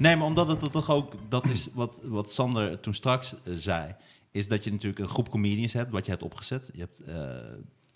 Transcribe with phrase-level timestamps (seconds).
[0.00, 3.94] Nee, maar omdat het toch ook, dat is wat, wat Sander toen straks eh, zei,
[4.30, 6.70] is dat je natuurlijk een groep comedians hebt, wat je hebt opgezet.
[6.72, 7.16] Je hebt eh,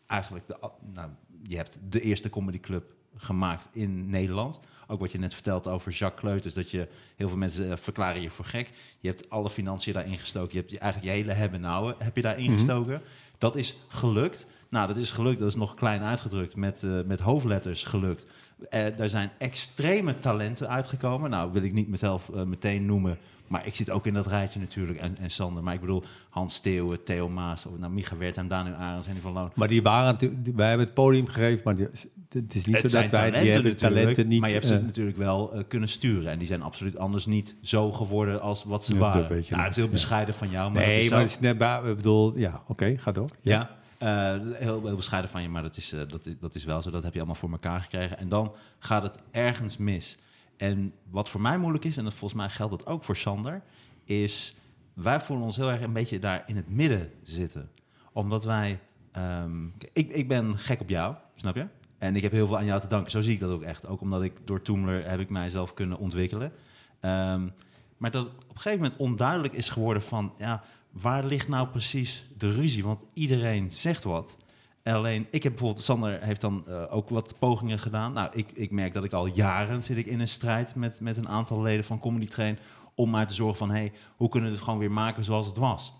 [0.06, 0.56] eigenlijk de,
[0.93, 1.11] nou,
[1.43, 2.84] je hebt de eerste comedyclub
[3.16, 4.61] gemaakt in Nederland.
[4.86, 8.22] Ook wat je net vertelt over Jacques Kleuters, dat je heel veel mensen uh, verklaren
[8.22, 8.71] je voor gek.
[9.00, 10.52] Je hebt alle financiën daarin gestoken.
[10.52, 12.52] Je hebt je, eigenlijk je hele hebben nou heb je daarin Mhm.
[12.54, 13.00] gestoken.
[13.39, 14.46] Dat is gelukt.
[14.68, 15.39] Nou, dat is gelukt.
[15.39, 18.26] Dat is nog klein uitgedrukt met, eh, met hoofdletters gelukt.
[18.71, 21.31] Eh, er zijn extreme talenten uitgekomen.
[21.31, 23.18] Nou, wil ik niet mezelf eh, meteen noemen.
[23.46, 24.99] Maar ik zit ook in dat rijtje natuurlijk.
[24.99, 25.62] En, en Sander.
[25.62, 27.67] Maar ik bedoel Hans Steeuwen, Theo Maas.
[27.67, 29.50] Of, nou, Micha Wertheim, Daniel Arends, Henny van Loon.
[29.54, 31.86] Maar die waren natuurlijk, wij hebben het podium gegeven, maar die-
[32.28, 34.41] het is niet Het zo dat wij die hebben talenten niet.
[34.41, 36.31] Maar je hebt ze eh, natuurlijk wel kunnen sturen.
[36.31, 39.28] En die zijn absoluut anders niet zo geworden als wat ze Ja, waren.
[39.28, 39.91] Nou, het is heel Ja.
[39.91, 40.70] bescheiden van jou.
[40.70, 41.25] Maar dat nee, is maar zo.
[41.25, 43.28] het is net bij, ik bedoel, ja, oké, ga door.
[43.41, 43.70] Ja,
[44.05, 46.91] heel, heel bescheiden van je, maar dat is, eh, dat, is, dat is wel zo.
[46.91, 48.19] Dat heb je allemaal voor elkaar gekregen.
[48.19, 50.19] En dan gaat het ergens mis.
[50.56, 53.62] En wat voor mij moeilijk is, en dat volgens mij geldt dat ook voor Sander,
[54.05, 54.56] is
[54.93, 57.70] wij voelen ons heel erg een beetje daar in het midden zitten.
[58.12, 58.81] Omdat wij,
[59.12, 61.67] ehm, ik, ik ben gek op jou, snap je?
[61.98, 63.11] En ik heb heel veel aan jou te danken.
[63.11, 63.87] Zo zie ik dat ook echt.
[63.87, 66.53] Ook omdat ik door Toomler heb ik mijzelf kunnen ontwikkelen.
[67.00, 67.48] Ehm,
[67.97, 70.33] maar dat op een gegeven moment onduidelijk is geworden van...
[70.37, 70.62] Ja,
[71.00, 72.84] waar ligt nou precies de ruzie?
[72.84, 74.37] Want iedereen zegt wat.
[74.83, 75.84] En alleen, ik heb bijvoorbeeld...
[75.84, 78.12] Sander heeft dan eh, ook wat pogingen gedaan.
[78.12, 80.75] Nou, ik, ik merk dat ik al jaren zit ik in een strijd...
[80.75, 82.59] met, met een aantal leden van Comedy Train...
[82.95, 83.70] om maar te zorgen van...
[83.70, 85.95] hey, hoe kunnen we het gewoon weer maken zoals het was?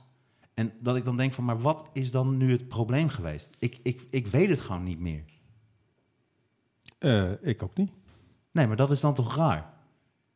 [0.55, 1.45] En dat ik dan denk van...
[1.45, 3.51] maar wat is dan nu het probleem geweest?
[3.59, 5.25] Ik, ik, ik weet het gewoon niet meer.
[6.99, 7.91] Eh, ik ook niet.
[8.51, 9.73] Nee, maar dat is dan toch raar?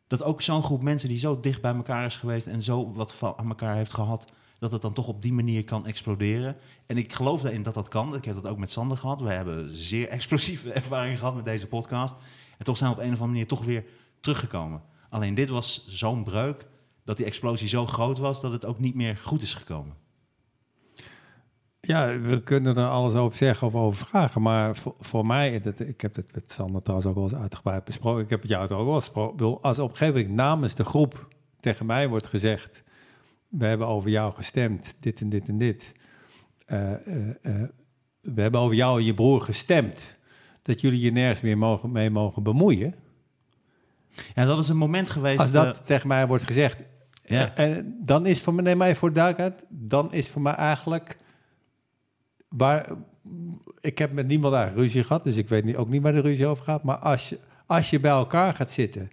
[0.07, 3.15] Dat ook zo'n groep mensen die zo dicht bij elkaar is geweest en zo wat
[3.15, 6.57] van aan elkaar heeft gehad, dat het dan toch op die manier kan exploderen.
[6.87, 8.15] En ik geloof daarin dat dat kan.
[8.15, 9.21] Ik heb dat ook met Sander gehad.
[9.21, 12.15] We hebben zeer explosieve ervaringen gehad met deze podcast.
[12.59, 13.85] En toch zijn we op een of andere manier toch weer
[14.21, 14.83] teruggekomen.
[15.11, 16.67] Alleen dit was zo'n breuk
[17.05, 19.95] dat die explosie zo groot was dat het ook niet meer goed is gekomen.
[21.81, 24.43] Ja, we kunnen er alles over zeggen of over vragen.
[24.43, 28.23] Maar voor, mij, dat, ik heb het met Sander trouwens ook wel eens uitgebreid besproken.
[28.23, 29.61] Ik heb het jou ook wel eens besproken.
[29.61, 31.29] Als op een gegeven moment namens de groep
[31.61, 32.83] tegen mij wordt gezegd...
[33.49, 35.93] we hebben over jou gestemd, dit en dit en dit.
[36.67, 37.69] Eh, eh, eh,
[38.21, 40.19] we hebben over jou en je broer gestemd...
[40.63, 42.95] dat jullie je nergens meer mogen, mee mogen bemoeien.
[44.35, 45.39] Ja, dat is een moment geweest.
[45.39, 46.85] Als dat tegen mij wordt gezegd...
[47.25, 47.55] Ja.
[47.55, 49.65] eh, dan is voor mij, neem mij voor duidelijkheid...
[49.69, 51.19] dan is voor mij eigenlijk...
[52.49, 52.93] Waar,
[53.81, 56.21] ik heb met niemand daar ruzie gehad, dus ik weet niet, ook niet waar de
[56.21, 56.83] ruzie over gaat.
[56.83, 59.11] Maar als je, als je bij elkaar gaat zitten...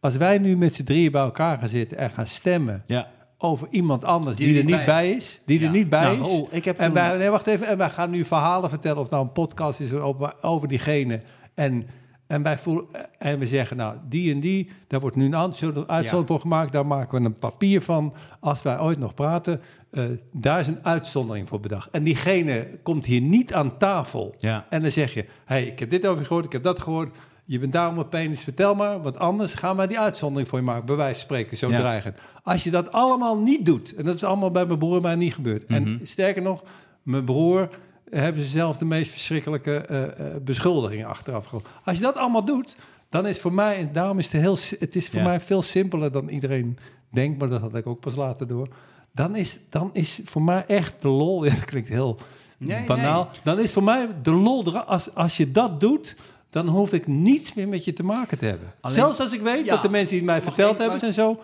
[0.00, 2.82] Als wij nu met z'n drieën bij elkaar gaan zitten en gaan stemmen...
[2.86, 3.10] ja.
[3.42, 5.40] Over iemand anders die, Die er niet bij is...
[5.44, 5.66] die Ja.
[5.66, 6.20] er niet bij Nou, is...
[6.20, 7.66] Raoul, ik heb En wij, nee, wacht even.
[7.66, 11.20] En wij gaan nu verhalen vertellen, of nou een podcast is over, over diegene.
[11.54, 11.86] En,
[12.26, 12.84] en, wij voelen,
[13.18, 16.72] en we zeggen, nou, die en die, daar wordt nu een uitzondering uitzondering voor gemaakt.
[16.72, 18.14] Daar maken we een papier van.
[18.40, 19.60] Als wij ooit nog praten,
[19.90, 21.90] eh, daar is een uitzondering voor bedacht.
[21.90, 24.34] En diegene komt hier niet aan tafel.
[24.38, 24.66] Ja.
[24.68, 27.18] En dan zeg je, hey, ik heb dit over gehoord, ik heb dat gehoord.
[27.44, 29.02] Je bent daarom een penis, vertel maar.
[29.02, 30.86] Want anders gaan wij die uitzondering voor je maken.
[30.86, 31.78] Bij wijze van spreken, zo Ja.
[31.78, 32.16] dreigend.
[32.42, 33.94] Als je dat allemaal niet doet...
[33.94, 35.68] en dat is allemaal bij mijn broer en mij niet gebeurd.
[35.68, 35.74] Mhm.
[35.86, 36.62] En sterker nog,
[37.02, 37.68] mijn broer...
[38.10, 41.64] hebben ze zelf de meest verschrikkelijke eh, eh, beschuldigingen achteraf gehad.
[41.84, 42.76] Als je dat allemaal doet,
[43.08, 43.76] dan is voor mij...
[43.76, 45.24] en daarom is het, heel, het is voor Ja.
[45.24, 46.78] mij veel simpeler dan iedereen
[47.10, 47.38] denkt...
[47.38, 48.68] maar dat had ik ook pas later door.
[49.14, 51.44] Dan is, dan is voor mij echt de lol...
[51.44, 52.18] Ja, dat klinkt heel
[52.58, 53.28] Nee, banaal.
[53.44, 54.64] Dan is voor mij de lol...
[54.64, 56.16] er- Als, als je dat doet...
[56.52, 58.72] Dan hoef ik niets meer met je te maken te hebben.
[58.80, 59.72] Alleen- Zelfs als ik weet Ja.
[59.72, 60.98] dat de mensen die het mij verteld hebben...
[60.98, 61.40] zijn zo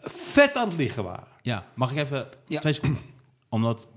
[0.00, 1.26] vet aan het liegen waren.
[1.42, 2.60] Ja, mag ik even Ja.
[2.60, 3.02] twee seconden?
[3.48, 3.88] Omdat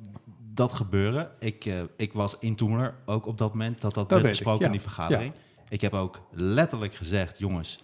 [0.54, 4.24] dat gebeuren, ik, eh, ik was in Toemler ook op dat moment dat dat werd
[4.24, 4.66] besproken ja.
[4.66, 5.34] in die vergadering.
[5.70, 7.80] Ik heb ook letterlijk gezegd, jongens,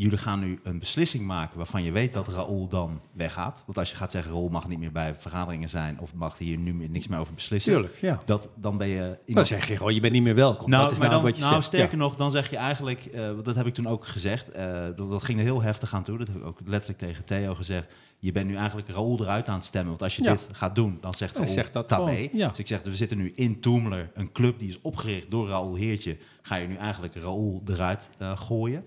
[0.00, 3.62] jullie gaan nu een beslissing maken waarvan je weet dat Raoul dan weggaat.
[3.66, 6.56] Want als je gaat zeggen, Raoul mag niet meer bij vergaderingen zijn of mag hier
[6.58, 7.72] nu meer, niks meer over beslissen.
[7.72, 8.22] Tuurlijk, ja.
[8.24, 10.70] Dat, dan ben je Dan zeg je gewoon, je bent niet meer welkom.
[10.70, 11.66] nou, dat is maar nou dan, wat je nou zegt.
[11.66, 12.02] sterker Ja.
[12.04, 15.38] nog, dan zeg je eigenlijk, eh, dat heb ik toen ook gezegd, eh, dat ging
[15.38, 16.18] er heel heftig aan toe.
[16.18, 17.92] Dat heb ik ook letterlijk tegen Theo gezegd.
[18.18, 19.88] Je bent nu eigenlijk Raoul eruit aan het stemmen.
[19.90, 20.30] Want als je Ja.
[20.30, 22.28] dit gaat doen, dan zegt Raoul zegt dat tabé.
[22.32, 22.48] ja.
[22.48, 25.74] Dus ik zeg, we zitten nu in Toemler, een club die is opgericht door Raoul
[25.74, 26.16] Heertje.
[26.42, 28.84] Ga je nu eigenlijk Raoul eruit eh, gooien?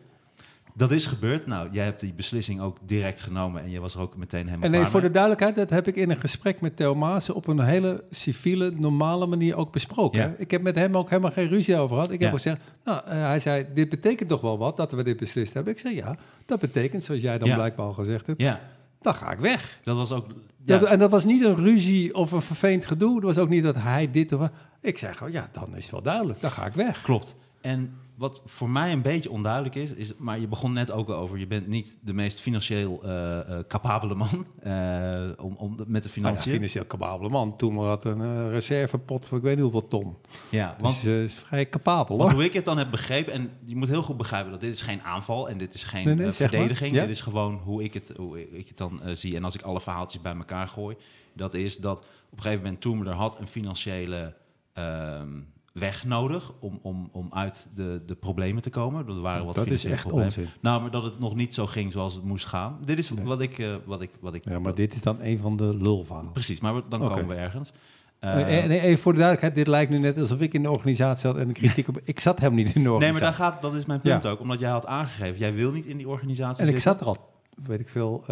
[0.75, 1.45] Dat is gebeurd.
[1.45, 4.65] Nou, jij hebt die beslissing ook direct genomen en je was er ook meteen helemaal
[4.65, 7.47] En nee, voor de duidelijkheid, dat heb ik in een gesprek met Theo Maassen op
[7.47, 10.19] een hele civiele, normale manier ook besproken.
[10.19, 10.33] Ja.
[10.37, 12.11] Ik heb met hem ook helemaal geen ruzie over gehad.
[12.11, 12.35] Ik heb Ja.
[12.37, 15.73] gezegd, nou, eh, hij zei, dit betekent toch wel wat dat we dit beslist hebben.
[15.73, 16.15] Ik zei, ja,
[16.45, 17.55] dat betekent, zoals jij dan Ja.
[17.55, 18.59] blijkbaar al gezegd hebt, Ja,
[19.01, 19.79] dan ga ik weg.
[19.83, 20.25] dat was ook...
[20.65, 23.13] Ja, Dat- en dat was niet een ruzie of een vervelend gedoe.
[23.21, 24.49] Dat was ook niet dat hij dit of...
[24.81, 27.01] Ik zei gewoon, ja, dan is het wel duidelijk, dan ga ik weg.
[27.01, 27.35] Klopt.
[27.61, 31.15] En wat voor mij een beetje onduidelijk is, is, maar je begon net ook al
[31.15, 35.79] over, je bent niet de meest financieel eh, eh, capabele man eh, om, om, met
[35.79, 36.51] de Nou ja, financiën.
[36.51, 37.57] financieel capabele man.
[37.57, 40.15] Toen maar had een reservepot voor ik weet niet hoeveel ton.
[40.49, 42.31] ja, want dus is vrij capabel hoor.
[42.31, 44.81] hoe ik het dan heb begrepen, en je moet heel goed begrijpen dat dit is
[44.81, 46.49] geen aanval en dit is geen Nee, nee, zeg maar.
[46.49, 46.95] verdediging.
[46.95, 47.01] Ja.
[47.01, 49.35] Dit is gewoon hoe ik het, hoe ik het dan zie.
[49.35, 50.95] En als ik alle verhaaltjes bij elkaar gooi,
[51.33, 52.05] dat is dat op
[52.37, 54.33] een gegeven moment Toomler had een financiële
[54.73, 55.39] ehm,
[55.73, 59.07] weg nodig om, om, om uit de, de problemen te komen.
[59.07, 60.25] Er waren wat Dat is echt problemen.
[60.25, 60.47] onzin.
[60.61, 62.77] Nou, maar dat het nog niet zo ging zoals het moest gaan.
[62.85, 63.25] Dit is Nee.
[63.25, 64.43] wat ik, eh, wat ik, wat ik.
[64.49, 66.31] Ja, maar dit is dan een van de lulverhalen.
[66.31, 67.71] Precies, maar dan komen we ergens.
[68.19, 70.63] Eh, Eh, eh, nee, even voor de duidelijkheid, dit lijkt nu net alsof ik in
[70.63, 71.99] de organisatie zat en de kritiek op...
[72.03, 73.29] Ik zat helemaal niet in de nee, organisatie.
[73.29, 74.29] maar daar gaat, dat is mijn punt Ja.
[74.29, 74.39] ook.
[74.39, 76.91] Omdat jij had aangegeven, jij wil niet in die organisatie En ik zitten.
[76.91, 77.29] zat er al,
[77.67, 78.23] weet ik veel,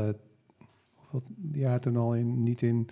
[1.12, 2.90] wat jaar toen al in, niet in,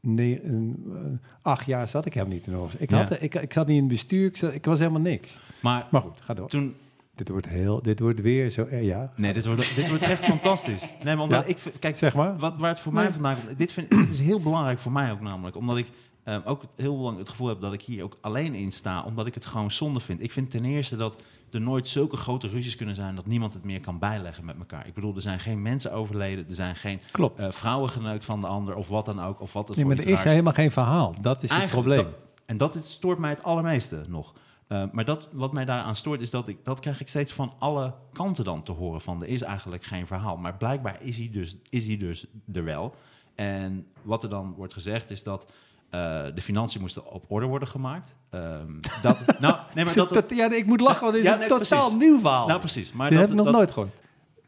[0.00, 1.00] nee, in, eh,
[1.42, 2.54] acht jaar zat ik helemaal niet in.
[2.78, 2.96] Ik, Ja.
[2.98, 5.36] had, ik, ik zat niet in het bestuur, ik, zat- ik was helemaal niks.
[5.62, 6.48] Maar Maar goed, ga door.
[6.48, 6.74] toen,
[7.14, 10.24] Dit wordt heel, dit wordt weer zo, eh, ja, Nee, dit wordt, dit wordt echt
[10.34, 10.94] fantastisch.
[11.04, 11.50] Nee, maar omdat Ja.
[11.50, 12.36] ik kijk, zeg maar.
[12.38, 13.02] wat, waar het voor Nee.
[13.02, 15.86] mij vandaan komt, dit, vind, dit is heel belangrijk voor mij ook namelijk, omdat ik
[16.22, 19.26] eh, ook heel lang het gevoel heb dat ik hier ook alleen in sta, omdat
[19.26, 20.22] ik het gewoon zonde vind.
[20.22, 23.64] Ik vind ten eerste dat er nooit zulke grote ruzies kunnen zijn dat niemand het
[23.64, 24.86] meer kan bijleggen met elkaar.
[24.86, 27.38] Ik bedoel, er zijn geen mensen overleden, er zijn geen Klopt.
[27.38, 29.96] eh, vrouwen geneukt van de ander of wat dan ook, of wat het Nee, maar
[29.96, 31.14] er is raars helemaal geen verhaal.
[31.20, 31.96] Dat is het probleem.
[32.04, 32.14] dat-
[32.46, 34.34] en dat stoort mij het allermeeste nog.
[34.68, 37.52] Uh, maar dat, wat mij daaraan stoort, is dat ik dat krijg ik steeds van
[37.58, 39.00] alle kanten dan te horen.
[39.00, 40.36] Van er is eigenlijk geen verhaal.
[40.36, 42.94] Maar blijkbaar is hij dus, is hij dus er wel.
[43.34, 45.46] En wat er dan wordt gezegd, is dat
[45.94, 46.00] uh,
[46.34, 48.14] de financiën moesten op orde worden gemaakt.
[48.30, 51.34] Um, dat, nou, nee, maar dat, dat, ja, ik moet lachen, want het is Ja,
[51.42, 51.98] een totaal precies.
[52.08, 52.46] nieuw verhaal.
[52.46, 52.92] nou precies.
[52.92, 53.90] Maar Dit dat, heb ik nog nooit gehoord.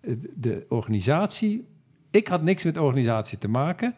[0.00, 1.68] Eh, De organisatie,
[2.10, 3.94] ik had niks met de organisatie te maken.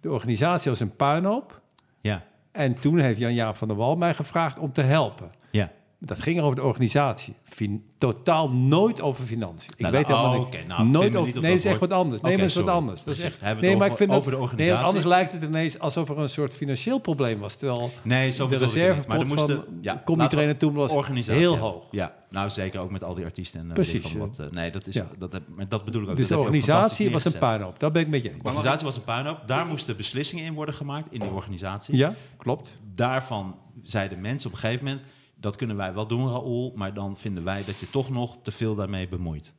[0.00, 1.60] De organisatie was een puinhoop.
[2.00, 5.30] Ja, En toen heeft Jan-Jaap van der Wal mij gevraagd om te helpen.
[5.50, 5.70] ja.
[6.06, 7.34] Dat ging over de organisatie.
[7.42, 9.70] Fin- totaal nooit over financiën.
[9.70, 11.24] Ik Nou, weet helemaal oh, oké, nou, nooit over.
[11.32, 12.20] niet Nee, dat is echt wat anders.
[12.20, 13.04] Nee, Oké, maar is wat anders.
[13.04, 14.84] Dat is echt, nee, het maar ik over- vind dat, over de Nee, organisatie?
[14.86, 17.56] anders lijkt het ineens alsof er een soort financieel probleem was.
[17.56, 18.60] Terwijl Nee, zo de niet.
[18.62, 20.92] Er reservepot moesten, van ja, de combi-trainer toen was
[21.26, 21.84] heel hoog.
[21.90, 24.38] Ja, nou zeker ook met al die artiesten en eh, Precies, van wat.
[24.38, 25.06] eh, nee, dat is, Ja.
[25.18, 26.16] dat, heb, dat bedoel ik ook.
[26.16, 27.80] Dus de dat organisatie was een puinhoop.
[27.80, 28.38] Dat ben ik met je eens.
[28.42, 29.38] De organisatie was een puinhoop.
[29.46, 31.96] Daar moesten beslissingen in worden gemaakt in die organisatie.
[31.96, 32.76] Ja, klopt.
[32.94, 35.04] Daarvan zeiden mensen op een gegeven moment...
[35.40, 36.72] dat kunnen wij wel doen, Raoul...
[36.74, 39.52] maar dan vinden wij dat je toch nog te veel daarmee bemoeit.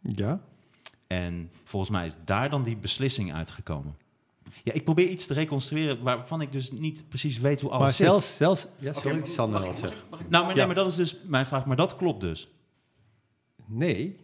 [0.00, 0.40] Ja.
[1.06, 3.96] En volgens mij is daar dan die beslissing uitgekomen.
[4.62, 6.02] Ja, ik probeer iets te reconstrueren...
[6.02, 8.06] waarvan ik dus niet precies weet hoe alles Maar zit.
[8.06, 10.00] zelfs, zelfs ja, sorry, Sander ik- zeggen.
[10.10, 10.66] Nou, maar, nee, Ja.
[10.66, 11.66] maar dat is dus mijn vraag.
[11.66, 12.48] Maar dat klopt dus.
[13.66, 14.16] Nee,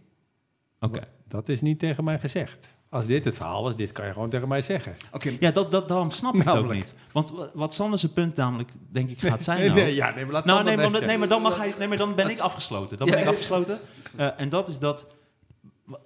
[0.81, 1.09] Oké.
[1.29, 2.71] dat is niet tegen mij gezegd.
[2.92, 4.96] Als dit het verhaal was, dit kan je gewoon tegen mij zeggen.
[5.12, 6.94] Oké, Ja, dat, dat, daarom snap ik het ook niet.
[7.12, 9.80] Want wa- wat Sanders punt namelijk, denk ik, gaat zijn Nee, nou...
[9.80, 11.88] nee, ja, nee, maar laat nou, Sander nee, maar, nee, maar dan, mag hij, nee,
[11.88, 12.98] maar dan ben ik afgesloten.
[12.98, 13.32] Dan ben Ja, ik ja.
[13.34, 13.78] afgesloten.
[14.16, 15.06] Eh, en dat is dat...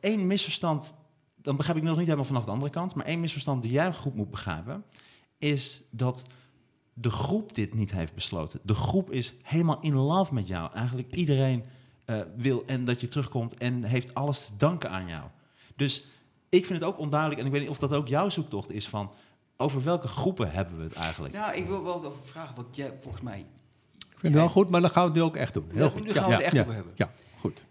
[0.00, 0.94] één misverstand...
[1.42, 2.94] Dan begrijp ik nog niet helemaal vanaf de andere kant...
[2.94, 4.84] maar één misverstand die jij goed moet begrijpen...
[5.38, 6.22] is dat
[6.94, 8.60] de groep dit niet heeft besloten.
[8.62, 10.72] De groep is helemaal in love met jou.
[10.72, 11.64] Eigenlijk iedereen
[12.04, 13.56] eh, wil en dat je terugkomt...
[13.56, 15.22] en heeft alles te danken aan jou.
[15.76, 16.04] Dus
[16.48, 17.40] ik vind het ook onduidelijk...
[17.40, 19.12] en ik weet niet of dat ook jouw zoektocht is van...
[19.56, 21.34] over welke groepen hebben we het eigenlijk?
[21.34, 23.38] nou, ik wil wel over vragen, want jij volgens mij...
[23.98, 25.66] Ik vind het wel goed, maar dan gaan we het nu ook echt doen.
[25.72, 26.04] Heel Ja, goed.
[26.04, 26.92] nu gaan we het echt ja, over hebben.
[26.96, 27.64] Ja, goed.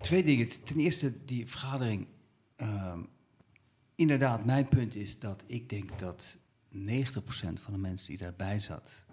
[0.00, 0.48] Twee dingen.
[0.64, 2.06] Ten eerste, die vergadering.
[2.56, 2.98] ehm,
[3.94, 6.38] inderdaad, mijn punt is dat ik denk dat
[6.72, 9.04] 90% van de mensen die daarbij zat,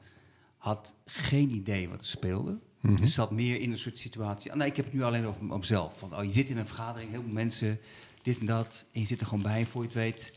[0.58, 2.60] had geen idee wat er speelde.
[2.81, 2.96] Mhm.
[2.96, 4.51] Dus zat meer in een soort situatie.
[4.51, 6.00] ah, Nee, ik heb het nu alleen over mezelf.
[6.00, 7.79] Van, oh, je zit in een vergadering, heel veel mensen,
[8.21, 8.85] dit en dat.
[8.91, 10.31] En je zit er gewoon bij, voor je het weet.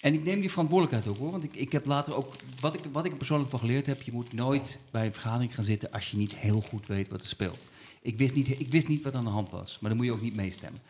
[0.00, 1.30] En ik neem die verantwoordelijkheid ook hoor.
[1.30, 2.34] Want ik, ik heb later ook.
[2.60, 4.02] Wat ik, wat ik er persoonlijk van geleerd heb.
[4.02, 5.90] Je moet nooit bij een vergadering gaan zitten.
[5.90, 7.68] als je niet heel goed weet wat er speelt.
[8.02, 9.78] Ik wist niet, ik wist niet wat aan de hand was.
[9.80, 10.80] Maar dan moet je ook niet meestemmen.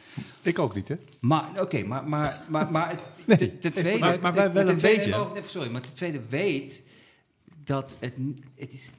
[0.42, 0.96] Ik ook niet, hè?
[1.20, 3.98] Maar, oké, maar, maar, maar, maar het, ten tweede...
[3.98, 5.20] Maar- maar wij wel een tweede- beetje.
[5.20, 6.82] oh, sorry, maar ten tweede weet
[7.64, 8.18] dat het,
[8.56, 8.90] het is...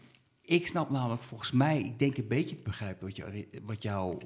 [0.42, 4.18] Ik snap namelijk volgens mij, ik denk een beetje te begrijpen wat, jou, wat jouw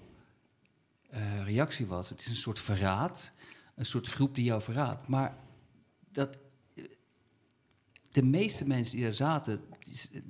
[1.10, 2.10] eh, reactie was.
[2.10, 3.32] Het is een soort verraad,
[3.76, 5.08] een soort groep die jou verraadt.
[5.08, 5.38] Maar
[6.12, 6.38] dat...
[6.76, 6.84] eh,
[8.12, 9.62] De meeste mensen die daar zaten,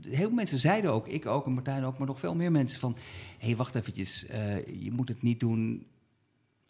[0.01, 2.79] heel veel mensen zeiden ook, ik ook en Martijn ook, maar nog veel meer mensen
[2.79, 2.95] van,
[3.37, 5.87] hé, hey, wacht eventjes, eh, je moet het niet doen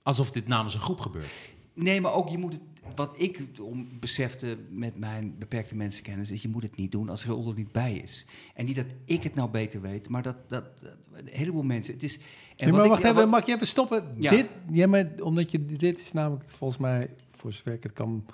[0.03, 1.31] Alsof dit namens een groep gebeurt.
[1.73, 2.61] Nee, maar ook je moet het,
[2.95, 7.23] wat ik om, besefte met mijn beperkte mensenkennis, is je moet het niet doen als
[7.23, 8.25] er niet bij is.
[8.55, 11.93] En niet dat ik het nou beter weet, maar dat, dat, dat een heleboel mensen.
[11.93, 12.21] Het is, en
[12.57, 14.03] Nee, maar wacht en even, wat- mag je even stoppen?
[14.17, 14.31] Ja.
[14.31, 18.25] Dit, ja, maar omdat je, dit is namelijk volgens mij, voor zover ik het kan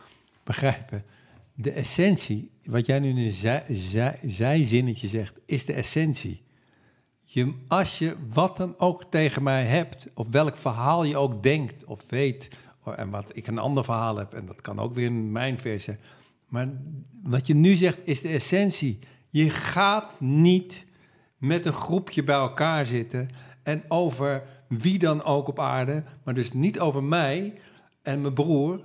[0.43, 1.03] begrijpen,
[1.53, 6.43] de essentie, wat jij nu in een zij, zij, zijzinnetje zegt, is de essentie.
[7.23, 11.85] je, als je wat dan ook tegen mij hebt, of welk verhaal je ook denkt
[11.85, 12.49] of weet,
[12.93, 15.97] en wat ik een ander verhaal heb, en dat kan ook weer in mijn versie.
[16.49, 16.67] Maar
[17.23, 18.99] wat je nu zegt is de essentie.
[19.29, 20.85] Je gaat niet
[21.37, 23.29] met een groepje bij elkaar zitten
[23.63, 27.53] en over wie dan ook op aarde, maar dus niet over mij
[28.01, 28.81] en mijn broer,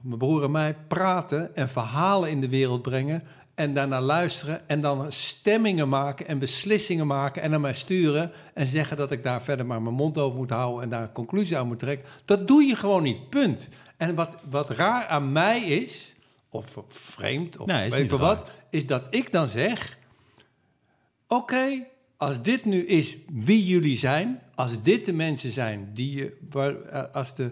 [0.00, 3.22] mijn broer en mij praten en verhalen in de wereld brengen
[3.60, 8.66] en daarna luisteren en dan stemmingen maken en beslissingen maken en naar mij sturen en
[8.66, 11.58] zeggen dat ik daar verder maar mijn mond over moet houden en daar een conclusie
[11.58, 12.08] aan moet trekken.
[12.24, 13.68] Dat doe je gewoon niet, punt.
[13.96, 16.14] En wat, wat raar aan mij is,
[16.50, 19.98] of vreemd, of Nee, weet je wat, is dat ik dan zeg,
[21.28, 21.86] oké,
[22.16, 26.36] als dit nu is wie jullie zijn, als dit de mensen zijn die je,
[26.90, 27.50] eh, als de,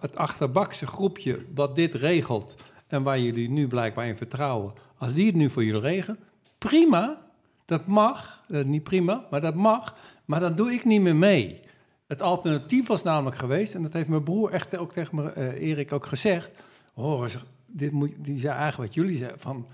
[0.00, 2.54] het achterbakse groepje wat dit regelt
[2.86, 6.18] en waar jullie nu blijkbaar in vertrouwen, als die het nu voor jullie regelen,
[6.58, 7.18] prima,
[7.64, 11.60] dat mag, eh, niet prima, maar dat mag, maar dan doe ik niet meer mee.
[12.06, 15.68] Het alternatief was namelijk geweest, en dat heeft mijn broer echt ook tegen me, eh,
[15.68, 16.50] Erik ook gezegd,
[16.94, 17.36] hoor eens,
[17.66, 19.66] dit moet, die zei eigenlijk wat jullie zeiden, van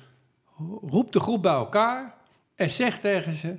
[0.82, 2.14] roep de groep bij elkaar
[2.54, 3.58] en zeg tegen ze...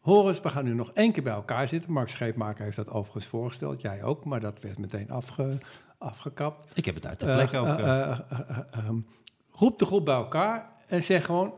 [0.00, 1.92] Hoor eens, we gaan nu nog één keer bij elkaar zitten.
[1.92, 5.58] Mark Scheepmaker heeft dat overigens voorgesteld, jij ook, maar dat werd meteen afge,
[5.98, 6.72] afgekapt.
[6.74, 7.66] Ik heb het uit de plek Eh, ook.
[7.66, 8.96] eh, eh, ehm,
[9.50, 11.52] roep de groep bij elkaar en zeg gewoon...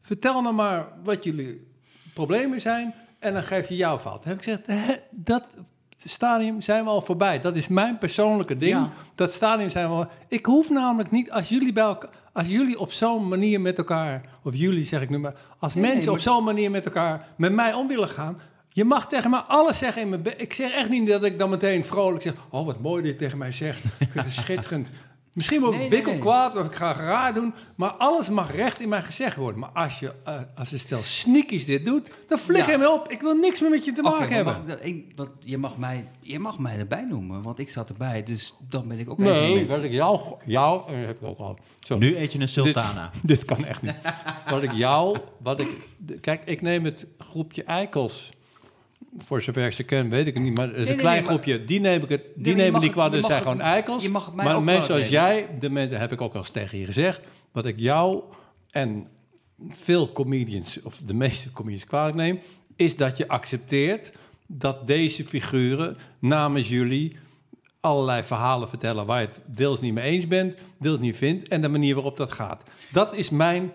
[0.00, 1.66] vertel nou maar wat jullie
[2.14, 4.22] problemen zijn en dan geef je jouw fout.
[4.22, 5.48] Dan heb ik gezegd, hè, dat
[5.96, 7.40] stadium zijn we al voorbij.
[7.40, 8.72] Dat is mijn persoonlijke ding.
[8.72, 8.90] Ja.
[9.14, 10.06] Dat stadium zijn we al...
[10.28, 14.22] Ik hoef namelijk niet, als jullie, bij elkaar, als jullie op zo'n manier met elkaar...
[14.42, 15.34] of jullie zeg ik nu maar...
[15.58, 18.40] als Nee, nee, mensen op zo'n manier met elkaar met mij om willen gaan...
[18.74, 21.50] Je mag tegen mij alles zeggen in mijn Ik zeg echt niet dat ik dan
[21.50, 22.34] meteen vrolijk zeg...
[22.50, 23.84] Oh, wat mooi dit tegen mij zegt.
[23.84, 24.92] Ik vind het schitterend.
[25.32, 26.20] Misschien word ik Nee, nee, bikkel nee.
[26.20, 27.54] kwaad of ik ga raar doen.
[27.74, 29.60] Maar alles mag recht in mij gezegd worden.
[29.60, 32.10] Maar als je eh, als een stel sneakies dit doet...
[32.28, 32.78] dan flikker Ja.
[32.78, 33.10] me op.
[33.10, 34.64] Ik wil niks meer met je te maken hebben.
[34.66, 35.06] mag ik
[35.40, 38.22] je, mag mij, je mag mij erbij noemen, want ik zat erbij.
[38.22, 40.20] Dus dan ben ik ook een van die Nee, wat ik jou...
[40.46, 41.58] jou eh, heb ik ook al.
[41.80, 41.98] Zo.
[41.98, 43.10] nu eet je een sultana.
[43.12, 43.98] Dit, dit kan echt niet.
[44.48, 45.18] wat ik jou...
[45.38, 45.88] Wat ik,
[46.20, 48.32] kijk, ik neem het groepje eikels...
[49.18, 50.56] Voor zover ik ze ken, weet ik het niet.
[50.56, 51.64] Maar het is Nee, een nee, klein nee, maar- groepje.
[51.64, 52.28] Die neem ik het.
[52.34, 53.12] Die nemen die kwaad.
[53.12, 54.08] Dat zijn het- gewoon eikels.
[54.08, 55.10] maar mensen nemen.
[55.10, 57.20] jij, de mensen heb ik ook al eens tegen je gezegd.
[57.52, 58.22] Wat ik jou
[58.70, 59.06] en
[59.68, 62.38] veel comedians, of de meeste comedians kwalijk neem,
[62.76, 64.12] is dat je accepteert
[64.46, 67.16] dat deze figuren namens jullie
[67.80, 71.60] allerlei verhalen vertellen waar je het deels niet mee eens bent, deels niet vindt en
[71.62, 72.62] de manier waarop dat gaat.
[72.92, 73.72] Dat is mijn,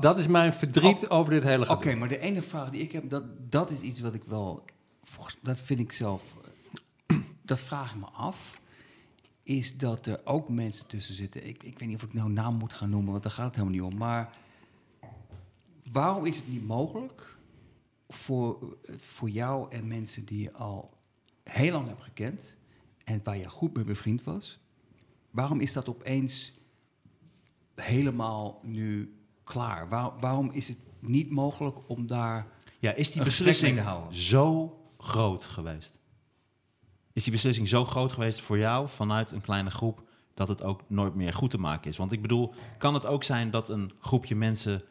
[0.00, 1.96] dat is mijn verdriet over dit hele Oké, gedoe.
[1.98, 4.64] maar de enige vraag die ik heb, dat, dat is iets wat ik wel,
[5.02, 6.22] volgens, dat vind ik zelf,
[7.42, 8.60] dat vraag ik me af,
[9.42, 11.46] is dat er ook mensen tussen zitten.
[11.46, 13.54] Ik, ik weet niet of ik nou naam moet gaan noemen, want daar gaat het
[13.54, 13.98] helemaal niet om.
[13.98, 14.30] Maar
[15.92, 17.36] waarom is het niet mogelijk
[18.08, 20.92] voor, voor jou en mensen die je al
[21.42, 22.56] heel lang hebt gekend
[23.04, 24.58] en waar je goed mee bevriend was,
[25.30, 26.52] waarom is dat opeens
[27.74, 29.88] helemaal nu klaar?
[29.88, 32.46] Waar- waarom is het niet mogelijk om daar...
[32.78, 35.98] Ja, is die beslissing zo groot geweest?
[37.12, 40.02] Is die beslissing zo groot geweest voor jou vanuit een kleine groep
[40.34, 41.96] dat het ook nooit meer goed te maken is?
[41.96, 44.82] Want ik bedoel, kan het ook zijn dat een groepje mensen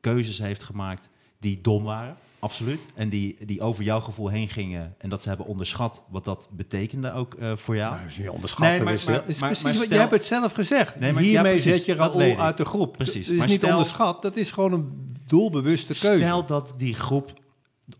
[0.00, 2.16] keuzes heeft gemaakt die dom waren?
[2.40, 2.80] Absoluut.
[2.94, 6.48] En die, die over jouw gevoel heen gingen en dat ze hebben onderschat wat dat
[6.50, 7.94] betekende ook eh, voor jou?
[7.94, 8.74] Maar niet onderschatten.
[8.76, 11.00] Nee, maar- dus, maar- is maar- precies maar wat, stel- je hebt het zelf gezegd.
[11.00, 12.92] Nee, maar- ja, Hiermee precies, zet je Raoul uit de groep.
[12.92, 16.24] Precies, Het is maar niet stel- onderschat, dat is gewoon een doelbewuste keuze.
[16.24, 17.32] Stel dat die groep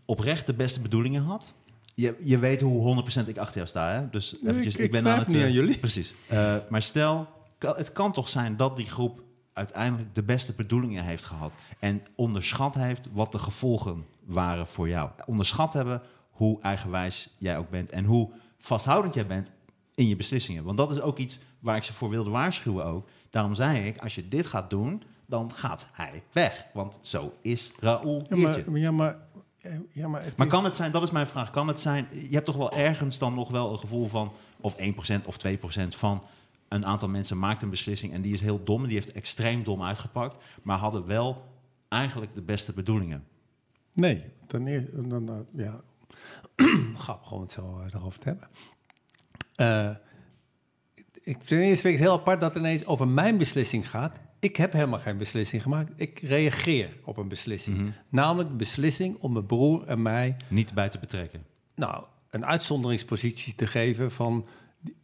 [0.05, 1.53] oprecht de beste bedoelingen had.
[1.95, 2.81] Je, je weet hoe
[3.25, 4.09] 100% ik achter jou sta, hè?
[4.09, 5.27] Dus eventjes, ik- ik, ik ben aan het...
[5.27, 5.77] niet eh, aan jullie.
[5.77, 6.13] Precies.
[6.27, 9.21] Eh, maar stel, kan- het kan toch zijn dat die groep
[9.53, 11.53] uiteindelijk de beste bedoelingen heeft gehad.
[11.79, 15.09] En onderschat heeft wat de gevolgen waren voor jou.
[15.25, 17.89] Onderschat hebben hoe eigenwijs jij ook bent.
[17.89, 18.29] En hoe
[18.59, 19.51] vasthoudend jij bent
[19.95, 20.63] in je beslissingen.
[20.63, 23.07] Want dat is ook iets waar ik ze voor wilde waarschuwen ook.
[23.29, 26.65] Daarom zei ik, als je dit gaat doen, dan gaat hij weg.
[26.73, 29.17] Want zo is Raoul Ja, maar, ja, maar,
[29.91, 32.07] ja, maar, het Maar is- kan het zijn, dat is mijn vraag, kan het zijn,
[32.11, 34.31] je hebt toch wel ergens dan nog wel een gevoel van,
[34.61, 36.23] of 1% of 2% van
[36.71, 39.83] een aantal mensen maakt een beslissing en die is heel dom, die heeft extreem dom
[39.83, 41.45] uitgepakt, maar hadden wel
[41.87, 43.23] eigenlijk de beste bedoelingen.
[43.93, 45.81] Nee, ten eerste, dan, dan, ja,
[47.05, 48.47] grappig om het zo eh, erover te hebben.
[49.55, 49.95] Eh,
[51.23, 54.19] ik, ten eerste vind ik het heel apart dat het ineens over mijn beslissing gaat.
[54.39, 55.91] Ik heb helemaal geen beslissing gemaakt.
[55.95, 57.77] Ik reageer op een beslissing.
[57.77, 57.89] Mhm.
[58.09, 61.45] Namelijk de beslissing om mijn broer en mij Niet bij te betrekken.
[61.75, 64.47] nou, een uitzonderingspositie te geven van...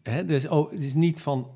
[0.04, 1.48] Hè, dus, oh, het is niet van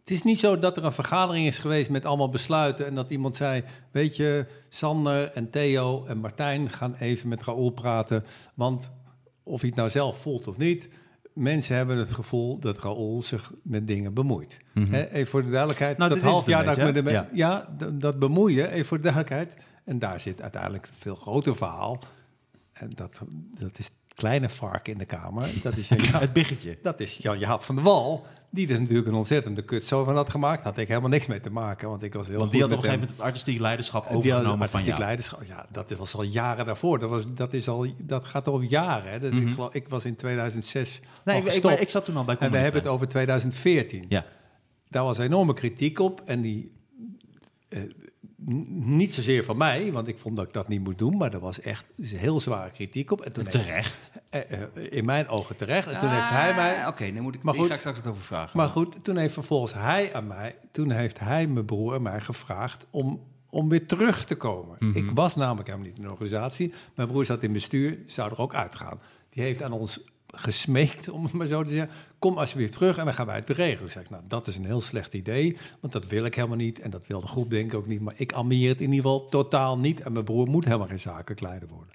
[0.00, 3.10] Het is niet zo dat er een vergadering is geweest met allemaal besluiten en dat
[3.10, 8.90] iemand zei, weet je, Sander en Theo en Martijn gaan even met Raoul praten, want
[9.42, 10.88] of hij het nou zelf voelt of niet,
[11.32, 14.58] mensen hebben het gevoel dat Raoul zich met dingen bemoeit.
[14.74, 14.94] Mhm.
[14.94, 17.26] Even voor de duidelijkheid, Nou, dat half jaar dat ik me.
[17.32, 19.56] Ja, d- dat bemoeien, even voor de duidelijkheid.
[19.84, 21.98] En daar zit uiteindelijk een veel groter verhaal.
[22.72, 23.20] En dat,
[23.58, 25.48] dat is kleine vark in de kamer.
[25.62, 26.78] Dat is, Jan, Het biggetje.
[26.82, 30.30] dat is Jan Jaap van der Wal, die er natuurlijk een ontzettende kutzo van had
[30.30, 30.62] gemaakt.
[30.62, 32.76] Had ik helemaal niks mee te maken, want ik was heel Want die had op
[32.76, 34.20] een gegeven moment het artistiek leiderschap hem.
[34.20, 35.00] Die had overgenomen van artistiek jou.
[35.06, 35.42] leiderschap.
[35.44, 36.98] Ja, dat was al jaren daarvoor.
[36.98, 39.12] Dat, was, dat, is al, dat gaat over jaren.
[39.12, 39.20] Hè.
[39.20, 41.10] Dat ik, geloof, ik was in 2006 Mhm.
[41.24, 44.24] Nee, al ik, ik, zat toen al bij en we hebben het over 2014 Ja.
[44.88, 46.20] daar was enorme kritiek op.
[46.24, 46.72] En die.
[47.68, 47.80] eh,
[48.68, 51.16] niet zozeer van mij, want ik vond dat ik dat niet moet doen.
[51.16, 53.20] Maar er was echt heel zware kritiek op.
[53.20, 54.10] En toen heeft, Terecht.
[54.30, 55.88] eh, eh, in mijn ogen terecht.
[55.88, 56.82] En toen heeft hij mij.
[56.82, 57.68] Ah, Oké, dan moet ik, Maar ik goed.
[57.68, 58.56] ga ik straks wat over vragen.
[58.58, 60.56] Maar goed, toen heeft vervolgens hij aan mij.
[60.70, 63.20] Toen heeft hij mijn broer en mij gevraagd om.
[63.50, 64.76] Om weer terug te komen.
[64.78, 64.96] Mhm.
[64.98, 66.72] Ik was namelijk helemaal niet in de organisatie.
[66.94, 69.00] Mijn broer zat in bestuur, zou er ook uitgaan.
[69.30, 70.00] Die heeft aan ons
[70.36, 71.90] gesmeekt, om het maar zo te zeggen.
[72.18, 73.84] Kom alsjeblieft terug en dan gaan wij het regelen.
[73.86, 76.80] Ik zeg, nou, dat is een heel slecht idee, want dat wil ik helemaal niet.
[76.80, 78.00] En dat wil de groep denk ik ook niet.
[78.00, 80.00] Maar ik ambieer het in ieder geval totaal niet.
[80.00, 81.94] En mijn broer moet helemaal geen zakelijk leider worden.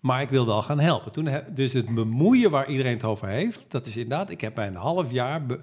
[0.00, 1.12] Maar ik wil wel gaan helpen.
[1.12, 4.30] Toen, dus het bemoeien waar iedereen het over heeft, dat is inderdaad...
[4.30, 5.60] Ik heb mij een half jaar be-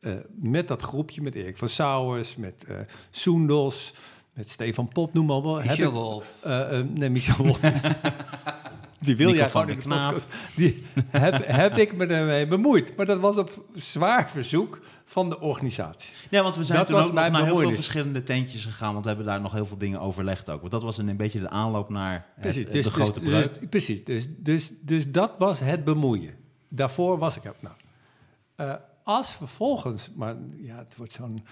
[0.00, 2.76] eh, met dat groepje, met Erik van Sauers, met eh
[3.10, 3.92] Soendos,
[4.34, 6.26] met Stefan Pop, noem maar heb Michel ik- Wolf.
[6.42, 7.58] eh, nee, Michel Wolf.
[9.02, 10.12] Die wil jij gewoon der in de Knaap.
[10.12, 10.56] podcast.
[10.56, 12.96] Die heb, heb ik me ermee bemoeid.
[12.96, 16.14] Maar dat was op zwaar verzoek van de organisatie.
[16.30, 18.92] Ja, want we zijn Dat toen ook naar heel veel verschillende tentjes gegaan.
[18.92, 20.60] Want we hebben daar nog heel veel dingen overlegd ook.
[20.60, 23.28] Want dat was een, een beetje de aanloop naar het, Precies, de dus, grote dus,
[23.28, 23.54] breuk.
[23.54, 26.34] dus- precies dus, dus, dus dat was het bemoeien.
[26.68, 27.42] Daarvoor was ik...
[27.42, 27.74] Nou,
[28.56, 30.10] eh, als vervolgens...
[30.14, 31.44] Maar ja, het wordt zo'n...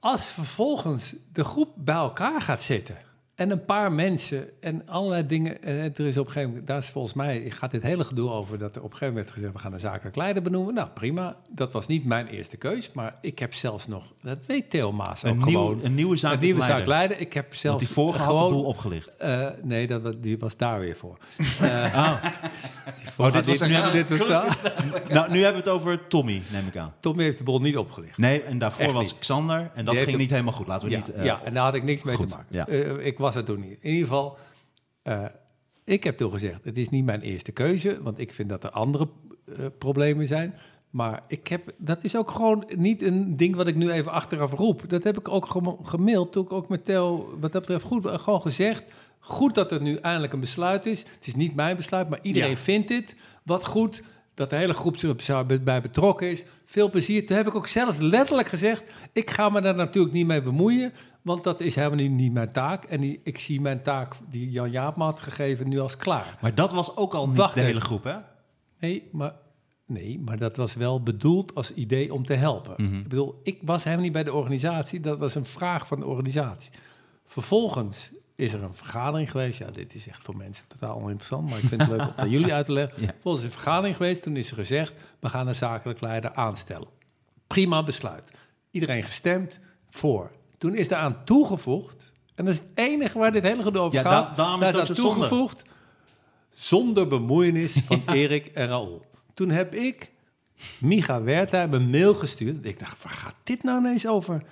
[0.00, 2.96] Als vervolgens de groep bij elkaar gaat zitten...
[3.34, 5.62] en een paar mensen en allerlei dingen...
[5.62, 6.66] en er is op een gegeven moment...
[6.66, 8.58] daar is volgens mij gaat dit hele gedoe over...
[8.58, 9.52] dat er op een gegeven moment werd gezegd...
[9.52, 10.74] we gaan een zakelijk leider benoemen.
[10.74, 11.36] Nou, prima.
[11.48, 12.92] Dat was niet mijn eerste keus.
[12.92, 14.12] Maar ik heb zelfs nog...
[14.22, 15.74] dat weet Theo Maas ook een, gewoon...
[15.76, 17.20] nieuw, een nieuwe zaak een nieuwe leider.
[17.20, 19.16] Ik heb Want zelfs die vorige had de boel opgelicht.
[19.16, 21.18] Eh, nee, dat, die was daar weer voor.
[21.94, 22.24] Oh.
[23.02, 23.58] voor dit was
[23.92, 24.58] dit was daar.
[25.08, 26.94] nou, nu hebben we het over Tommy, neem ik aan.
[27.00, 28.18] Tommy heeft de bol niet opgelicht.
[28.18, 29.18] Nee, en daarvoor Echt was niet.
[29.18, 29.70] Xander.
[29.74, 30.66] En dat ging het- niet helemaal goed.
[30.66, 31.12] Laten we Ja, niet...
[31.12, 32.74] eh, ja, en daar had ik niks mee goed, te maken.
[32.74, 32.96] ja.
[32.98, 33.78] Ik was er toen niet.
[33.80, 34.36] In ieder geval,
[35.02, 35.24] eh,
[35.84, 38.70] ik heb toen gezegd, het is niet mijn eerste keuze, want ik vind dat er
[38.70, 39.08] andere
[39.46, 40.54] eh, problemen zijn.
[40.90, 44.52] Maar ik heb, dat is ook gewoon niet een ding wat ik nu even achteraf
[44.52, 44.88] roep.
[44.90, 45.46] Dat heb ik ook
[45.82, 48.82] gemaild, toen ik ook met Theo, wat dat betreft, goed, eh, gewoon gezegd.
[49.18, 50.98] Goed dat er nu eindelijk een besluit is.
[51.14, 52.56] Het is niet mijn besluit, maar iedereen Ja.
[52.56, 53.16] vindt dit.
[53.42, 54.02] Wat goed
[54.34, 56.44] dat de hele groep zich zou- bij betrokken is.
[56.64, 57.26] Veel plezier.
[57.26, 58.92] Toen heb ik ook zelfs letterlijk gezegd...
[59.12, 60.92] ik ga me daar natuurlijk niet mee bemoeien...
[61.24, 62.84] want dat is helemaal niet, niet mijn taak.
[62.84, 66.38] En die, ik zie mijn taak die Jan Jaap me had gegeven nu als klaar.
[66.40, 68.16] Maar dat was ook al niet Wacht de hele groep, hè?
[68.78, 69.32] Nee, maar,
[69.86, 72.74] nee, maar dat was wel bedoeld als idee om te helpen.
[72.76, 72.98] Mhm.
[72.98, 75.00] Ik bedoel, ik was helemaal niet bij de organisatie.
[75.00, 76.70] Dat was een vraag van de organisatie.
[77.26, 79.58] Vervolgens is er een vergadering geweest.
[79.58, 82.30] Ja, dit is echt voor mensen totaal oninteressant, maar ik vind het leuk om aan
[82.30, 83.02] jullie uit te leggen.
[83.02, 83.32] Ja.
[83.32, 84.22] Is een vergadering geweest.
[84.22, 86.88] Toen is er gezegd, we gaan een zakelijk leider aanstellen.
[87.46, 88.32] Prima besluit.
[88.70, 89.60] Iedereen gestemd
[89.90, 90.30] voor.
[90.58, 94.10] Toen is daaraan toegevoegd, en dat is het enige waar dit hele gedoe over Ja,
[94.10, 94.36] gaat.
[94.36, 95.00] da- daar is aan zonde.
[95.02, 95.62] toegevoegd,
[96.50, 99.04] zonder bemoeienis van Erik en Raoul.
[99.34, 100.10] Toen heb ik
[100.80, 102.64] Micha Wertheim een mail gestuurd.
[102.66, 104.42] Ik dacht, waar gaat dit nou ineens over?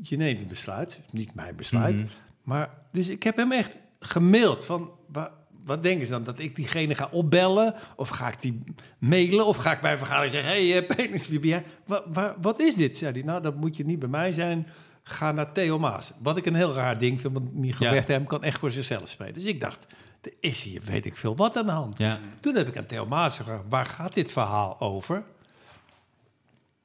[0.00, 1.94] Je neemt een besluit, niet mijn besluit.
[1.96, 2.06] Mhm.
[2.42, 4.90] Maar, dus ik heb hem echt gemaild van...
[5.12, 5.32] wa-
[5.64, 6.24] wat denken ze dan?
[6.24, 7.74] Dat ik diegene ga opbellen?
[7.96, 8.62] Of ga ik die
[8.98, 9.46] mailen?
[9.46, 10.52] Of ga ik bij een vergadering zeggen...
[10.52, 11.64] Hé, hey, Penis, wie ben jij?
[11.86, 12.96] Wa- wa- wat is dit?
[12.96, 14.66] Zei hij, nou, dat moet je niet bij mij zijn.
[15.02, 16.12] Ga naar Theo Maas.
[16.18, 17.90] Wat ik een heel raar ding vind, want Micha Ja.
[17.90, 19.32] Wertheim kan echt voor zichzelf spelen.
[19.32, 19.86] Dus ik dacht,
[20.20, 21.98] er is hier weet ik veel wat aan de hand.
[21.98, 22.18] Ja.
[22.40, 25.22] Toen heb ik aan Theo Maas gevraagd, waar gaat dit verhaal over?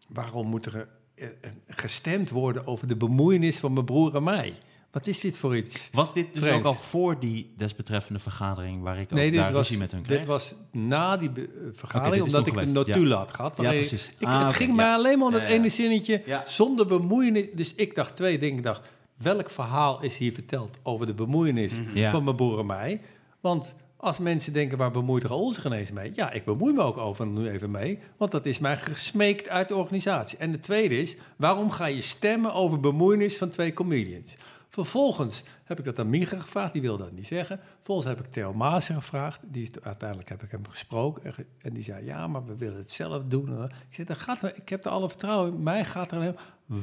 [0.08, 1.27] Waarom moet er eh,
[1.67, 4.58] gestemd worden over de bemoeienis van mijn broer en mij?
[4.97, 5.89] Wat is dit voor iets?
[5.91, 6.57] Was dit dus Vreemd.
[6.60, 8.81] ook al voor die desbetreffende vergadering...
[8.83, 10.17] waar ik ook Nee, daar was, met hun kreeg?
[10.17, 13.55] dit was na die eh, vergadering, omdat ik een notulen had gehad.
[13.62, 14.12] Ja, precies.
[14.19, 14.75] Ik, Ah, het ging ja.
[14.75, 15.47] mij alleen maar om dat ja.
[15.47, 17.47] ene zinnetje, zonder bemoeienis.
[17.53, 18.57] Dus ik dacht twee dingen.
[18.57, 18.81] Ik dacht,
[19.17, 22.12] welk verhaal is hier verteld over de bemoeienis Ja.
[22.12, 23.01] van mijn broer en mij?
[23.41, 26.12] Want als mensen denken, waar bemoeit Raoul zich ineens mee?
[26.13, 29.67] Ja, ik bemoei me ook over nu even mee, want dat is mij gesmeekt uit
[29.67, 30.38] de organisatie.
[30.38, 34.36] En de tweede is, waarom ga je stemmen over bemoeienis van twee comedians?
[34.84, 37.60] Vervolgens heb ik dat aan Micha gevraagd, die wilde dat niet zeggen.
[37.76, 41.36] Vervolgens heb ik Theo Maassen gevraagd, die is, uiteindelijk heb ik hem gesproken.
[41.60, 43.63] En, die zei, ja, maar we willen het zelf doen.
[43.63, 45.63] Ik zei, dat gaat, ik heb er alle vertrouwen in.
[45.63, 46.36] Mij gaat er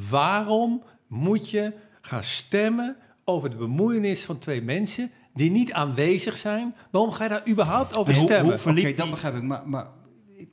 [0.08, 6.74] waarom moet je gaan stemmen over de bemoeienis van twee mensen die niet aanwezig zijn?
[6.90, 8.44] Waarom ga je daar überhaupt over hoe- stemmen?
[8.44, 9.42] hoe Oké, verliep dat die- begrijp ik.
[9.42, 9.86] Maar, maar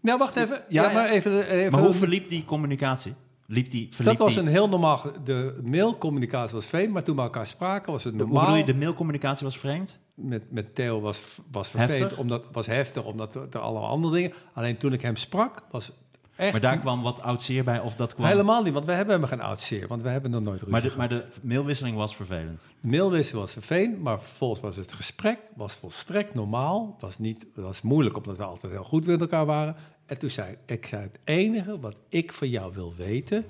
[0.02, 0.62] nou, wacht even.
[0.68, 3.14] Ja, Ja, maar even, even Maar hoe verliep die communicatie?
[3.52, 5.02] Liep die, verliep dat was die, een heel normaal.
[5.24, 8.42] De mailcommunicatie was vreemd, maar toen we elkaar spraken was het Hoe normaal.
[8.42, 10.00] bedoel je, de mailcommunicatie was vreemd?
[10.14, 12.18] Met, met Theo was, was vervelend, Heftig?
[12.18, 14.34] omdat was heftig, omdat er er alle andere dingen.
[14.54, 15.92] Alleen toen ik hem sprak, was
[16.36, 18.28] echt Maar daar kwam wat oud zeer bij, of dat kwam...
[18.28, 20.72] helemaal niet, want we hebben helemaal geen oud zeer, want we hebben nog nooit ruzie
[20.72, 22.62] Maar de, maar de mailwisseling was vervelend.
[22.82, 26.90] De mailwissel was vervelend, maar vervolgens was het gesprek was volstrekt normaal.
[26.94, 29.76] Het was, niet, het was moeilijk, omdat we altijd heel goed met elkaar waren.
[30.06, 33.46] En toen zei ik, zei het enige wat ik van jou wil weten,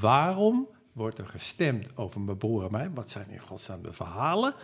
[0.00, 2.90] waarom wordt er gestemd over mijn broer en mij?
[2.90, 4.54] Wat zijn in godsnaam de verhalen?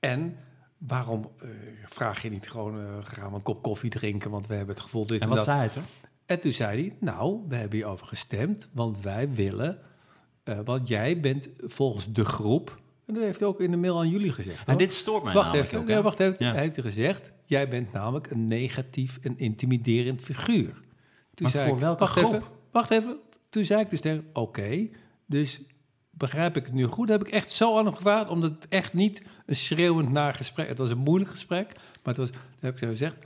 [0.00, 0.36] En
[0.78, 1.48] waarom eh,
[1.86, 4.84] vraag je niet gewoon, eh, gaan we een kop koffie drinken, want we hebben het
[4.84, 5.46] gevoel dit En en, wat dat.
[5.46, 5.82] zei hij toen?
[6.26, 9.78] En toen zei hij, nou, we hebben hierover gestemd, want wij willen,
[10.42, 13.98] eh, want jij bent volgens de groep, en dat heeft hij ook in de mail
[13.98, 14.58] aan jullie gezegd.
[14.58, 14.78] En hoor.
[14.78, 16.36] dit stoort mij wacht namelijk even, ook, wacht even.
[16.38, 16.52] Ja.
[16.52, 20.72] Hij heeft gezegd, jij bent namelijk een negatief en intimiderend figuur.
[20.72, 20.82] Toen
[21.42, 22.32] Maar zei voor ik, welke wacht groep?
[22.32, 23.16] Even, wacht even.
[23.48, 24.88] Toen zei ik dus tegen, oké,
[25.26, 25.60] dus
[26.10, 27.08] begrijp ik het nu goed?
[27.08, 30.68] Heb ik echt zo aan hem gevraagd, omdat het echt niet een schreeuwend naar gesprek,
[30.68, 33.18] het was een moeilijk gesprek, maar het was, toen heb ik tegen gezegd,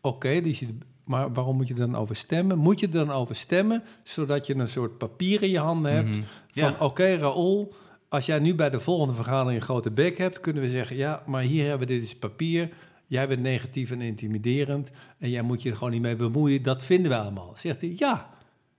[0.00, 0.66] oké, dus je,
[1.04, 2.58] maar waarom moet je er dan over stemmen?
[2.58, 6.08] Moet je er dan over stemmen, zodat je een soort papier in je handen hebt,
[6.08, 6.20] Mhm.
[6.54, 6.76] van Ja.
[6.78, 7.74] oké, Raoul,
[8.08, 11.22] als jij nu bij de volgende vergadering een grote bek hebt, kunnen we zeggen, ja,
[11.26, 12.68] maar hier hebben we dit is papier.
[13.12, 16.62] Jij bent negatief en intimiderend en jij moet je er gewoon niet mee bemoeien.
[16.62, 17.52] Dat vinden we allemaal.
[17.56, 18.30] Zegt hij, ja,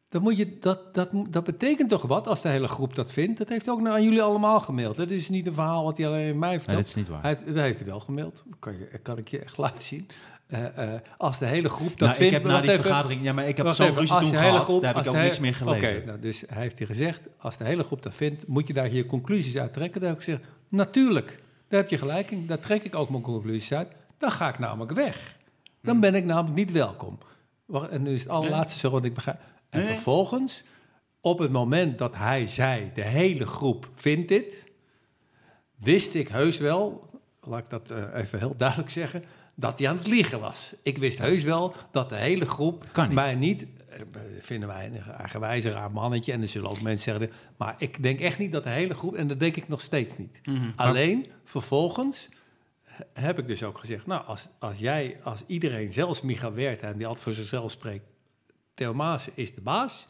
[0.09, 3.37] dan moet je, dat, dat, dat betekent toch wat als de hele groep dat vindt?
[3.37, 4.95] Dat heeft hij ook naar aan jullie allemaal gemaild.
[4.95, 6.77] Dat is niet een verhaal wat hij alleen mij Nee, vertelt.
[6.77, 7.21] dit is niet waar.
[7.21, 8.43] Hij heeft, dat heeft hij wel gemaild.
[8.59, 10.07] Kan, je, kan ik je echt laten zien.
[10.47, 12.33] Eh, eh, als de hele groep dat nou, ik vindt...
[12.33, 12.83] heb na die even.
[12.83, 13.23] vergadering...
[13.23, 15.39] Ja, maar ik heb zo'n ruzie toen de gehad, groep- daar heb ik ook niks
[15.39, 15.97] meer gelezen.
[15.97, 18.73] Oké, nou, dus hij heeft hij gezegd, als de hele groep dat vindt, moet je
[18.73, 19.99] daar je conclusies uit trekken.
[20.01, 22.47] Dan heb ik gezegd, natuurlijk, daar heb je gelijk in.
[22.47, 23.87] Daar trek ik ook mijn conclusies uit.
[24.23, 25.37] Dan ga ik namelijk weg.
[25.81, 27.17] Dan ben ik namelijk niet welkom.
[27.65, 29.39] Wacht, en nu is het allerlaatste zo, want ik begrijp.
[29.69, 30.63] En vervolgens,
[31.21, 34.63] op het moment dat hij zei, de hele groep vindt dit,
[35.75, 37.09] wist ik heus wel,
[37.41, 39.23] laat ik dat eh, even heel duidelijk zeggen,
[39.55, 40.73] dat hij aan het liegen was.
[40.83, 43.15] Ik wist heus wel dat de hele groep Kan niet.
[43.15, 43.99] mij niet, eh,
[44.39, 48.19] vinden wij een eigenwijze raar mannetje, en er zullen ook mensen zeggen, maar ik denk
[48.19, 50.39] echt niet dat de hele groep, en dat denk ik nog steeds niet.
[50.43, 50.69] Mhm.
[50.75, 52.29] Alleen, vervolgens
[53.13, 57.07] heb ik dus ook gezegd, nou, als, als jij, als iedereen, zelfs Micha Wertheim, die
[57.07, 58.05] altijd voor zichzelf spreekt,
[58.73, 60.05] Theo Maas is de baas,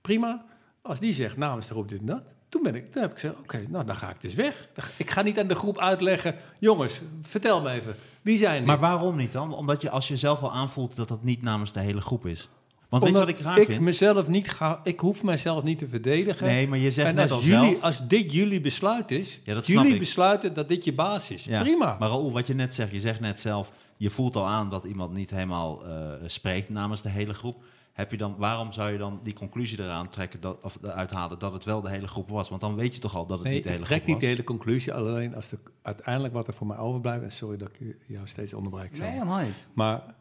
[0.00, 0.44] prima.
[0.82, 3.18] Als die zegt namens de groep dit en dat, toen, ben ik, toen heb ik
[3.18, 4.68] gezegd, oké, nou dan ga ik dus weg.
[4.96, 8.66] Ik ga niet aan de groep uitleggen, jongens, vertel me even, wie zijn die?
[8.66, 9.54] Maar waarom niet dan?
[9.54, 12.48] Omdat je als je zelf al aanvoelt dat dat niet namens de hele groep is.
[13.00, 13.80] Want weet je Omdat wat ik raar ik vind?
[13.84, 16.46] mezelf niet ga, ik hoef mezelf niet te verdedigen.
[16.46, 17.82] Nee, maar je zegt en net als, al jullie, zelf...
[17.82, 19.98] als dit jullie besluit is, Ja, dat snap jullie ik.
[19.98, 21.44] besluiten dat dit je baas is.
[21.44, 21.96] Ja, Prima.
[21.98, 24.84] Maar Raoul, wat je net zegt, je zegt net zelf, je voelt al aan dat
[24.84, 27.62] iemand niet helemaal eh, spreekt namens de hele groep.
[27.92, 31.38] Heb je dan, waarom zou je dan die conclusie eraan trekken dat, of eruit halen
[31.38, 32.48] dat het wel de hele groep was?
[32.48, 34.10] Want dan weet je toch al dat het Nee, niet de hele ik trek groep
[34.12, 34.34] niet de was.
[34.36, 37.96] hele conclusie, alleen als de, uiteindelijk wat er voor mij overblijft, en sorry dat ik
[38.06, 38.98] jou steeds onderbreek.
[38.98, 39.66] Nee, helemaal niet.
[39.74, 40.13] Maar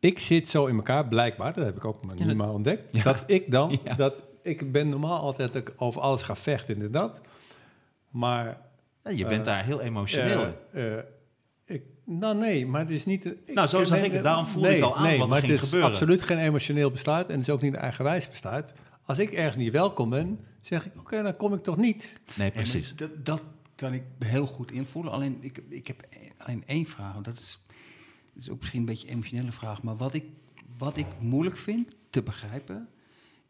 [0.00, 3.02] ik zit zo in elkaar, blijkbaar, dat heb ik ook maar Ja, maar ontdekt, Ja.
[3.02, 3.94] dat ik dan, Ja.
[3.94, 7.20] dat ik ben normaal altijd dat ik over alles ga vechten, inderdaad.
[8.10, 8.60] Maar...
[9.04, 10.54] Ja, je bent Eh, daar heel emotioneel in.
[10.70, 11.04] eh, eh,
[11.64, 13.24] ik, nou nee, maar het is niet...
[13.24, 14.22] ik- Nou, zo zag ik het.
[14.22, 15.90] Daarom voelde nee, ik al aan nee, wat er maar ging het is gebeuren.
[15.92, 18.72] absoluut geen emotioneel besluit en het is ook niet een eigenwijs besluit.
[19.04, 22.12] Als ik ergens niet welkom ben, zeg ik, oké, dan kom ik toch niet.
[22.36, 22.96] Nee, precies.
[22.96, 25.12] Dat, dat kan ik heel goed invoelen.
[25.12, 26.06] Alleen, ik, ik heb
[26.38, 27.16] alleen één vraag.
[27.16, 27.58] Dat is,
[28.40, 29.82] is ook misschien een beetje een emotionele vraag.
[29.82, 30.24] Maar wat ik,
[30.78, 32.88] wat ik moeilijk vind te begrijpen...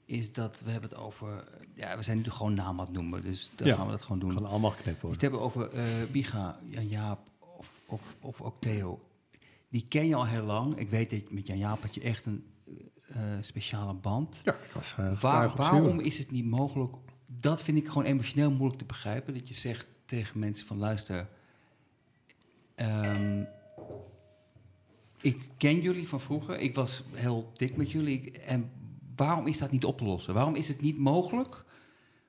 [0.04, 1.44] is dat we hebben het over...
[1.74, 3.22] Ja, we zijn nu gewoon naam aan het noemen.
[3.22, 3.74] Dus dan Ja.
[3.74, 4.34] gaan we dat gewoon doen.
[4.34, 5.10] Kan allemaal geknipt We worden.
[5.12, 9.00] het hebben over eh Biga, Jan Jaap of, of, of ook Theo.
[9.68, 10.76] Die ken je al heel lang.
[10.76, 12.44] Ik weet dat met Jan Jaap had je echt een
[13.08, 14.40] eh, speciale band.
[14.44, 16.94] Ja, ik was uh, Waar, waarom is het niet mogelijk?
[17.26, 19.34] Dat vind ik gewoon emotioneel moeilijk te begrijpen.
[19.34, 21.28] Dat je zegt tegen mensen van luister,
[22.74, 23.44] ehm,
[25.20, 26.58] ik ken jullie van vroeger.
[26.58, 28.30] Ik was heel dik met jullie.
[28.30, 28.70] En
[29.16, 30.34] waarom is dat niet op te lossen?
[30.34, 31.64] Waarom is het niet mogelijk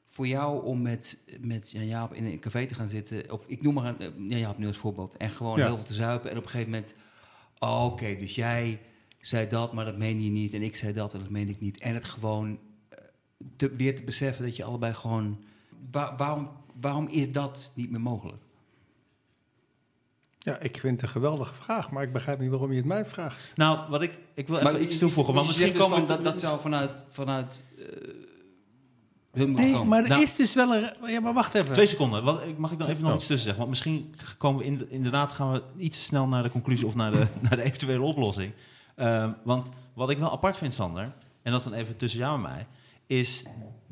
[0.09, 3.31] voor jou om met, met Jan Jaap in een café te gaan zitten?
[3.31, 5.17] Of ik noem maar een eh, Jan Jaap nu als voorbeeld.
[5.17, 5.65] En gewoon Ja.
[5.65, 6.31] heel veel te zuipen.
[6.31, 6.95] En op een gegeven moment,
[7.59, 8.79] oh, oké, dus jij
[9.19, 10.53] zei dat, maar dat meen je niet.
[10.53, 11.79] En ik zei dat en dat meen ik niet.
[11.79, 12.97] En het gewoon eh,
[13.55, 15.43] te, weer te beseffen dat je allebei gewoon...
[15.91, 16.49] Waar, waarom,
[16.81, 18.41] waarom is dat niet meer mogelijk?
[20.43, 23.05] Ja, ik vind het een geweldige vraag, maar ik begrijp niet waarom je het mij
[23.05, 23.51] vraagt.
[23.55, 25.33] Nou, wat ik, ik wil Maar even iets toevoegen.
[25.33, 27.85] Want je misschien dus komen dat, dat zou vanuit, vanuit eh,
[29.31, 29.87] hun Nee, komen.
[29.87, 30.89] maar er Nou- is dus wel een...
[31.05, 31.73] Ja, maar wacht even.
[31.73, 32.23] Twee seconden.
[32.23, 33.17] Wat, mag ik dan even nog Oh.
[33.17, 33.57] iets tussen zeggen?
[33.57, 36.95] Want misschien komen we in- inderdaad gaan we iets te snel naar de conclusie of
[36.95, 38.53] naar de, naar de eventuele oplossing.
[38.95, 41.03] Ehm, want wat ik wel apart vind, Sander,
[41.41, 42.67] en dat is dan even tussen jou en mij,
[43.07, 43.43] is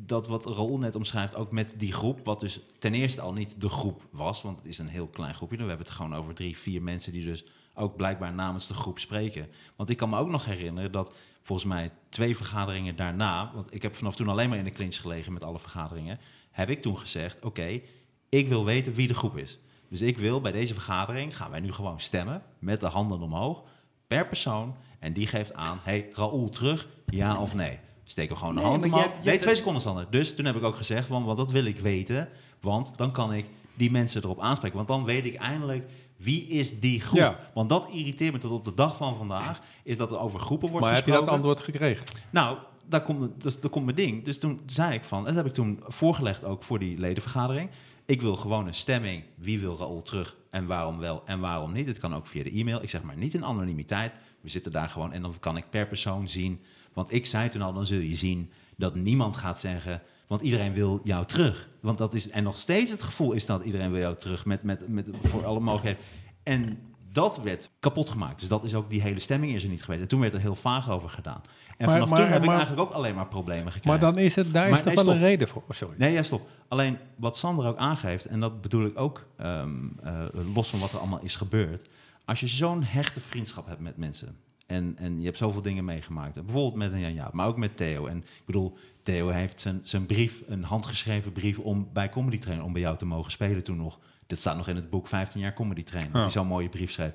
[0.09, 3.61] dat wat Raoul net omschrijft, ook met die groep, wat dus ten eerste al niet
[3.61, 5.57] de groep was, want het is een heel klein groepje.
[5.57, 7.43] We hebben het gewoon over drie, vier mensen die dus
[7.73, 9.47] ook blijkbaar namens de groep spreken.
[9.75, 13.81] Want ik kan me ook nog herinneren dat volgens mij twee vergaderingen daarna, want ik
[13.81, 16.19] heb vanaf toen alleen maar in de clinch gelegen met alle vergaderingen,
[16.51, 17.81] heb ik toen gezegd, oké,
[18.29, 19.59] ik wil weten wie de groep is.
[19.89, 23.63] Dus ik wil bij deze vergadering, gaan wij nu gewoon stemmen, met de handen omhoog,
[24.07, 24.75] per persoon.
[24.99, 27.79] En die geeft aan, hey, Raoul terug, ja of nee.
[28.09, 30.07] Steken we gewoon de Nee, hand maar je Nee, twee seconden, Sander.
[30.09, 32.29] Dus toen heb ik ook gezegd, want, want dat wil ik weten.
[32.61, 34.77] Want dan kan ik die mensen erop aanspreken.
[34.77, 35.85] Want dan weet ik eindelijk,
[36.17, 37.17] wie is die groep?
[37.17, 37.39] Ja.
[37.53, 40.69] Want dat irriteert me tot op de dag van vandaag, is dat er over groepen
[40.69, 41.47] wordt maar heb je dat gesproken.
[41.47, 42.05] antwoord gekregen?
[42.29, 44.23] Nou, daar komt, dus, daar komt mijn ding.
[44.23, 47.69] Dus toen zei ik van, en dat heb ik toen voorgelegd ook voor die ledenvergadering.
[48.05, 49.23] Ik wil gewoon een stemming.
[49.35, 51.87] Wie wil Raoul terug en waarom wel en waarom niet?
[51.87, 52.81] Het kan ook via de e-mail.
[52.81, 54.13] Ik zeg maar niet in anonimiteit.
[54.41, 56.61] We zitten daar gewoon en dan kan ik per persoon zien.
[56.99, 60.01] Want ik zei toen al, dan zul je zien dat niemand gaat zeggen...
[60.27, 61.69] Want iedereen wil jou terug.
[61.81, 64.63] Want dat is, en nog steeds het gevoel is dat iedereen wil jou terug met,
[64.63, 66.01] met, met, voor alle mogelijkheden.
[66.43, 66.79] En
[67.11, 68.39] dat werd kapot gemaakt.
[68.39, 70.01] Dus dat is ook, die hele stemming is er niet geweest.
[70.01, 71.41] En toen werd er heel vaag over gedaan.
[71.77, 73.89] En Maar- vanaf maar- toen heb ik eigenlijk ook alleen maar problemen gekregen.
[73.89, 75.61] Maar dan is het, daar is toch nee, wel een reden voor.
[75.61, 75.95] Oh, sorry.
[75.97, 76.49] Nee, ja, stop.
[76.67, 79.69] Alleen wat Sander ook aangeeft, en dat bedoel ik ook ehm,
[80.03, 81.89] eh, los van wat er allemaal is gebeurd.
[82.25, 84.37] Als je zo'n hechte vriendschap hebt met mensen.
[84.69, 86.33] En, en je hebt zoveel dingen meegemaakt.
[86.33, 88.05] Bijvoorbeeld met een Jan Jaap, maar ook met Theo.
[88.05, 92.63] En ik bedoel, Theo heeft zijn, zijn brief, een handgeschreven brief om bij Comedy Train,
[92.63, 93.99] om bij jou te mogen spelen toen nog.
[94.27, 96.09] Dit staat nog in het boek 15 jaar Comedy Train.
[96.13, 96.19] Ja.
[96.19, 97.11] hij zo'n mooie brief schreef.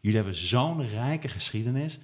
[0.00, 1.98] Jullie hebben zo'n rijke geschiedenis.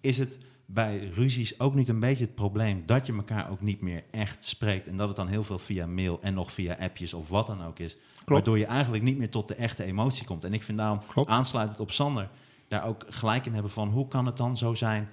[0.00, 3.80] Is het bij ruzies ook niet een beetje het probleem dat je elkaar ook niet
[3.80, 7.14] meer echt spreekt en dat het dan heel veel via mail en nog via appjes
[7.14, 10.44] of wat dan ook is, waardoor je eigenlijk niet meer tot de echte emotie komt.
[10.44, 11.28] En ik vind daarom Klopt.
[11.28, 12.30] aansluitend op Sander
[12.74, 15.08] daar ook gelijk in hebben van hoe kan het dan zo zijn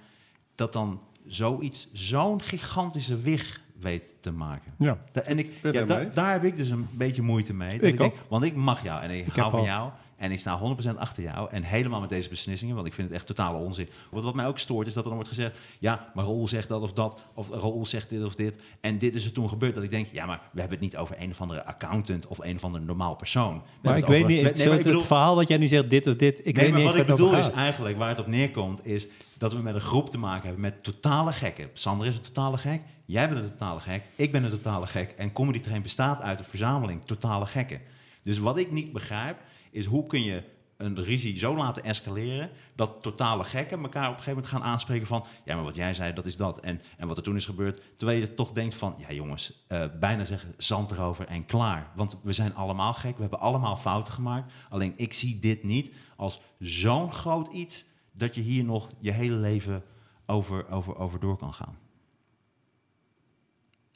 [0.56, 4.74] dat dan zoiets zo'n gigantische wig weet te maken.
[4.78, 4.97] Ja.
[5.12, 7.74] Da- en ik, ja, da- daar heb ik dus een beetje moeite mee.
[7.74, 9.91] Ik ik denk, want ik mag jou en ik, Ik hou van al- jou.
[10.21, 10.60] En ik sta
[10.93, 11.49] 100% achter jou.
[11.51, 13.89] En helemaal met deze beslissingen, want ik vind het echt totale onzin.
[14.12, 15.60] Wat, wat mij ook stoort, is dat er dan wordt gezegd...
[15.79, 18.62] ja, maar Raoul zegt dat of dat, of Raoul zegt dit of dit.
[18.81, 19.75] En dit is er toen gebeurd.
[19.75, 22.27] Dat ik denk, ja, maar we hebben het niet over een of andere accountant...
[22.27, 23.53] of een of ander normaal persoon.
[23.53, 25.89] We Maar ik het weet niet, Nee, maar ik het verhaal wat jij nu zegt,
[25.89, 27.97] dit of dit, ik nee, weet maar niet wat eens ik het bedoel is eigenlijk,
[27.97, 28.86] waar het op neerkomt...
[28.86, 29.07] is
[29.38, 31.69] dat we met een groep te maken hebben met totale gekken.
[31.73, 34.01] Sander is een totale gek, jij bent een totale gek...
[34.15, 35.12] ik ben een totale gek.
[35.17, 37.81] En Comedy Train bestaat uit een verzameling totale gekken.
[38.23, 39.38] Dus wat ik niet begrijp,
[39.71, 40.43] is hoe kun je
[40.81, 42.49] een ruzie zo laten escaleren...
[42.75, 45.25] dat totale gekken elkaar op een gegeven moment gaan aanspreken van...
[45.45, 46.60] ja, maar wat jij zei, dat is dat.
[46.60, 48.95] En, en wat er toen is gebeurd, terwijl je toch denkt van...
[48.97, 51.91] ja jongens, eh, bijna zeggen zand erover en klaar.
[51.95, 54.53] Want we zijn allemaal gek, we hebben allemaal fouten gemaakt.
[54.69, 57.86] Alleen ik zie dit niet als zo'n groot iets...
[58.12, 59.84] dat je hier nog je hele leven
[60.25, 61.77] over, over, over door kan gaan.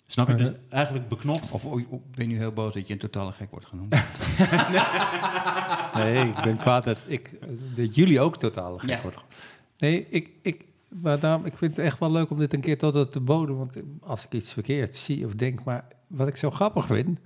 [0.07, 0.33] Snap je?
[0.33, 1.51] Eh, Dus eigenlijk beknopt.
[1.51, 3.95] Of, of ben je nu heel boos dat je een totale gek wordt genoemd?
[5.93, 9.01] Nee, ik ben kwaad dat, ik, eh, dat jullie ook totaal gek Ja.
[9.01, 9.19] worden.
[9.77, 10.65] Nee, ik, ik,
[11.01, 13.19] maar daarom, ik vind het echt wel leuk om dit een keer tot op de
[13.19, 13.57] bodem...
[13.57, 15.63] want als ik iets verkeerd zie of denk...
[15.63, 17.19] maar wat ik zo grappig vind,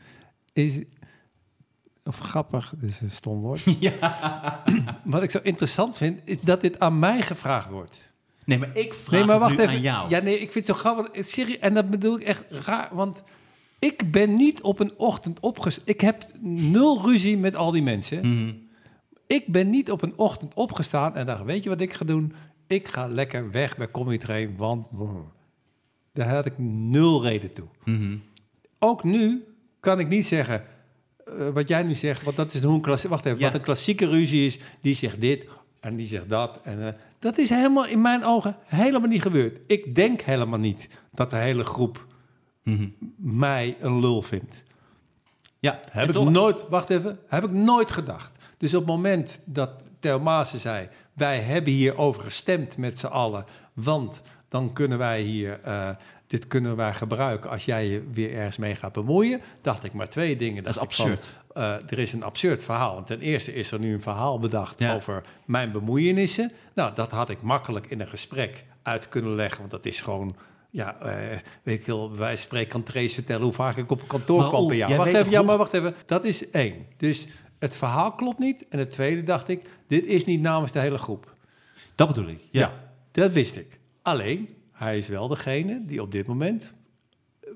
[0.53, 0.83] is...
[2.03, 3.63] of grappig, dat is een stom woord.
[5.03, 8.09] Wat ik zo interessant vind, is dat dit aan mij gevraagd wordt.
[8.49, 9.75] Nee, maar ik vraag Nee, maar het wacht nu even.
[9.75, 10.09] aan jou.
[10.09, 11.25] Ja, nee, ik vind het zo grappig.
[11.25, 13.23] Serieus, en dat bedoel ik echt raar, want
[13.79, 15.83] ik ben niet op een ochtend opgestaan.
[15.88, 18.19] Ik heb nul ruzie met al die mensen.
[18.27, 18.53] Mhm.
[19.27, 22.33] Ik ben niet op een ochtend opgestaan en dacht, weet je wat ik ga doen?
[22.67, 24.88] Ik ga lekker weg bij Comedy Train, want
[26.13, 27.67] daar had ik nul reden toe.
[27.85, 28.15] Mhm.
[28.79, 29.43] Ook nu
[29.79, 30.63] kan ik niet zeggen,
[31.25, 33.45] eh, wat jij nu zegt, want dat is hoe een klassieke, wacht even, Ja.
[33.45, 35.45] wat een klassieke ruzie is, die zegt dit
[35.79, 36.59] en die zegt dat.
[36.63, 39.60] En, eh, dat is helemaal in mijn ogen helemaal niet gebeurd.
[39.67, 42.05] Ik denk helemaal niet dat de hele groep
[42.63, 42.88] Mhm.
[43.17, 44.63] mij een lul vindt.
[45.60, 48.38] Ja, Heb ik toch- nooit, wacht even, heb ik nooit gedacht.
[48.58, 53.45] Dus op het moment dat Theo Maassen zei, wij hebben hierover gestemd met z'n allen,
[53.73, 55.89] want dan kunnen wij hier, eh,
[56.27, 60.10] dit kunnen wij gebruiken als jij je weer ergens mee gaat bemoeien, dacht ik maar
[60.10, 60.63] twee dingen.
[60.63, 61.29] Dat is ik van, absurd.
[61.53, 62.93] Eh, er is een absurd verhaal.
[62.93, 64.93] Want ten eerste is er nu een verhaal bedacht Ja.
[64.95, 66.51] over mijn bemoeienissen.
[66.73, 70.35] Nou, dat had ik makkelijk in een gesprek uit kunnen leggen, want dat is gewoon
[70.71, 74.39] Ja, eh, weet ik veel, van spreken kan Trace vertellen hoe vaak ik op kantoor
[74.39, 74.95] Maar kwam per jaar.
[74.97, 75.95] Wacht even, ja, maar wacht even.
[76.05, 76.85] Dat is één.
[76.97, 77.27] Dus
[77.59, 78.65] het verhaal klopt niet.
[78.69, 81.33] En het tweede dacht ik, dit is niet namens de hele groep.
[81.95, 82.41] Dat bedoel ik.
[82.51, 82.59] Ja.
[82.59, 82.71] Ja,
[83.12, 83.79] dat wist ik.
[84.01, 86.73] Alleen, hij is wel degene die op dit moment,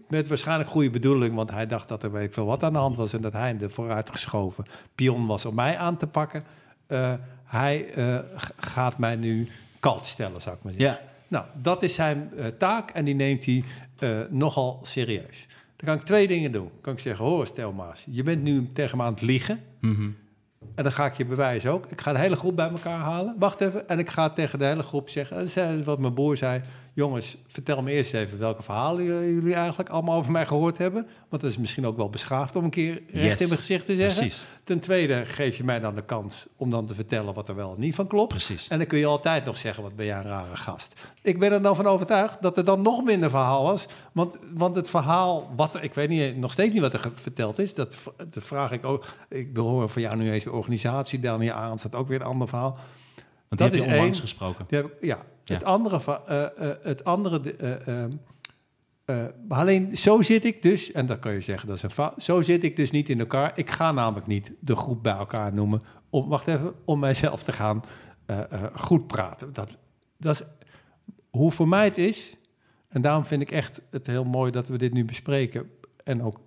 [0.07, 2.79] met waarschijnlijk goede bedoeling, want hij dacht dat er weet ik veel wat aan de
[2.79, 6.43] hand was en dat hij de vooruitgeschoven pion was om mij aan te pakken.
[6.87, 8.19] Eh, hij eh,
[8.57, 9.47] gaat mij nu
[9.79, 10.99] kalt stellen, zou ik maar zeggen.
[11.01, 11.11] Ja.
[11.27, 13.63] Nou, dat is zijn eh, taak en die neemt hij
[14.29, 15.47] nogal serieus.
[15.75, 16.67] Dan kan ik twee dingen doen.
[16.71, 19.59] Dan kan ik zeggen, hoor stel Maas, je bent nu tegen me aan het liegen.
[19.79, 20.09] Mhm.
[20.75, 21.85] En dan ga ik je bewijzen ook.
[21.85, 23.35] Ik ga de hele groep bij elkaar halen.
[23.39, 23.87] Wacht even.
[23.87, 25.37] En ik ga tegen de hele groep zeggen...
[25.37, 26.61] Dat is wat mijn broer zei.
[26.95, 29.03] Jongens, vertel me eerst even welke verhalen
[29.33, 31.07] jullie eigenlijk allemaal over mij gehoord hebben.
[31.29, 33.41] Want dat is misschien ook wel beschaafd om een keer recht Yes.
[33.41, 34.19] in mijn gezicht te zeggen.
[34.19, 34.45] Precies.
[34.63, 37.73] Ten tweede geef je mij dan de kans om dan te vertellen wat er wel
[37.73, 38.27] en niet van klopt.
[38.29, 38.67] Precies.
[38.67, 40.93] En dan kun je altijd nog zeggen, wat ben jij een rare gast.
[41.21, 43.85] Ik ben er dan van overtuigd dat er dan nog minder verhaal was.
[44.11, 47.73] Want, want het verhaal, wat, ik weet niet, nog steeds niet wat er verteld is.
[47.73, 47.95] Dat,
[48.29, 49.05] dat vraag ik ook.
[49.29, 51.19] Ik horen van jou nu eens de organisatie.
[51.19, 52.77] Daniel aan staat ook weer een ander verhaal.
[53.47, 54.15] Want Dat is onlangs één.
[54.15, 54.65] gesproken.
[54.69, 55.17] Heb Ja.
[55.45, 56.21] Het andere...
[56.25, 58.11] eh, eh, het andere de- eh, ehm,
[59.05, 62.11] eh, alleen zo zit ik dus, en dat kan je zeggen, dat is een.
[62.17, 63.51] Zo zit ik dus niet in elkaar.
[63.55, 65.83] Ik ga namelijk niet de groep bij elkaar noemen.
[66.09, 67.81] Om, wacht even, om mijzelf te gaan
[68.75, 69.53] goed praten.
[69.53, 69.77] Dat,
[70.17, 70.43] dat is
[71.29, 72.37] hoe voor mij het is.
[72.87, 75.69] En daarom vind ik echt het heel mooi dat we dit nu bespreken.
[76.03, 76.39] En ook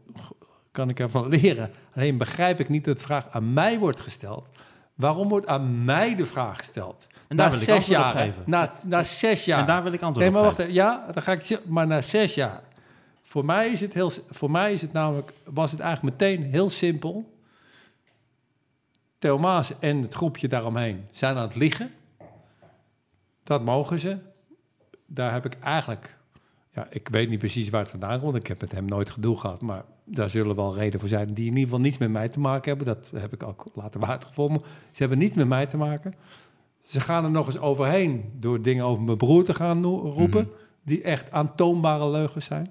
[0.70, 1.70] kan ik ervan leren.
[1.94, 4.48] Alleen begrijp ik niet dat de vraag aan mij wordt gesteld.
[4.94, 7.06] Waarom wordt aan mij de vraag gesteld?
[7.28, 8.24] En daar na wil ik zes antwoord op jaar.
[8.24, 8.42] geven.
[8.46, 9.60] Na, na zes jaar.
[9.60, 10.72] En daar wil ik antwoord Nee, maar op wacht.
[10.72, 12.60] Ja, dan ga ik je- Maar na zes jaar.
[13.22, 14.10] Voor mij is het heel.
[14.30, 15.32] Voor mij is het namelijk.
[15.44, 17.34] Was het eigenlijk meteen heel simpel.
[19.18, 21.90] Theo Maas en het groepje daaromheen zijn aan het liegen.
[23.44, 24.16] Dat mogen ze.
[25.06, 26.16] Daar heb ik eigenlijk.
[26.72, 28.34] Ja, ik weet niet precies waar het vandaan komt.
[28.34, 29.60] Ik heb met hem nooit gedoe gehad.
[29.60, 32.40] Maar daar zullen wel redenen voor zijn die in ieder geval niets met mij te
[32.40, 32.86] maken hebben.
[32.94, 34.62] Dat heb ik ook later uitgevonden.
[34.90, 36.14] Ze hebben niet met mij te maken.
[36.86, 40.42] Ze gaan er nog eens overheen door dingen over mijn broer te gaan roepen.
[40.42, 40.54] Mhm.
[40.82, 42.70] Die echt aantoonbare leugens zijn.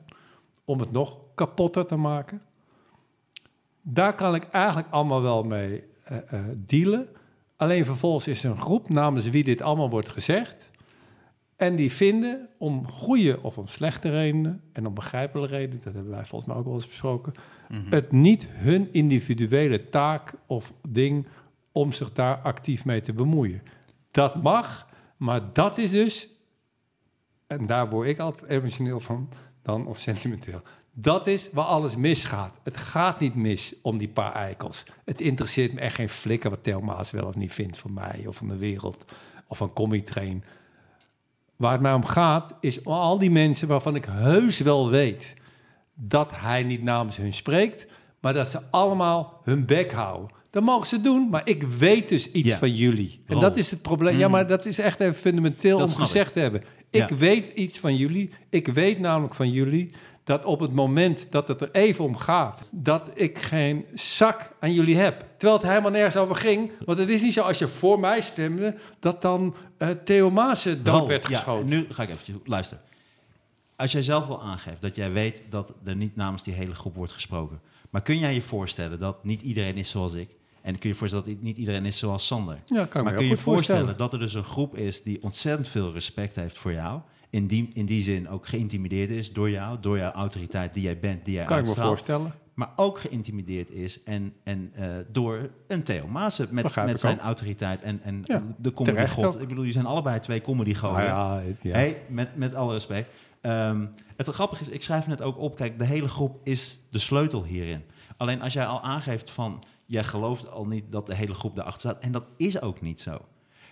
[0.65, 2.41] Om het nog kapotter te maken.
[3.81, 7.07] Daar kan ik eigenlijk allemaal wel mee eh, eh, dealen.
[7.55, 10.69] Alleen vervolgens is er een groep namens wie dit allemaal wordt gezegd.
[11.55, 16.11] En die vinden om goede of om slechte redenen, en om begrijpelijke redenen, dat hebben
[16.11, 17.33] wij volgens mij ook wel eens besproken,
[17.89, 21.27] het niet hun individuele taak of ding
[21.71, 23.61] om zich daar actief mee te bemoeien.
[24.15, 26.27] Dat mag, maar dat is dus,
[27.47, 29.29] en daar word ik altijd emotioneel van,
[29.61, 30.61] dan of sentimenteel.
[30.93, 32.59] Dat is waar alles misgaat.
[32.63, 34.83] Het gaat niet mis om die paar eikels.
[35.05, 38.23] Het interesseert me echt geen flikker wat Theo Maas wel of niet vindt van mij
[38.27, 39.05] of van de wereld
[39.47, 40.43] of van Comic Train.
[41.55, 45.33] Waar het mij om gaat, is om al die mensen waarvan ik heus wel weet
[45.93, 47.87] dat hij niet namens hun spreekt,
[48.19, 50.29] maar dat ze allemaal hun bek houden.
[50.55, 52.57] Dat mogen ze doen, maar ik weet dus iets Ja.
[52.57, 53.21] van jullie.
[53.25, 53.41] En Rol.
[53.41, 54.17] dat is het probleem.
[54.17, 56.63] Ja, maar dat is echt even fundamenteel Dat om gezegd te hebben.
[56.89, 57.15] Ik Ja.
[57.15, 58.29] weet iets van jullie.
[58.49, 59.89] Ik weet namelijk van jullie
[60.23, 64.73] dat op het moment dat het er even om gaat, dat ik geen zak aan
[64.73, 65.25] jullie heb.
[65.37, 66.71] Terwijl het helemaal nergens over ging.
[66.85, 70.83] Want het is niet zo als je voor mij stemde, dat dan eh Theo Maassen
[70.83, 71.65] dood Rol, werd ja, geschoten.
[71.69, 72.83] nu ga ik eventjes luisteren.
[73.75, 76.95] Als jij zelf wel aangeeft dat jij weet dat er niet namens die hele groep
[76.95, 77.61] wordt gesproken.
[77.89, 80.29] Maar kun jij je voorstellen dat niet iedereen is zoals ik?
[80.65, 82.59] En kun je je voorstellen dat niet iedereen is zoals Sander?
[82.65, 83.97] Ja, kan ik maar me kun je voorstellen voorstellen.
[83.97, 86.99] dat er dus een groep is die ontzettend veel respect heeft voor jou?
[87.29, 90.99] In die, in die zin ook geïntimideerd is door jou, door jouw autoriteit die jij
[90.99, 91.89] bent, die jij Kan ik me uitstraalt.
[91.89, 92.33] voorstellen.
[92.53, 97.23] Maar ook geïntimideerd is en, en, eh, door een Theo Maassen met, met zijn ook.
[97.23, 99.25] autoriteit en, en Ja, de comedy god.
[99.25, 99.41] ook.
[99.41, 100.97] Ik bedoel, die zijn allebei twee comedy goden.
[101.05, 101.71] Nou ja, ja.
[101.71, 103.09] Hey, met, met alle respect.
[103.41, 106.99] Ehm, het grappige is, ik schrijf net ook op, kijk, de hele groep is de
[106.99, 107.81] sleutel hierin.
[108.17, 111.89] Alleen als jij al aangeeft van, jij gelooft al niet dat de hele groep daarachter
[111.89, 113.17] staat, en dat is ook niet zo.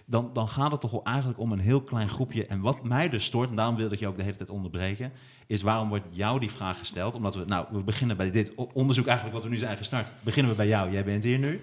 [0.06, 2.46] Dan, dan gaat het toch wel eigenlijk om een heel klein groepje.
[2.46, 5.12] En wat mij dus stoort, en daarom wilde ik je ook de hele tijd onderbreken,
[5.48, 7.16] is waarom wordt jou die vraag gesteld?
[7.16, 10.12] Omdat we, nou, we beginnen bij dit onderzoek eigenlijk wat we nu zijn gestart.
[10.22, 11.62] Beginnen we bij jou, jij bent hier nu.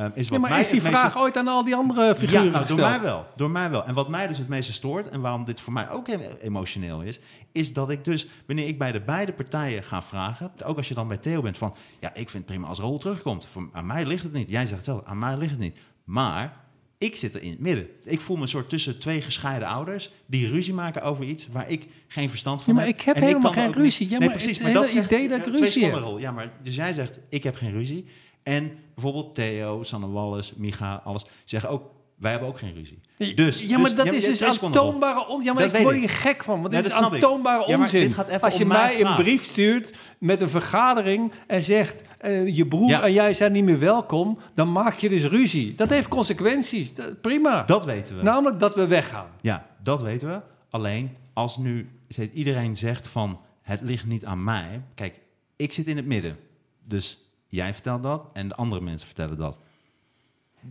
[0.00, 2.14] Ehm, is Ja, wat maar mij is die meeste- vraag ooit aan al die andere
[2.14, 3.26] figuren ja, nou, door mij wel.
[3.36, 3.84] Door mij wel.
[3.84, 7.00] En wat mij dus het meeste stoort, en waarom dit voor mij ook em- emotioneel
[7.02, 7.20] is,
[7.52, 10.94] is dat ik dus, wanneer ik bij de beide partijen ga vragen, ook als je
[10.94, 13.46] dan bij Theo bent van, ja, ik vind het prima als Rol terugkomt.
[13.52, 14.48] Voor, aan mij ligt het niet.
[14.50, 15.78] Jij zegt het zelf, aan mij ligt het niet.
[16.04, 16.52] Maar
[16.98, 17.86] ik zit er in het midden.
[18.02, 21.68] Ik voel me een soort tussen twee gescheiden ouders die ruzie maken over iets waar
[21.70, 22.98] ik geen verstand van Ja, maar heb.
[22.98, 24.06] ik heb En helemaal geen niet- ruzie.
[24.10, 24.52] Ja, nee, maar precies.
[24.58, 26.18] het Maar hele dat zegt, idee dat ik ruzie heb.
[26.18, 28.06] Ja, maar dus jij zegt, ik heb geen ruzie.
[28.42, 31.82] En bijvoorbeeld Theo, Sanne Wallis, Micha, alles zeggen ook
[32.20, 33.00] Wij hebben ook geen ruzie.
[33.18, 35.44] Nee, Dus, ja, maar dus- dat ja, is dus aantoonbare onzin.
[35.44, 38.12] Ja, maar Dat ik word hier gek van, want Ja, dit is aantoonbare Ja, onzin.
[38.40, 42.02] Als je mij een brief stuurt met een vergadering en zegt...
[42.18, 43.02] eh, je broer Ja.
[43.02, 45.74] en jij zijn niet meer welkom, dan maak je dus ruzie.
[45.74, 46.94] Dat heeft consequenties.
[46.94, 47.62] Dat- prima.
[47.62, 48.22] Dat weten we.
[48.22, 49.28] Namelijk dat we weggaan.
[49.40, 50.40] Ja, dat weten we.
[50.70, 51.88] Alleen als nu
[52.32, 54.82] iedereen zegt van het ligt niet aan mij.
[54.94, 55.20] Kijk,
[55.56, 56.36] ik zit in het midden.
[56.84, 59.58] Dus jij vertelt dat en de andere mensen vertellen dat.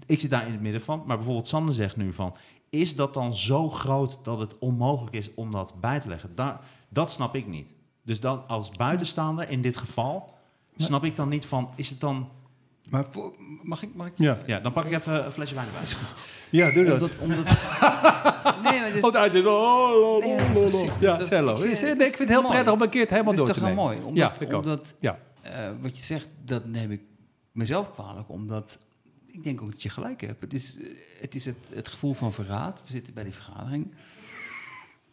[0.06, 1.04] Ik zit daar in het midden van.
[1.06, 2.36] Maar bijvoorbeeld Sander zegt nu van...
[2.70, 6.32] Is dat dan zo groot dat het onmogelijk is om dat bij te leggen?
[6.36, 6.60] Daar,
[6.90, 7.74] dat snap ik niet.
[8.04, 10.34] Dus dan als buitenstaander in dit geval...
[10.78, 11.70] snap ik dan niet van...
[11.76, 12.30] Is het dan...
[12.90, 13.96] Maar voor, mag ik...
[13.96, 15.84] Mag ik Ja, Ja, dan pak ik even een flesje wijn erbij.
[16.50, 17.02] ja doe dat.
[17.02, 17.46] Omdat, omdat,
[18.64, 19.02] nee, maar zit...
[19.04, 21.54] Oh, is Ja, cello.
[21.54, 22.54] ik vind- Is- nee, dat ik vind het is heel mooi.
[22.54, 23.86] prettig om een keer het helemaal is door toch te wel nemen.
[23.86, 23.98] mooi?
[23.98, 24.64] Omdat, ja, vind ik ook.
[24.64, 25.20] omdat Ja.
[25.50, 27.02] Eh, wat je zegt, dat neem ik
[27.52, 28.30] mezelf kwalijk.
[28.30, 28.78] Omdat
[29.32, 30.42] ik denk ook dat je gelijk hebt.
[30.42, 32.82] Het is, eh, het, is het, gevoel van verraad.
[32.86, 33.94] We zitten bij die vergadering.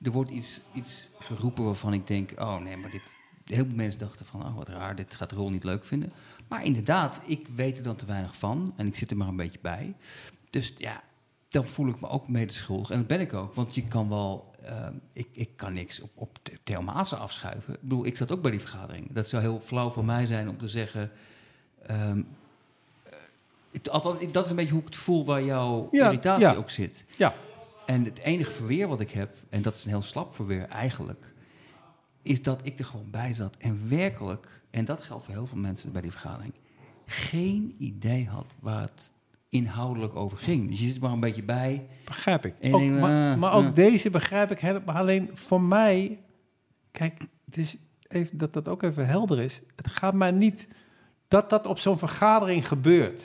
[0.02, 0.30] Er wordt
[0.72, 2.40] iets, geroepen waarvan ik denk...
[2.40, 3.14] Oh nee, maar dit...
[3.44, 6.12] Heel veel mensen dachten van, oh wat raar, dit gaat Rol niet leuk vinden.
[6.48, 8.72] Maar inderdaad, ik weet er dan te weinig van.
[8.76, 9.94] En ik zit er maar een beetje bij.
[10.50, 11.02] Dus ja,
[11.48, 12.90] dan voel ik me ook mede schuldig.
[12.90, 14.54] En dat ben ik ook, want je kan wel...
[14.66, 17.74] ehm, ik, ik kan niks op, op de Theo Maassen afschuiven.
[17.74, 19.12] Ik bedoel, ik zat ook bij die vergadering.
[19.12, 21.10] Dat zou heel flauw van mij zijn om te zeggen...
[21.86, 22.18] ehm,
[23.04, 23.12] eh,
[23.72, 26.46] het- althans, ik- dat is een beetje hoe ik het voel waar jouw Ja, irritatie
[26.46, 26.54] ja.
[26.54, 27.04] ook zit.
[27.16, 27.34] Ja.
[27.86, 31.32] En het enige verweer wat ik heb, en dat is een heel slap verweer eigenlijk...
[32.22, 34.62] is dat ik er gewoon bij zat en werkelijk...
[34.70, 36.54] en dat geldt voor heel veel mensen bij die vergadering...
[37.06, 39.12] geen idee had waar het
[39.48, 40.68] inhoudelijk over ging.
[40.70, 41.86] Dus je zit er maar een beetje bij...
[42.04, 42.54] Begrijp ik.
[42.60, 43.74] Ook, denk, maar, eh, maar ook eh.
[43.74, 44.96] deze begrijp ik helemaal.
[44.96, 46.18] Alleen voor mij,
[46.92, 47.76] kijk, dus
[48.08, 49.62] even, dat dat ook even helder is.
[49.76, 50.66] Het gaat mij niet
[51.28, 53.22] dat dat op zo'n vergadering gebeurt.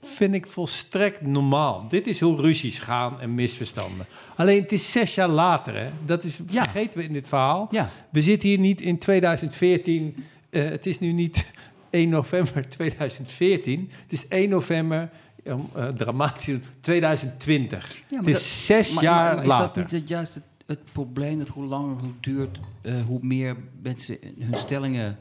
[0.00, 1.88] Vind ik volstrekt normaal.
[1.88, 4.06] Dit is hoe ruzies gaan en misverstanden.
[4.36, 5.88] Alleen het is zes jaar later, hè?
[6.06, 6.62] Dat is, Ja.
[6.62, 7.68] vergeten we in dit verhaal.
[7.70, 10.24] Ja, We zitten hier niet in 2014.
[10.50, 11.50] eh, het is nu niet
[11.90, 13.90] 1 november 2014.
[14.02, 15.10] Het is 1 november,
[15.48, 17.96] um, eh, dramatisch, 2020.
[17.96, 19.82] Ja, maar het is dat- zes maar, jaar maar- maar is later.
[19.82, 21.38] dat niet het, juist het, het probleem...
[21.38, 25.18] dat hoe langer hoe het duurt, eh, hoe meer mensen hun stellingen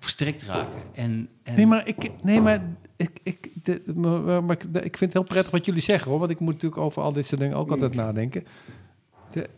[0.00, 0.82] verstrikt raken?
[0.94, 2.62] En, en Nee, maar ik, nee, maar
[2.96, 6.18] ik, ik, de, maar, maar ik- ik vind het heel prettig wat jullie zeggen, hoor.
[6.20, 8.44] Want ik moet natuurlijk over al dit soort dingen ook altijd nadenken.
[9.30, 9.48] De,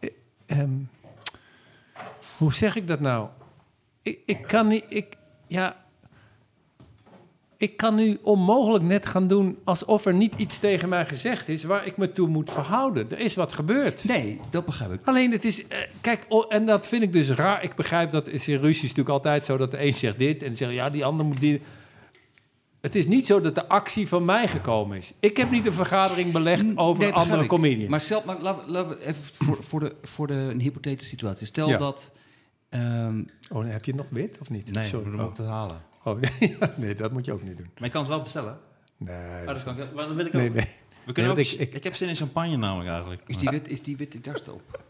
[0.00, 0.10] eh,
[0.46, 0.70] ehm,
[2.36, 3.28] hoe zeg ik dat nou?
[4.02, 5.76] Ik, ik kan niet, ik, ja,
[7.58, 11.64] ik kan nu onmogelijk net gaan doen alsof er niet iets tegen mij gezegd is
[11.64, 13.10] waar ik me toe moet verhouden.
[13.10, 14.04] Er is wat gebeurd.
[14.04, 15.00] Nee, dat begrijp ik.
[15.04, 17.62] Alleen het is, eh, kijk, oh, en dat vind ik dus raar.
[17.62, 20.56] Ik begrijp dat is in ruzies natuurlijk altijd zo dat de een zegt dit en
[20.56, 21.60] zegt ja, die ander moet die.
[22.80, 25.12] Het is niet zo dat de actie van mij gekomen is.
[25.20, 27.48] Ik heb niet een vergadering belegd over Nee, andere ik.
[27.48, 27.90] comedians.
[27.90, 31.08] Maar stel, maar laten we- laten we even voor, voor, de, voor de, een hypothetische
[31.10, 31.46] situatie.
[31.46, 31.76] Stel Ja.
[31.78, 32.12] dat...
[32.68, 34.72] ehm, oh, heb je nog wit of niet?
[34.74, 35.12] Nee, Sorry.
[35.14, 35.32] om Oh.
[35.34, 35.82] te halen.
[36.06, 36.20] Oh,
[36.76, 37.70] nee, dat moet je ook niet doen.
[37.74, 38.58] Maar je kan het wel bestellen.
[38.96, 40.40] Nee, Oh, dat kan ik, maar dan wil ik ook.
[40.40, 40.66] nee, nee.
[41.04, 43.22] We kunnen Nee, ook ik- ik, heb zin in champagne namelijk eigenlijk.
[43.26, 44.82] is, die wit, is die witte das op?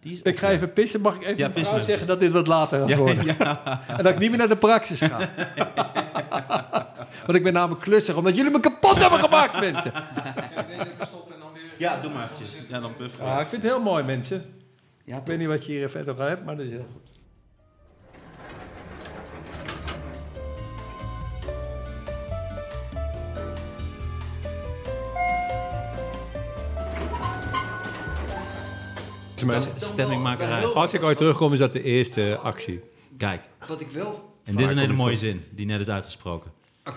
[0.00, 1.00] Die is Ik ga even pissen.
[1.00, 3.24] Mag ik even Ja, zeggen dat dit wat later gaat Ja, worden?
[3.24, 3.80] ja.
[3.88, 5.18] En dat ik niet meer naar de praxis ga.
[7.26, 9.92] Want ik ben namelijk klussig, omdat jullie me kapot hebben gemaakt, mensen.
[11.78, 12.58] ja, doe maar eventjes.
[12.68, 12.92] Ja, dan
[13.22, 14.44] Ah, ik vind het heel mooi, mensen.
[15.04, 17.09] Ja, Ik weet niet wat je hier verder van hebt, maar dat is heel goed.
[29.76, 30.64] Stemmingmakerij.
[30.64, 32.80] Als ik ooit terugkom, is dat de eerste actie.
[33.16, 34.34] Kijk, Wat ik wel...
[34.44, 36.50] en dit is een hele mooie zin die net is uitgesproken.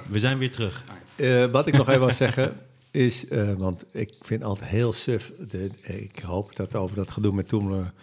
[0.10, 0.84] We zijn weer terug.
[1.16, 2.60] Eh, wat ik nog even wil zeggen
[2.92, 5.32] is, eh, want ik vind altijd heel suf.
[5.50, 7.94] De, ik hoop dat over dat gedoe met Toemler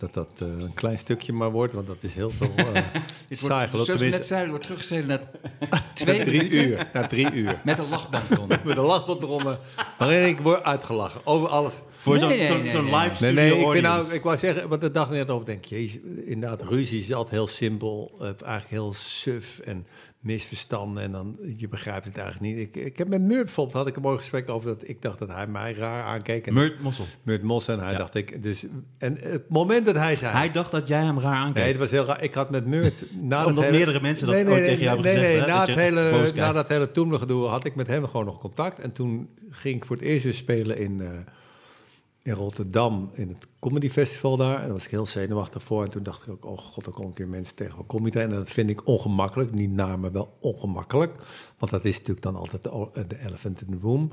[0.00, 2.76] dat dat eh, een klein stukje maar wordt, want dat is heel veel uh,
[3.30, 5.20] saai wordt, zoals we net zeiden, wordt teruggeschreven naar
[5.94, 7.60] twee Drie minuten uur, na drie uur.
[7.64, 8.60] met een lachband eronder.
[8.64, 9.58] Met een lachband eronder,
[9.98, 11.80] waarin ik word uitgelachen over alles.
[12.00, 12.82] Voor Nee, zo'n nee, nee, nee.
[12.82, 13.88] live Nee, studio nee, ik, vind audience.
[14.06, 17.34] nou, ik wou zeggen, want de dag net over denk, jezus, inderdaad, ruzie is altijd
[17.34, 19.86] heel simpel, eh, eigenlijk heel suf en
[20.20, 22.66] misverstanden en dan, je begrijpt het eigenlijk niet.
[22.68, 25.18] Ik, ik heb met Murt bijvoorbeeld, had ik een mooi gesprek over dat ik dacht
[25.18, 26.46] dat hij mij raar aankeek.
[26.46, 27.04] En Murt Mossel.
[27.22, 27.98] Murt Mos en hij Ja.
[27.98, 28.64] dacht ik, dus,
[28.98, 30.32] en het moment dat hij zei...
[30.32, 31.66] Hij dacht dat jij hem raar Nee, aankeek.
[31.66, 32.22] het was heel raar.
[32.22, 33.04] Ik had met Murt...
[33.20, 35.40] Na Omdat hele- meerdere mensen dat nee, nee, ooit nee, tegen jou nee, hebben nee,
[35.40, 38.26] gezegd, na, het dat je hele, na dat hele gedoe had ik met hem gewoon
[38.26, 38.78] nog contact.
[38.78, 41.08] En toen ging ik voor het eerst weer spelen in, eh,
[42.22, 44.56] in Rotterdam, in het Comedy Festival daar.
[44.56, 45.84] En daar was ik heel zenuwachtig voor.
[45.84, 48.18] En toen dacht ik ook, oh god, er komen een keer mensen tegen mijn comedy.
[48.18, 49.52] En dat vind ik ongemakkelijk.
[49.52, 51.14] Niet naar, maar wel ongemakkelijk.
[51.58, 54.10] Want dat is natuurlijk dan altijd de, de elephant in the room.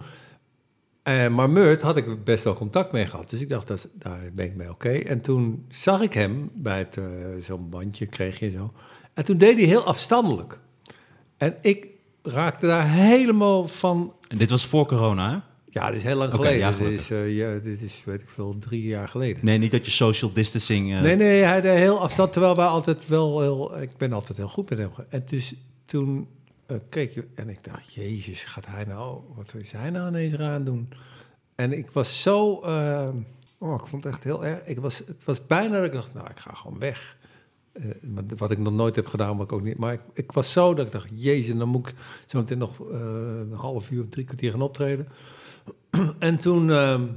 [1.04, 3.30] Eh, maar Murt had ik best wel contact mee gehad.
[3.30, 4.90] Dus ik dacht, dat, daar ben ik mee oké.
[4.90, 7.06] En toen zag ik hem bij het, eh,
[7.42, 8.74] zo'n bandje, kreeg je zo.
[9.14, 10.60] En toen deed hij heel afstandelijk.
[11.38, 11.88] En ik
[12.22, 14.14] raakte daar helemaal van...
[14.28, 15.47] En dit was voor corona?
[15.78, 16.58] Ja, dit is heel lang geleden.
[16.58, 19.46] ja, dit, is, eh, ja, dit is, weet ik veel, drie jaar geleden.
[19.46, 20.94] Nee, niet dat je social distancing...
[20.94, 23.82] eh, Nee, nee, hij deed heel afstand, terwijl wij altijd wel heel...
[23.82, 24.90] Ik ben altijd heel goed met hem.
[25.10, 25.54] En dus
[25.86, 26.28] toen
[26.66, 29.20] eh, keek je en ik dacht, jezus, gaat hij nou...
[29.36, 30.90] Wat is hij nou ineens eraan doen?
[31.56, 32.46] En ik was zo...
[33.58, 34.64] oh, ik vond het echt heel erg...
[34.66, 37.16] Ik was, het was bijna dat ik dacht, nou, ik ga gewoon weg.
[38.38, 39.78] Wat ik nog nooit heb gedaan, maar ik ook niet.
[39.78, 42.80] Maar ik, ik was zo dat ik dacht, jezus, dan moet ik zo meteen nog
[42.80, 45.08] een half uur of drie kwartier gaan optreden.
[46.20, 47.08] en toen ehm,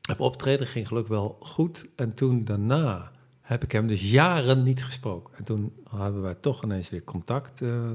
[0.00, 1.86] heb optreden, ging gelukkig wel goed.
[1.96, 5.34] En toen daarna heb ik hem dus jaren niet gesproken.
[5.36, 7.90] En toen hadden wij toch ineens weer contact, eh,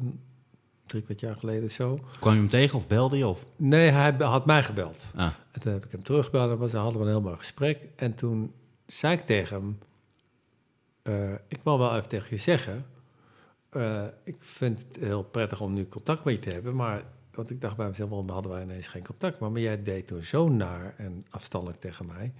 [0.86, 1.99] drie kwart jaar geleden of zo.
[2.20, 3.28] Kwam je hem tegen of belde je?
[3.28, 3.45] Of?
[3.55, 5.05] Nee, hij had mij gebeld.
[5.15, 7.88] Ah, En toen heb ik hem teruggebeld en was, hadden we een heel mooi gesprek.
[7.95, 8.53] En toen
[8.86, 9.80] zei ik tegen hem,
[11.01, 12.86] eh, ik wil wel even tegen je zeggen,
[13.70, 17.49] eh, ik vind het heel prettig om nu contact met je te hebben, maar, want
[17.49, 19.39] ik dacht bij mezelf, waarom hadden wij ineens geen contact?
[19.39, 22.34] Maar, maar jij deed toen zo naar en afstandelijk tegen mij.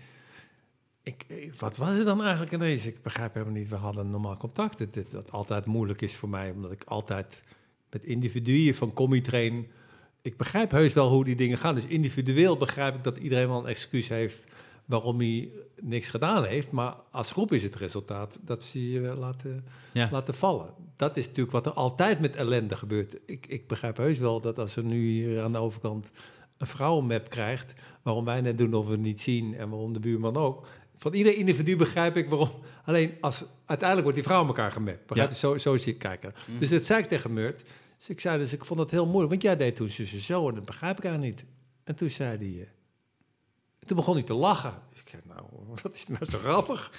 [1.04, 2.86] Ik, wat was het dan eigenlijk ineens?
[2.86, 4.94] Ik begrijp helemaal niet, we hadden normaal contact.
[4.94, 7.44] Dit, altijd moeilijk is voor mij, omdat ik altijd
[7.90, 9.68] met individuen van comedy train
[10.22, 11.76] ik begrijp heus wel hoe die dingen gaan.
[11.76, 14.46] Dus individueel begrijp ik dat iedereen wel een excuus heeft
[14.90, 16.72] waarom hij niks gedaan heeft.
[16.72, 20.08] Maar als groep is het resultaat dat ze je laten, ja.
[20.12, 20.74] laten vallen.
[20.96, 23.18] Dat is natuurlijk wat er altijd met ellende gebeurt.
[23.26, 26.12] Ik, ik begrijp heus wel dat als er nu hier aan de overkant
[26.58, 30.00] een vrouwenmap krijgt, waarom wij net doen of we het niet zien en waarom de
[30.00, 30.68] buurman ook.
[30.98, 32.52] Van ieder individu begrijp ik waarom.
[32.86, 35.06] Alleen als uiteindelijk wordt die vrouw elkaar gemapt.
[35.06, 35.36] Begrijp Ja.
[35.36, 36.34] Zo, zo zie ik kijken.
[36.60, 37.64] Dus dat zei ik tegen Murt.
[37.98, 39.30] Dus ik zei dus, ik vond het heel moeilijk.
[39.30, 41.46] Want jij deed toen zo en dat begrijp ik eigenlijk niet.
[41.84, 42.68] En toen zei hij...
[43.86, 44.74] toen begon hij te lachen.
[44.94, 45.42] Ik zei, nou,
[45.84, 46.92] wat is nou zo grappig?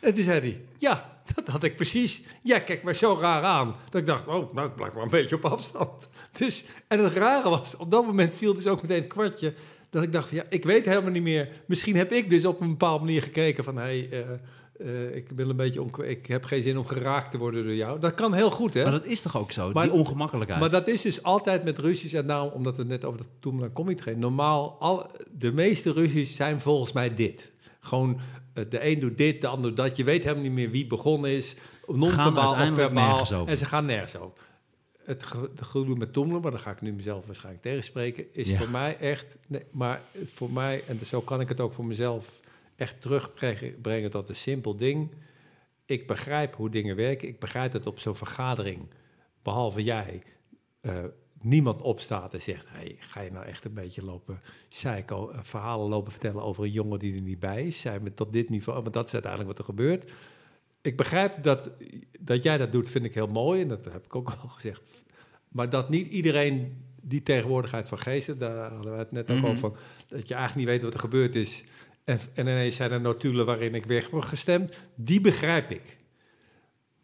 [0.00, 2.22] En toen zei hij, ja, dat had ik precies.
[2.42, 3.76] Ja, kijk maar zo raar aan.
[3.88, 6.08] Dat ik dacht, oh, nou, ik blijf maar een beetje op afstand.
[6.38, 9.54] Dus, en het rare was, op dat moment viel dus ook meteen kwartje...
[9.90, 11.48] dat ik dacht, ja, ik weet helemaal niet meer.
[11.66, 13.76] Misschien heb ik dus op een bepaalde manier gekeken van...
[13.76, 14.30] hey, eh,
[14.78, 17.74] eh, ik, wil een beetje on- ik heb geen zin om geraakt te worden door
[17.74, 18.00] jou.
[18.00, 18.82] Dat kan heel goed, hè?
[18.82, 20.60] Maar dat is toch ook zo, Maar- die ongemakkelijkheid.
[20.60, 22.12] Maar dat is dus altijd met ruzies.
[22.12, 24.22] En daarom, omdat we het net over de toen naar comedy trainen.
[24.24, 27.50] Normaal, al, de meeste ruzies zijn volgens mij dit.
[27.80, 28.20] Gewoon,
[28.54, 29.96] eh, de een doet dit, de ander dat.
[29.96, 31.56] Je weet helemaal niet meer wie begonnen is.
[31.86, 33.46] Non-verbaal of verbaal.
[33.46, 34.50] En ze gaan nergens over.
[35.04, 35.24] Het
[35.60, 38.56] gedoe met Tomlen, maar daar ga ik nu mezelf waarschijnlijk tegenspreken, is Ja.
[38.58, 42.40] voor mij echt, nee, maar voor mij, en zo kan ik het ook voor mezelf
[42.76, 45.10] echt terugbrengen tot een simpel ding.
[45.86, 47.28] Ik begrijp hoe dingen werken.
[47.28, 48.88] Ik begrijp dat op zo'n vergadering,
[49.42, 50.22] behalve jij,
[50.80, 51.04] eh,
[51.40, 55.88] niemand opstaat en zegt: hey, ga je nou echt een beetje lopen psycho, eh, verhalen
[55.88, 57.80] lopen vertellen over een jongen die er niet bij is?
[57.80, 58.82] Zijn we tot dit niveau?
[58.82, 60.10] Want dat is uiteindelijk wat er gebeurt.
[60.80, 61.70] Ik begrijp dat,
[62.20, 63.60] dat jij dat doet, vind ik heel mooi.
[63.62, 65.02] En dat heb ik ook al gezegd.
[65.48, 69.46] Maar dat niet iedereen die tegenwoordigheid van geesten, daar hadden we het net ook Mhm.
[69.46, 69.76] over, van,
[70.08, 71.64] dat je eigenlijk niet weet wat er gebeurd is.
[72.04, 74.78] En, en ineens zijn er notulen waarin ik weg word gestemd.
[74.94, 75.96] Die begrijp ik.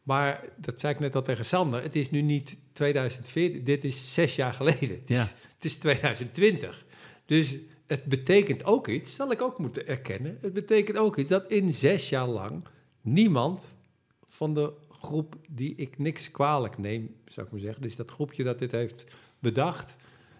[0.02, 1.82] Maar dat zei ik net al tegen Sander.
[1.82, 4.88] Het is nu niet 2014, dit is zes jaar geleden.
[4.88, 5.28] Het is, Ja.
[5.54, 6.86] het is 2020.
[7.24, 10.38] Dus het betekent ook iets, zal ik ook moeten erkennen.
[10.40, 12.64] Het betekent ook iets dat in zes jaar lang
[13.00, 13.74] niemand
[14.28, 17.82] van de groep die ik niks kwalijk neem, zou ik maar zeggen.
[17.82, 19.04] Dus dat groepje dat dit heeft
[19.38, 19.96] bedacht,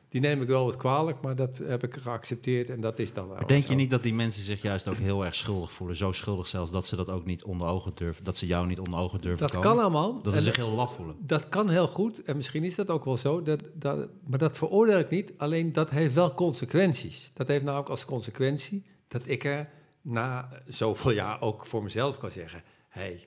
[0.08, 3.28] die neem ik wel wat kwalijk, maar dat heb ik geaccepteerd en dat is dan.
[3.28, 5.96] Maar denk je niet dat die mensen zich juist ook heel erg schuldig voelen?
[5.96, 8.78] Zo schuldig zelfs dat ze dat ook niet onder ogen durven, dat ze jou niet
[8.78, 9.68] onder ogen durven Dat komen?
[9.68, 10.22] kan allemaal.
[10.22, 11.16] Dat ze En- zich heel laf voelen.
[11.20, 14.56] Dat kan heel goed en misschien is dat ook wel zo, dat, dat, maar dat
[14.58, 15.32] veroordeel ik niet.
[15.36, 17.30] Alleen dat heeft wel consequenties.
[17.34, 19.68] Dat heeft nou ook als consequentie dat ik er
[20.02, 23.26] na zoveel jaar ook voor mezelf kan zeggen: hé, hey,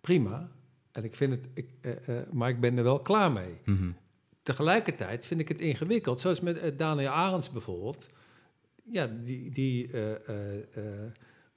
[0.00, 0.48] prima.
[0.92, 3.54] En ik vind het, ik, eh, eh, maar ik ben er wel klaar mee.
[3.64, 3.90] Mhm.
[4.46, 8.08] Tegelijkertijd vind ik het ingewikkeld, zoals met eh, Daniel Arends bijvoorbeeld.
[8.90, 9.90] Ja, die, die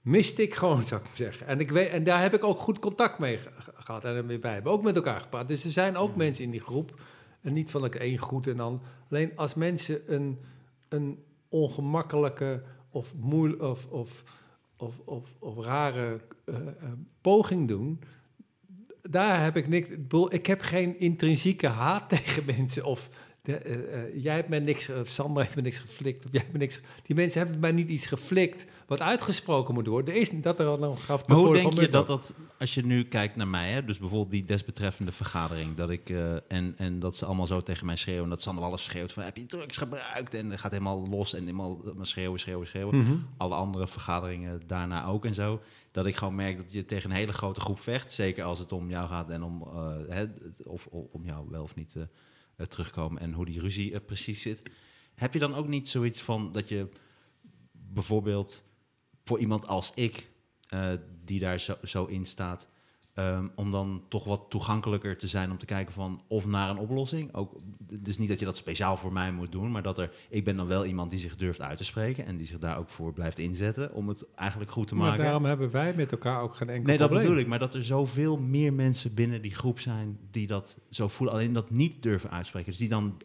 [0.02, 1.48] miste ik gewoon, zou ik maar zeggen.
[1.48, 4.40] En, ik weet, en daar heb ik ook goed contact mee ge- ge- gehad en
[4.42, 4.72] bij hebben.
[4.72, 5.48] Ook met elkaar gepraat.
[5.48, 7.02] Dus er zijn ook mensen in die groep.
[7.42, 8.82] En niet van ik één goed en dan.
[9.10, 10.40] Alleen als mensen een,
[10.88, 14.24] een ongemakkelijke of moeilijke of, of,
[14.78, 16.20] of, of, of rare
[17.22, 18.00] poging doen.
[19.02, 19.90] Daar heb ik niks.
[20.28, 22.84] Ik heb geen intrinsieke haat tegen mensen.
[22.84, 23.10] Of
[23.50, 26.42] de, eh, eh, jij hebt mij niks, of Sander heeft me niks geflikt, of jij
[26.42, 26.82] hebt me niks.
[27.04, 30.14] Die mensen hebben mij niet iets geflikt wat uitgesproken moet worden.
[30.14, 31.28] Er is dat er al nog gaf.
[31.28, 34.32] Maar hoe denk je dat dat, als je nu kijkt naar mij, hè, dus bijvoorbeeld
[34.32, 38.24] die desbetreffende vergadering, dat ik, eh, en, en dat ze allemaal zo tegen mij schreeuwen,
[38.24, 40.34] en dat Sander alles schreeuwt van, heb je drugs gebruikt?
[40.34, 42.98] En het gaat helemaal los en helemaal schreeuwen, schreeuwen, schreeuwen.
[42.98, 43.16] Mhm.
[43.38, 45.62] Alle andere vergaderingen daarna ook en zo.
[45.92, 48.72] Dat ik gewoon merk dat je tegen een hele grote groep vecht, zeker als het
[48.72, 50.26] om jou gaat en om, eh, hè,
[50.64, 52.08] of, of om jou wel of niet eh, eh,
[52.68, 54.64] terugkomen en hoe die ruzie eh, precies zit.
[55.16, 56.90] Heb je dan ook niet zoiets van dat je
[57.72, 58.64] bijvoorbeeld
[59.24, 60.30] voor iemand als ik,
[60.68, 60.94] eh,
[61.26, 62.70] die daar zo, zo in staat,
[63.20, 66.78] ehm, om dan toch wat toegankelijker te zijn om te kijken van of naar een
[66.78, 67.34] oplossing.
[67.34, 67.56] Ook,
[68.00, 70.56] dus niet dat je dat speciaal voor mij moet doen, maar dat er, ik ben
[70.56, 73.14] dan wel iemand die zich durft uit te spreken en die zich daar ook voor
[73.14, 75.24] blijft inzetten om het eigenlijk goed te Maar maken.
[75.24, 77.28] daarom hebben wij met elkaar ook geen enkel Nee, dat probleem.
[77.28, 77.50] bedoel ik.
[77.50, 81.36] Maar dat er zoveel meer mensen binnen die groep zijn die dat zo voelen.
[81.36, 82.70] Alleen dat niet durven uitspreken.
[82.70, 83.18] Dus die dan,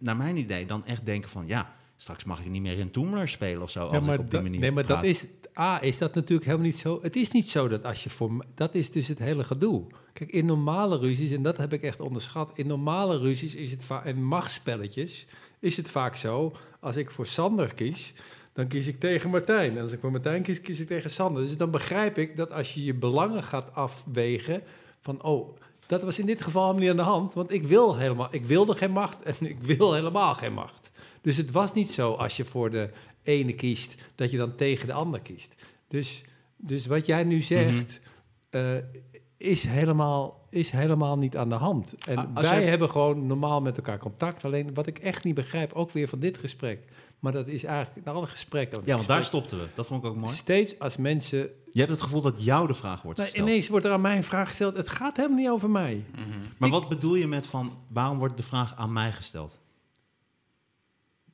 [0.00, 1.46] naar mijn idee, dan echt denken van...
[1.46, 3.86] ja, straks mag ik niet meer in Toomler spelen of zo.
[3.86, 5.26] Ja, als maar ik op die manier Nee, maar dat is...
[5.58, 6.98] A, is dat natuurlijk helemaal niet zo...
[7.02, 8.44] Het is niet zo dat als je voor...
[8.54, 9.86] Dat is dus het hele gedoe.
[10.12, 12.50] Kijk, in normale ruzies, en dat heb ik echt onderschat...
[12.54, 14.04] In normale ruzies is het vaak...
[14.04, 15.26] En machtsspelletjes
[15.58, 16.52] is het vaak zo...
[16.80, 18.14] Als ik voor Sander kies,
[18.52, 19.76] dan kies ik tegen Martijn.
[19.76, 21.42] En als ik voor Martijn kies, kies ik tegen Sander.
[21.42, 24.62] Dus dan begrijp ik dat als je je belangen gaat afwegen...
[25.00, 27.34] Van, oh, dat was in dit geval helemaal niet aan de hand.
[27.34, 28.28] Want ik wil helemaal...
[28.30, 30.90] Ik wilde geen macht en ik wil helemaal geen macht.
[31.20, 32.90] Dus het was niet zo als je voor de
[33.24, 35.54] ene kiest, dat je dan tegen de ander kiest.
[35.88, 36.24] Dus,
[36.56, 38.00] dus wat jij nu zegt,
[38.50, 38.74] eh,
[39.36, 41.94] is, helemaal, is helemaal niet aan de hand.
[42.08, 44.44] En A- wij jij- hebben gewoon normaal met elkaar contact.
[44.44, 46.84] Alleen wat ik echt niet begrijp, ook weer van dit gesprek,
[47.18, 48.82] maar dat is eigenlijk in alle gesprekken.
[48.84, 49.64] Ja, want daar stopten we.
[49.74, 50.32] Dat vond ik ook mooi.
[50.34, 51.38] Steeds als mensen.
[51.72, 53.48] Je hebt het gevoel dat jou de vraag wordt Nou, gesteld.
[53.50, 54.76] ineens wordt er aan mij een vraag gesteld.
[54.76, 56.04] Het gaat helemaal niet over mij.
[56.58, 57.78] Maar ik- wat bedoel je met van...
[57.88, 59.60] waarom wordt de vraag aan mij gesteld?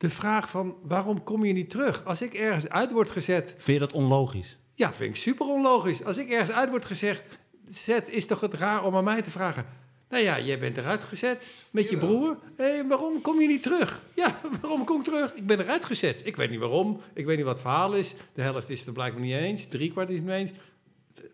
[0.01, 2.05] De vraag van waarom kom je niet terug?
[2.05, 4.59] Als ik ergens uit word gezet, Vind je dat onlogisch?
[4.75, 6.05] Ja, vind ik super onlogisch.
[6.05, 7.23] Als ik ergens uit word gezegd,
[7.69, 9.67] zet, is toch het raar om aan mij te vragen.
[10.09, 12.37] Nou ja, jij bent eruit gezet met je broer.
[12.57, 14.03] Hé, waarom kom je niet terug?
[14.15, 15.35] Ja, waarom kom ik terug?
[15.35, 16.21] Ik ben eruit gezet.
[16.25, 17.01] Ik weet niet waarom.
[17.15, 18.15] Ik weet niet wat het verhaal is.
[18.35, 19.67] De helft is het er blijkbaar niet eens.
[19.69, 20.51] Drie kwart is het niet eens.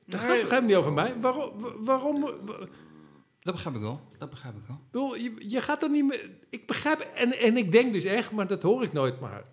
[0.07, 1.15] Dat gaat toch helemaal niet over mij?
[1.21, 1.51] Waarom?
[1.61, 2.57] wa- waarom wa-
[3.47, 4.01] Dat begrijp ik wel.
[4.19, 4.81] Dat begrijp ik wel.
[4.91, 6.31] bedoel, je, je gaat toch niet meer...
[6.51, 7.01] Ik begrijp...
[7.01, 9.45] En, en ik denk dus echt, maar dat hoor ik nooit maar...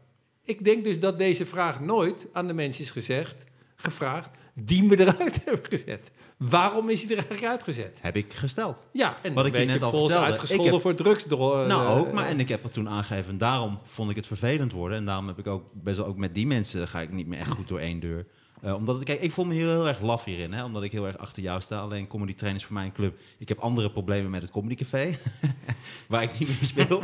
[0.43, 3.43] Ik denk dus dat deze vraag nooit aan de mensen is gezegd,
[3.75, 6.11] gevraagd, die me eruit hebben gezet.
[6.37, 7.99] Waarom is hij er eigenlijk uitgezet?
[8.01, 8.87] Heb ik gesteld.
[8.91, 11.65] Ja, en Wat ik je net al vertelde, uitgescholden ik heb- voor drugsdro.
[11.65, 12.11] nou, eh, ook.
[12.13, 13.37] Maar, en ik heb het toen aangegeven.
[13.37, 14.97] Daarom vond ik het vervelend worden.
[14.97, 16.87] En daarom heb ik ook best wel ook met die mensen...
[16.87, 18.25] ga ik niet meer echt goed door één deur.
[18.63, 20.53] Eh, omdat ik, kijk, ik voel me hier heel erg laf hierin.
[20.53, 21.79] Hè, omdat ik heel erg achter jou sta.
[21.79, 23.17] Alleen comedy train is voor mij een club.
[23.37, 25.17] Ik heb andere problemen met het comedy café.
[26.07, 27.01] waar ik niet meer speel.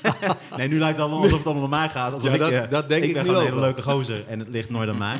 [0.56, 2.12] nee, nu lijkt het allemaal alsof het allemaal om mij gaat.
[2.12, 4.26] Alsof Ja, ik, dat- eh, dat denk ik ik ben gewoon een hele leuke gozer.
[4.26, 5.16] En het ligt nooit aan mij.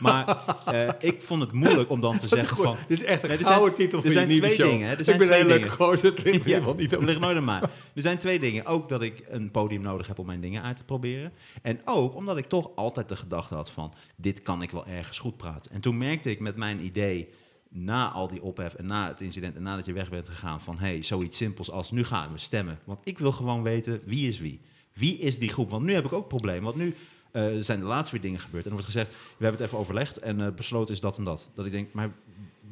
[0.00, 2.76] Maar eh, ik vond het moeilijk om dan te zeggen van...
[2.88, 4.70] Dit is echt een Nee, er zijn- titel voor je zijn nieuwe twee show.
[4.70, 4.94] dingen, hè.
[4.96, 7.20] Er zijn ik ben een hele leuke gozer, het ligt Ja, niet het aan ligt
[7.20, 7.60] nooit aan mij.
[7.94, 8.66] Er zijn twee dingen.
[8.66, 11.32] Ook dat ik een podium nodig heb om mijn dingen uit te proberen.
[11.62, 13.92] En ook omdat ik toch altijd de gedachte had van...
[14.16, 15.31] dit kan ik wel ergens goed
[15.70, 17.28] En toen merkte ik met mijn idee...
[17.68, 19.56] na al die ophef en na het incident...
[19.56, 20.78] en nadat je weg bent gegaan van...
[20.78, 22.78] hey, zoiets simpels als nu gaan we stemmen.
[22.84, 24.60] Want ik wil gewoon weten wie is wie.
[24.92, 25.70] Wie is die groep?
[25.70, 26.62] Want nu heb ik ook problemen.
[26.62, 26.94] Want nu
[27.30, 28.64] eh, zijn de laatste weer dingen gebeurd.
[28.64, 30.18] En er wordt gezegd, we hebben het even overlegd...
[30.18, 31.50] en eh, besloten is dat en dat.
[31.54, 32.10] Dat ik denk, maar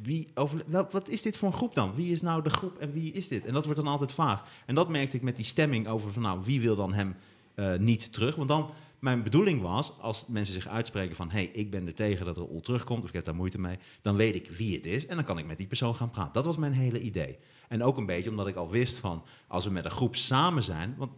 [0.01, 1.95] wie over, wat is dit voor een groep dan?
[1.95, 3.45] Wie is nou de groep en wie is dit?
[3.45, 4.43] En dat wordt dan altijd vaag.
[4.65, 7.15] En dat merkte ik met die stemming over van nou, wie wil dan hem
[7.55, 8.35] eh, niet terug?
[8.35, 8.69] Want dan,
[9.01, 12.37] mijn bedoeling was, als mensen zich uitspreken van hé, hey, ik ben er tegen dat
[12.37, 15.15] Raoul terugkomt, of ik heb daar moeite mee, dan weet ik wie het is en
[15.15, 16.33] dan kan ik met die persoon gaan praten.
[16.33, 17.37] Dat was mijn hele idee.
[17.67, 20.63] En ook een beetje omdat ik al wist van, als we met een groep samen
[20.63, 21.11] zijn, want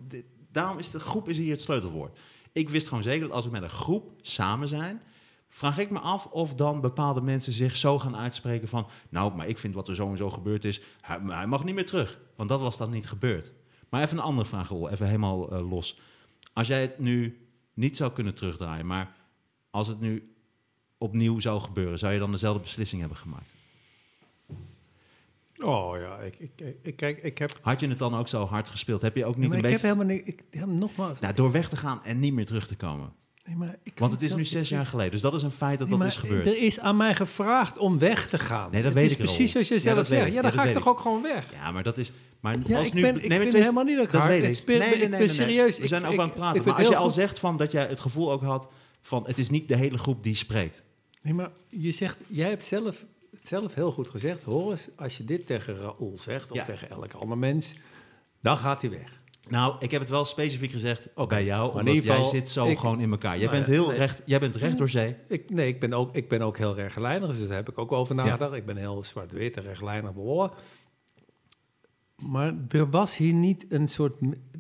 [0.52, 2.20] daarom is de groep is hier het sleutelwoord.
[2.52, 5.02] Ik wist gewoon zeker dat als we met een groep samen zijn,
[5.50, 8.88] vraag ik me af of dan bepaalde mensen zich zo gaan uitspreken van...
[9.10, 11.76] nou, maar ik vind wat er zo en zo gebeurd is, hij, hij mag niet
[11.76, 12.20] meer terug.
[12.36, 13.52] Want dat was dan niet gebeurd.
[13.90, 16.00] Maar even een andere vraag, Roel, even helemaal eh, los.
[16.54, 17.43] Als jij het nu
[17.74, 19.16] niet zou kunnen terugdraaien, maar
[19.70, 20.34] als het nu
[20.98, 22.00] opnieuw zou gebeuren...
[22.00, 23.52] zou je dan dezelfde beslissing hebben gemaakt?
[25.60, 27.60] Oh ja, ik, ik, ik, kijk, ik heb...
[27.62, 29.02] Had je het dan ook zo hard gespeeld?
[29.02, 29.88] Heb je ook niet maar een ik beetje...
[29.88, 30.28] heb helemaal niet...
[30.28, 31.20] Ik, ja, nogmaals...
[31.20, 33.14] Nou, door weg te gaan en niet meer terug te komen.
[33.46, 35.80] Nee, maar ik Want het is nu zes jaar geleden, dus dat is een feit
[35.80, 36.46] dat Nee, dat is gebeurd.
[36.46, 38.72] Er is aan mij gevraagd om weg te gaan.
[38.72, 40.34] Nee, dat het weet is ik, precies zoals je zelf zegt.
[40.34, 40.90] Ja, dan ga ik toch ik.
[40.90, 41.52] ook gewoon weg.
[41.52, 42.12] Ja, maar dat is...
[42.40, 44.60] Maar Ja, als ik, nu, ben, ik nee, vind helemaal niet dat ik Dat weet
[44.60, 44.68] ik.
[44.68, 45.78] Nee, nee, ik ben serieus.
[45.78, 46.64] We zijn over aan het praten.
[46.66, 48.70] Maar als je al zegt van dat jij het gevoel ook had
[49.02, 50.84] van het is niet de hele groep die spreekt.
[51.22, 53.06] Nee, maar je zegt, jij hebt zelf,
[53.44, 54.44] zelf heel goed gezegd.
[54.44, 56.64] Hoor eens, als je dit tegen Raoul zegt, of Ja.
[56.64, 57.74] tegen elk ander mens,
[58.42, 59.22] dan gaat hij weg.
[59.50, 62.30] Nou, ik heb het wel specifiek gezegd Oké, bij jou, maar in ieder jij geval,
[62.32, 63.38] zit zo ik- gewoon in elkaar.
[63.38, 63.98] Jij Nou bent heel nee.
[63.98, 65.16] recht, jij bent recht door zee.
[65.28, 67.92] Ik, nee, ik ben, ook, ik ben ook heel rechtlijnig, dus daar heb ik ook
[67.92, 68.24] over Ja.
[68.24, 68.54] nagedacht.
[68.54, 70.12] Ik ben heel zwart-wit en rechtlijnig.
[72.24, 74.14] Maar er was hier niet een soort...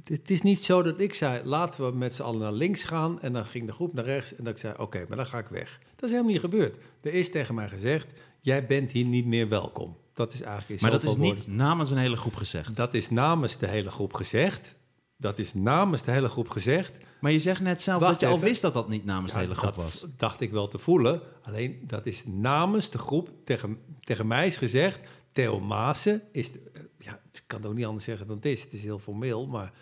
[0.03, 3.21] Het is niet zo dat ik zei, laten we met z'n allen naar links gaan.
[3.21, 5.37] En dan ging de groep naar rechts en dat ik zei, oké, maar dan ga
[5.37, 5.79] ik weg.
[5.95, 6.77] Dat is helemaal niet gebeurd.
[7.01, 8.11] Er is tegen mij gezegd,
[8.41, 9.95] jij bent hier niet meer welkom.
[10.13, 12.75] Dat is eigenlijk Maar dat is niet namens een hele groep gezegd.
[12.75, 14.75] Dat is namens de hele groep gezegd.
[15.17, 16.97] Dat is namens de hele groep gezegd.
[17.19, 19.39] Maar je zegt net zelf Wacht dat je al wist dat dat niet namens de
[19.39, 20.05] hele groep dat was.
[20.17, 21.21] dacht ik wel te voelen.
[21.41, 24.99] Alleen dat is namens de groep tegen, tegen mij is gezegd.
[25.31, 26.51] Theo Maassen is.
[26.51, 28.63] De, ja, ik kan het ook niet anders zeggen dan is.
[28.63, 29.73] Het is heel formeel, maar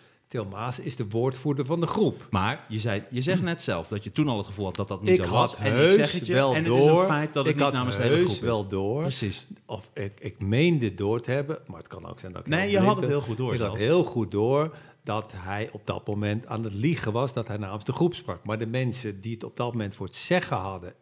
[0.50, 2.26] Maassen is de woordvoerder van de groep.
[2.30, 4.88] Maar je, zei, je zegt net zelf dat je toen al het gevoel had dat
[4.88, 5.56] dat niet ik zo had was.
[5.66, 6.76] En ik zeg het je, wel en door.
[6.76, 8.38] het is een feit dat het ik niet had namens de hele groep is.
[8.38, 9.00] wel door.
[9.00, 9.46] Precies.
[9.66, 12.70] Of ik, ik meende door te hebben, maar het kan ook zijn dat ik Nee,
[12.70, 16.06] je had het heel goed door Ik had heel goed door dat hij op dat
[16.06, 18.44] moment aan het liegen was, dat hij namens de groep sprak.
[18.44, 20.94] Maar de mensen die het op dat moment voor het zeggen hadden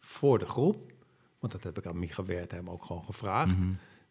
[0.00, 0.76] voor de groep,
[1.40, 3.68] want dat heb ik aan Micha Wertheim ook gewoon gevraagd, Mhm.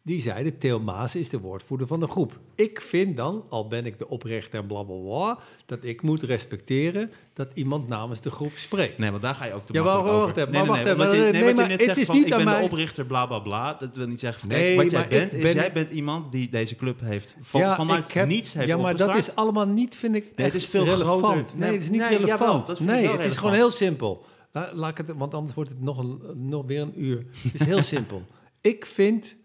[0.07, 2.39] Die zeiden Theo Maas is de woordvoerder van de groep.
[2.55, 7.51] Ik vind dan, al ben ik de oprichter en blablabla, dat ik moet respecteren dat
[7.53, 8.97] iemand namens de groep spreekt.
[8.97, 10.35] Nee, want daar ga je ook te Ja, makkelijk over.
[10.35, 12.15] nee, maar nee, wacht even, nee, nee, wat maar je net het zegt is van,
[12.15, 13.73] niet ik ben de oprichter, bla, bla, bla.
[13.73, 14.47] Dat wil niet zeggen...
[14.47, 17.75] Nee, Kijk, wat jij bent, is jij bent iemand die deze club heeft van, Ja,
[17.75, 20.83] vanuit heb- niets heeft Ja, maar dat is allemaal niet, vind ik, het is veel
[20.85, 21.23] relevant.
[21.23, 21.57] groter.
[21.57, 22.67] Nee, het is niet relevant.
[22.67, 24.25] jawel, nee, het is gewoon heel simpel.
[24.51, 27.25] La- laat ik het, want anders wordt het nog, een, nog weer een uur.
[27.43, 28.21] Het is heel simpel.
[28.61, 29.35] Ik vind,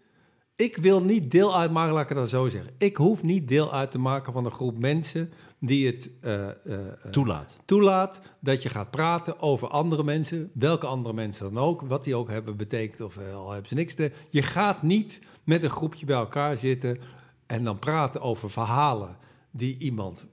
[0.55, 2.73] ik wil niet deel uitmaken, laat ik het dan zo zeggen.
[2.77, 6.53] Ik hoef niet deel uit te maken van een groep mensen die het eh, eh,
[6.65, 7.59] eh, Toelaat.
[7.65, 12.15] toelaat dat je gaat praten over andere mensen, welke andere mensen dan ook, wat die
[12.15, 14.19] ook hebben betekend of al hebben ze niks betekend.
[14.29, 16.97] Je gaat niet met een groepje bij elkaar zitten
[17.45, 19.17] en dan praten over verhalen
[19.51, 20.27] die iemand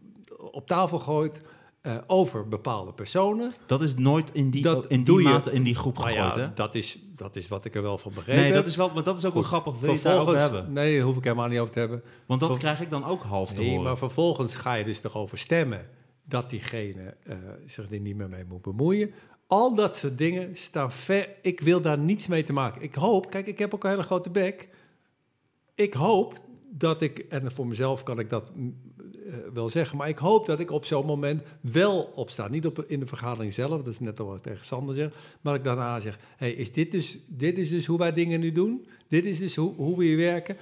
[0.50, 1.42] op tafel gooit
[1.80, 3.52] eh, over bepaalde personen.
[3.66, 6.34] Dat is nooit in die, Dat in die je- mate in die groep Nou gegooid,
[6.34, 6.54] ja, hè?
[6.54, 9.02] dat is, dat is wat ik er wel van begrepen Nee, dat is, wel, maar
[9.02, 9.50] dat is ook wel Goed.
[9.52, 9.80] grappig.
[9.80, 10.72] Wil je daarover hebben?
[10.72, 12.02] Nee, daar hoef ik helemaal niet over te hebben.
[12.26, 13.84] Want dat Ver- krijg ik dan ook half te Nee, horen.
[13.84, 15.86] maar vervolgens ga je dus toch over stemmen
[16.24, 19.10] dat diegene eh, zich er niet meer mee moet bemoeien.
[19.46, 21.28] Al dat soort dingen staan ver.
[21.42, 22.82] Ik wil daar niets mee te maken.
[22.82, 24.68] Ik hoop, kijk, ik heb ook een hele grote bek.
[25.74, 26.40] Ik hoop
[26.72, 28.52] dat ik, en voor mezelf kan ik dat
[29.30, 32.48] eh, wel zeggen, maar ik hoop dat ik op zo'n moment wel opsta.
[32.48, 35.10] Niet op, in de vergadering zelf, dat is net al wat ik tegen Sander zeg,
[35.40, 38.52] maar ik daarna zeg, hey, is dit, dus, dit is dus hoe wij dingen nu
[38.52, 38.86] doen?
[39.08, 40.56] Dit is dus hoe, hoe we hier werken?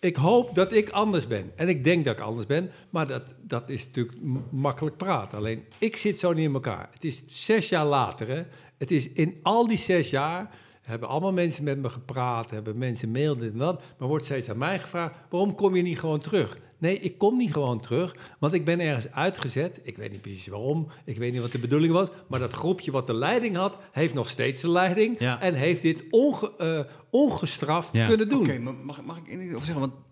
[0.00, 1.52] Ik hoop dat ik anders ben.
[1.56, 4.18] En ik denk dat ik anders ben, maar dat, dat is natuurlijk
[4.50, 5.38] makkelijk praten.
[5.38, 6.88] Alleen, ik zit zo niet in elkaar.
[6.92, 8.42] Het is zes jaar later, hè.
[8.76, 10.50] Het is in al die zes jaar
[10.90, 14.50] hebben allemaal mensen met me gepraat, hebben mensen mail dit en dat, maar wordt steeds
[14.50, 16.58] aan mij gevraagd, waarom kom je niet gewoon terug?
[16.80, 19.80] Nee, ik kom niet gewoon terug, want ik ben ergens uitgezet.
[19.82, 22.90] Ik weet niet precies waarom, ik weet niet wat de bedoeling was, maar dat groepje
[22.90, 25.40] wat de leiding had, heeft nog steeds de leiding Ja.
[25.40, 28.06] en heeft dit onge, eh, ongestraft Ja.
[28.08, 28.40] kunnen doen.
[28.40, 29.88] Oké, maar mag, mag ik één ding over zeggen?
[29.90, 30.02] Want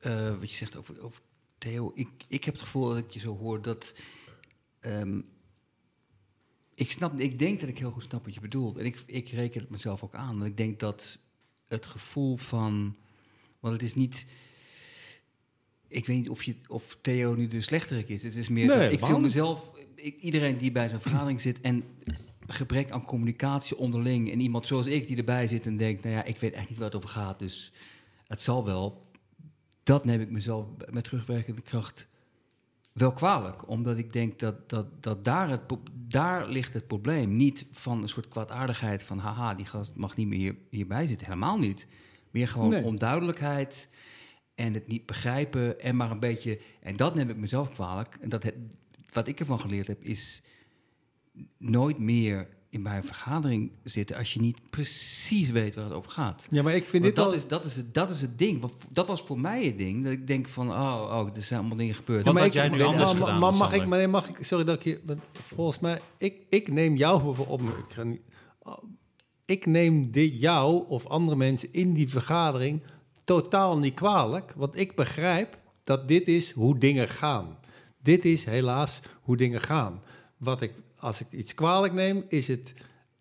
[0.00, 1.20] eh, wat je zegt over, over
[1.58, 3.94] Theo, ik, ik heb het gevoel dat ik je zo hoor dat.
[4.80, 5.20] ehm,
[6.74, 8.76] ik, snap, ik denk dat ik heel goed snap wat je bedoelt.
[8.76, 10.32] En ik, ik reken het mezelf ook aan.
[10.38, 11.18] Want ik denk dat
[11.68, 12.96] het gevoel van.
[13.60, 14.26] Want het is niet.
[15.88, 18.22] Ik weet niet of, je, of Theo nu de slechterik is.
[18.22, 18.66] Het is meer.
[18.66, 19.70] Nee, ik voel mezelf.
[19.94, 21.60] Ik, iedereen die bij zo'n vergadering zit.
[21.60, 21.84] en
[22.46, 24.32] gebrek aan communicatie onderling.
[24.32, 26.02] en iemand zoals ik die erbij zit en denkt.
[26.02, 27.38] Nou ja, ik weet echt niet waar het over gaat.
[27.38, 27.72] Dus
[28.26, 29.02] het zal wel.
[29.82, 32.08] Dat neem ik mezelf met terugwerkende kracht
[32.98, 33.68] wel kwalijk.
[33.68, 35.60] Omdat ik denk dat, dat, dat daar, het,
[35.94, 37.36] daar ligt het probleem.
[37.36, 39.18] Niet van een soort kwaadaardigheid van...
[39.18, 41.26] haha, die gast mag niet meer hier, hierbij zitten.
[41.26, 41.86] Helemaal niet.
[42.30, 42.82] Meer gewoon Nee.
[42.82, 43.88] onduidelijkheid
[44.58, 45.80] en het niet begrijpen...
[45.80, 46.58] en maar een beetje...
[46.80, 48.18] En dat neem ik mezelf kwalijk.
[48.20, 48.54] En dat het,
[49.12, 50.42] wat ik ervan geleerd heb is...
[51.58, 54.16] nooit meer in bij een vergadering zitten...
[54.16, 56.46] als je niet precies weet waar het over gaat.
[56.50, 57.32] Ja, maar ik vind Want dit dat, al...
[57.32, 58.60] is, dat, is het, dat is het ding.
[58.60, 60.04] Want Dat was voor mij het ding.
[60.04, 62.24] Dat ik denk van, oh, oh er zijn allemaal dingen gebeurd.
[62.24, 63.98] Wat maar had ik- jij nu maar- anders maar- gedaan Maar dan mag ik, maar
[63.98, 67.60] nee, mag ik, sorry dat ik je, volgens mij, ik, ik neem jou voor op,
[67.62, 68.20] ik ga niet,
[68.62, 68.82] oh,
[69.44, 72.82] ik neem dit jou of andere mensen in die vergadering
[73.28, 77.58] totaal niet kwalijk, want ik begrijp dat dit is hoe dingen gaan.
[78.02, 80.02] Dit is helaas hoe dingen gaan.
[80.36, 82.74] Wat ik, als ik iets kwalijk neem, is het,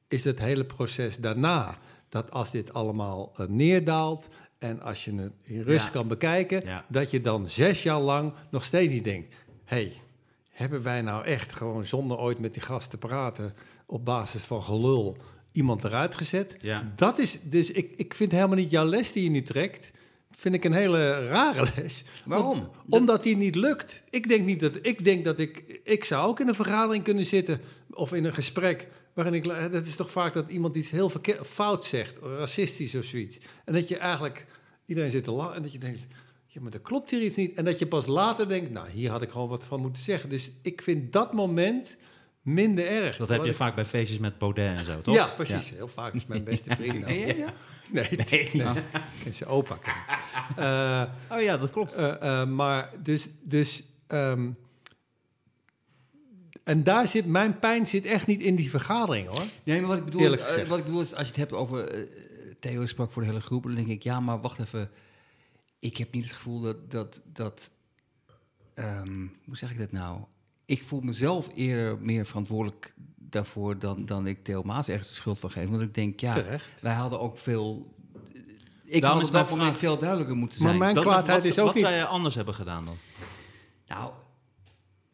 [0.08, 1.78] is het hele proces daarna.
[2.10, 4.28] Dat als dit allemaal eh, neerdaalt
[4.58, 5.92] en als je het in rust Ja.
[5.92, 6.86] kan bekijken, Ja.
[6.90, 9.94] dat je dan zes jaar lang nog steeds niet denkt: hey,
[10.50, 13.54] hebben wij nou echt gewoon zonder ooit met die gast te praten
[13.86, 15.18] op basis van gelul
[15.58, 16.58] iemand eruit gezet?
[16.62, 16.94] Ja.
[16.96, 19.92] Dat is, dus ik, ik vind helemaal niet jouw les die je nu trekt,
[20.32, 22.04] vind ik een hele rare les.
[22.26, 22.60] Waarom?
[22.60, 24.04] Want- omdat die niet lukt.
[24.10, 27.26] Ik denk niet dat ik denk dat ik ik zou ook in een vergadering kunnen
[27.26, 31.10] zitten of in een gesprek waarin ik dat is toch vaak dat iemand iets heel
[31.10, 33.40] verkeerd fout zegt, racistisch of zoiets.
[33.66, 34.46] En dat je eigenlijk
[34.86, 36.08] iedereen zit te lachen en dat je denkt
[36.58, 37.54] ja, maar dat klopt hier iets niet.
[37.54, 40.30] En dat je pas later denkt, nou, hier had ik gewoon wat van moeten zeggen.
[40.30, 41.98] Dus ik vind dat moment
[42.48, 43.18] minder erg.
[43.18, 45.16] Dat heb je ik- vaak bij feestjes met Baudet en zo, toch?
[45.16, 45.70] Ja, precies.
[45.70, 46.92] Heel vaak is mijn beste vriend.
[46.92, 47.14] Ken nou.
[47.14, 47.38] je?
[47.38, 47.54] Ja?
[47.92, 48.50] Nee, nee.
[49.24, 49.34] nee.
[49.34, 49.78] Zijn opa.
[50.58, 51.94] Eh, Oh ja, dat klopt.
[51.94, 53.28] eh, eh, maar dus...
[53.42, 54.50] dus ehm,
[56.64, 57.26] en daar zit...
[57.26, 59.44] Mijn pijn zit echt niet in die vergadering, hoor.
[59.64, 62.08] Nee, maar wat ik bedoel, is, wat ik bedoel is, als je het hebt over
[62.60, 64.90] Theo sprak voor de hele groep, dan denk ik, ja, maar wacht even.
[65.80, 67.72] Ik heb niet het gevoel dat, dat, dat
[68.74, 70.20] ehm, hoe zeg ik dat nou?
[70.68, 75.40] Ik voel mezelf eerder meer verantwoordelijk daarvoor dan, dan ik Theo Maas ergens de schuld
[75.40, 75.70] van geef.
[75.70, 76.66] Want ik denk, ja, Terecht.
[76.82, 77.96] wij hadden ook veel...
[78.84, 80.80] Ik Daarom had is dat mijn vraag- veel duidelijker moeten Maar zijn.
[80.82, 81.84] mijn Dat- kwaadheid wat, is ook wat niet...
[81.84, 82.96] zou je anders hebben gedaan dan?
[83.88, 84.12] Nou,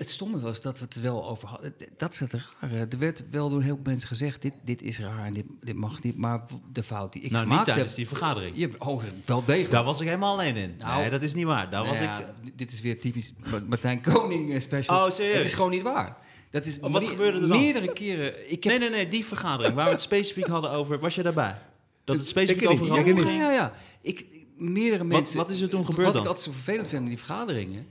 [0.03, 1.73] het stomme was dat we het wel over hadden.
[1.97, 2.87] Dat is het rare.
[2.89, 5.75] Er werd wel door heel veel mensen gezegd: dit, dit is raar en dit, dit
[5.75, 6.17] mag niet.
[6.17, 7.95] Maar de fout die ik nou, niet tijdens heb.
[7.95, 8.57] die vergadering.
[8.57, 9.71] Je, oh, wel degelijk.
[9.71, 10.75] Daar was ik helemaal alleen in.
[10.77, 11.69] Nou, nee, dat is niet waar.
[11.69, 12.57] Daar was Nou ja, ik...
[12.57, 15.05] Dit is weer typisch Ma- Martijn Koning eh, special.
[15.05, 15.37] Oh, serieus?
[15.37, 16.17] Het is gewoon niet waar.
[16.49, 17.57] Dat is Oh, wat gebeurde er dan?
[17.59, 18.51] Meerdere keren.
[18.51, 20.99] Ik heb, Nee, nee, nee, die vergadering waar we het specifiek hadden over...
[20.99, 21.57] Was je daarbij?
[22.03, 22.95] Dat het specifiek over niet.
[22.95, 23.39] ja, ging?
[23.39, 23.73] ja, ja.
[24.01, 24.25] Ik,
[24.57, 25.37] meerdere mensen.
[25.37, 26.21] wat is er toen gebeurd Wat dan?
[26.23, 27.87] ik altijd zo vervelend vind in die vergaderingen.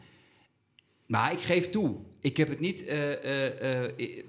[1.12, 1.96] Maar ik geef toe.
[2.20, 2.84] Ik heb het niet.
[2.84, 4.24] eh, eh, eh, eh,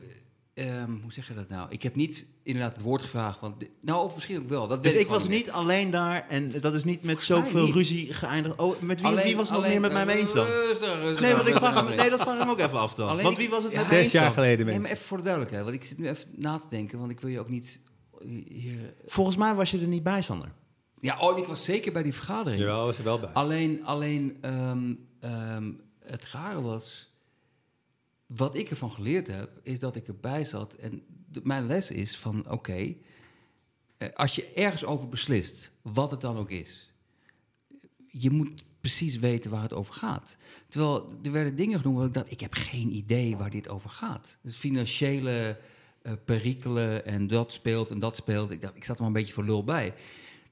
[0.53, 1.67] ehm, hoe zeg je dat nou?
[1.69, 3.57] Ik heb niet inderdaad het woord gevraagd van.
[3.81, 4.67] Nou, of misschien ook wel.
[4.67, 8.55] Dat Dus ik was niet alleen daar en dat is niet met zoveel ruzie geëindigd.
[8.59, 10.45] Oh, met wie, Alleen- wie was nog alleen- meer met mij mee eens dan?
[10.45, 12.93] Rustig, rustig, Nee, want ik vraag hem, nee, dat vraag ik hem ook even af
[12.95, 13.09] dan.
[13.09, 14.34] Alleen Want wie was het Ja, met mij eens Zes jaar dan?
[14.34, 16.99] geleden, Nee, maar even voor de duidelijkheid, want ik zit nu even na te denken,
[16.99, 17.79] want ik wil je ook niet
[18.47, 18.93] hier.
[19.05, 20.51] Volgens mij was je er niet bij, Sander.
[20.99, 22.61] Ja, oh, ik was zeker bij die vergadering.
[22.61, 23.29] Jawel, was er wel bij.
[23.29, 25.71] Alleen, alleen ehm, ehm,
[26.06, 27.12] het rare was,
[28.26, 30.74] wat ik ervan geleerd heb, is dat ik erbij zat.
[30.74, 31.04] En
[31.43, 32.95] mijn les is van, oké,
[33.97, 36.91] eh, als je ergens over beslist, wat het dan ook is,
[38.08, 40.38] je moet precies weten waar het over gaat.
[40.68, 43.89] Terwijl er werden dingen genoemd waar ik dacht, ik heb geen idee waar dit over
[43.89, 44.38] gaat.
[44.41, 45.60] Dus financiële
[46.01, 48.51] eh, perikelen en dat speelt en dat speelt.
[48.51, 49.93] Ik dacht, ik zat er maar een beetje voor lul bij.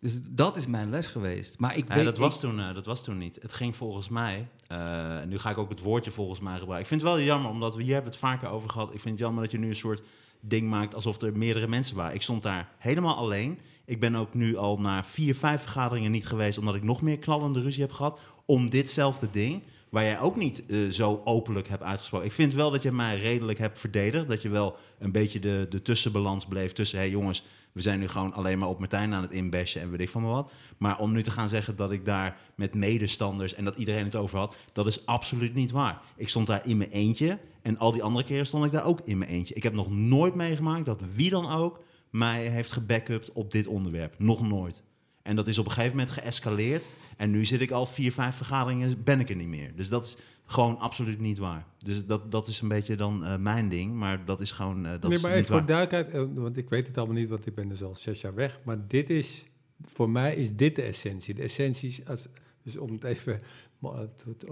[0.02, 1.60] Dus dat is mijn les geweest.
[1.60, 3.38] Maar ik weet, dat, was ik- toen, eh, dat was toen niet.
[3.42, 6.80] Het ging volgens mij, eh, en nu ga ik ook het woordje volgens mij gebruiken.
[6.82, 8.94] Ik vind het wel jammer, omdat we hier hebben het vaker over gehad.
[8.94, 10.02] Ik vind het jammer dat je nu een soort
[10.40, 12.16] ding maakt alsof er meerdere mensen waren.
[12.16, 13.60] Ik stond daar helemaal alleen.
[13.86, 17.18] Ik ben ook nu al naar vier, vijf vergaderingen niet geweest, omdat ik nog meer
[17.18, 19.64] knallende ruzie heb gehad om ditzelfde ding.
[19.92, 22.28] Waar jij ook niet eh, zo openlijk hebt uitgesproken.
[22.28, 24.28] Ik vind wel dat je mij redelijk hebt verdedigd.
[24.28, 26.98] Dat je wel een beetje de, de tussenbalans bleef tussen...
[26.98, 29.92] hé hey jongens, we zijn nu gewoon alleen maar op Martijn aan het inbashen en
[29.92, 30.52] weet ik van me wat.
[30.78, 33.54] Maar om nu te gaan zeggen dat ik daar met medestanders...
[33.54, 36.02] en dat iedereen het over had, dat is absoluut niet waar.
[36.16, 39.02] Ik stond daar in mijn eentje en al die andere keren stond ik daar ook
[39.02, 39.54] in mijn eentje.
[39.54, 44.16] Ik heb nog nooit meegemaakt dat wie dan ook mij heeft gebackupt op dit onderwerp.
[44.18, 44.84] Nog nooit.
[45.24, 46.90] En dat is op een gegeven moment geëscaleerd.
[47.18, 49.76] En nu zit ik al vier, vijf vergaderingen, ben ik er niet meer.
[49.76, 51.66] Dus dat is gewoon absoluut niet waar.
[51.78, 53.94] Dus dat, dat is een beetje dan eh, mijn ding.
[53.94, 56.70] Maar dat is gewoon uh, dat nee, is maar even voor duidelijkheid, eh, want ik
[56.70, 58.60] weet het allemaal niet, want ik ben dus al zes jaar weg.
[58.64, 59.48] Maar dit is,
[59.82, 61.34] voor mij is dit de essentie.
[61.34, 62.28] De essentie is, als,
[62.64, 63.42] dus om het even,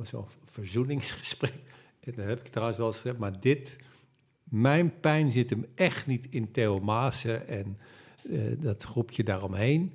[0.04, 1.54] zo'n verzoeningsgesprek,
[2.00, 3.78] en dat heb ik trouwens wel eens gezegd, maar dit,
[4.44, 7.78] mijn pijn zit hem echt niet in Theo Maassen en
[8.30, 9.94] eh, dat groepje daaromheen.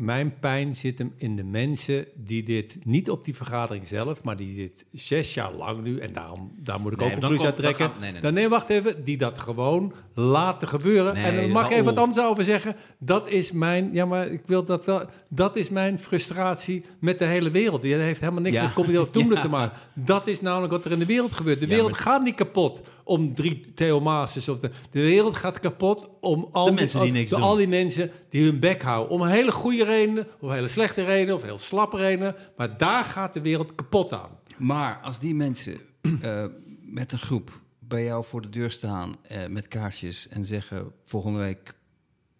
[0.00, 4.36] Mijn pijn zit hem in de mensen die dit, niet op die vergadering zelf, maar
[4.36, 7.46] die dit zes jaar lang nu, en daarom, daar moet ik Nee, ook een conclusie
[7.46, 7.94] uit komt- dan trekken.
[7.94, 11.14] gaan- nee, nee, Dan nee, wacht even, die dat gewoon laten gebeuren.
[11.14, 12.76] En dan mag ik even wat anders over zeggen.
[12.98, 17.24] Dat is mijn, ja, maar ik wil dat wel, dat is mijn frustratie met de
[17.24, 17.82] hele wereld.
[17.82, 18.62] Die heeft helemaal niks Ja.
[18.62, 19.40] met Comedy of Ja.
[19.42, 19.78] te maken.
[19.94, 21.60] Dat is namelijk wat er in de wereld gebeurt.
[21.60, 25.36] De Ja, wereld maar- gaat niet kapot om drie Theo Maases of de, de wereld
[25.36, 27.40] gaat kapot om al De die, mensen die niks doen.
[27.40, 29.10] al die mensen die hun bek houden.
[29.10, 32.34] Om hele goede redenen, of hele slechte redenen, of heel slappe redenen.
[32.56, 34.30] Maar daar gaat de wereld kapot aan.
[34.58, 35.80] Maar als die mensen
[36.20, 36.44] eh,
[36.80, 41.38] met een groep bij jou voor de deur staan eh, met kaarsjes en zeggen volgende
[41.38, 41.74] week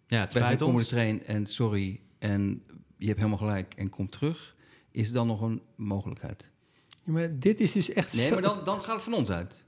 [0.07, 0.87] Ja, het spijt ons.
[0.87, 2.63] train en sorry en
[2.97, 4.55] je hebt helemaal gelijk en kom terug,
[4.91, 6.51] is er dan nog een mogelijkheid?
[7.03, 9.29] Ja, maar dit is dus echt Nee, zo- maar dan, dan gaat het van ons
[9.29, 9.65] uit.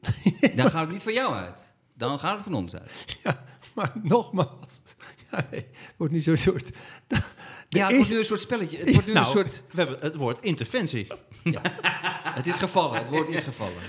[0.56, 1.74] dan gaat het niet van jou uit.
[1.94, 2.90] Dan gaat het van ons uit.
[3.22, 4.80] Ja, maar nogmaals,
[5.30, 6.70] ja, nee, het wordt nu zo'n soort.
[7.68, 8.78] Ja, het is- wordt nu een soort spelletje.
[8.78, 9.64] Het wordt nu nou, een soort...
[9.70, 11.06] we hebben het woord interventie.
[12.24, 13.82] Het is gevallen, het woord is gevallen.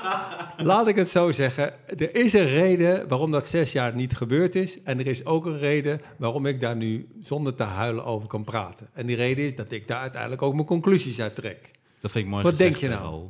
[0.70, 1.74] Laat ik het zo zeggen.
[1.98, 4.82] Er is een reden waarom dat zes jaar niet gebeurd is.
[4.82, 8.44] En er is ook een reden waarom ik daar nu zonder te huilen over kan
[8.44, 8.88] praten.
[8.92, 11.70] En die reden is dat ik daar uiteindelijk ook mijn conclusies uit trek.
[12.00, 13.28] Dat vind ik mooi Wat gezegd, denk je nou?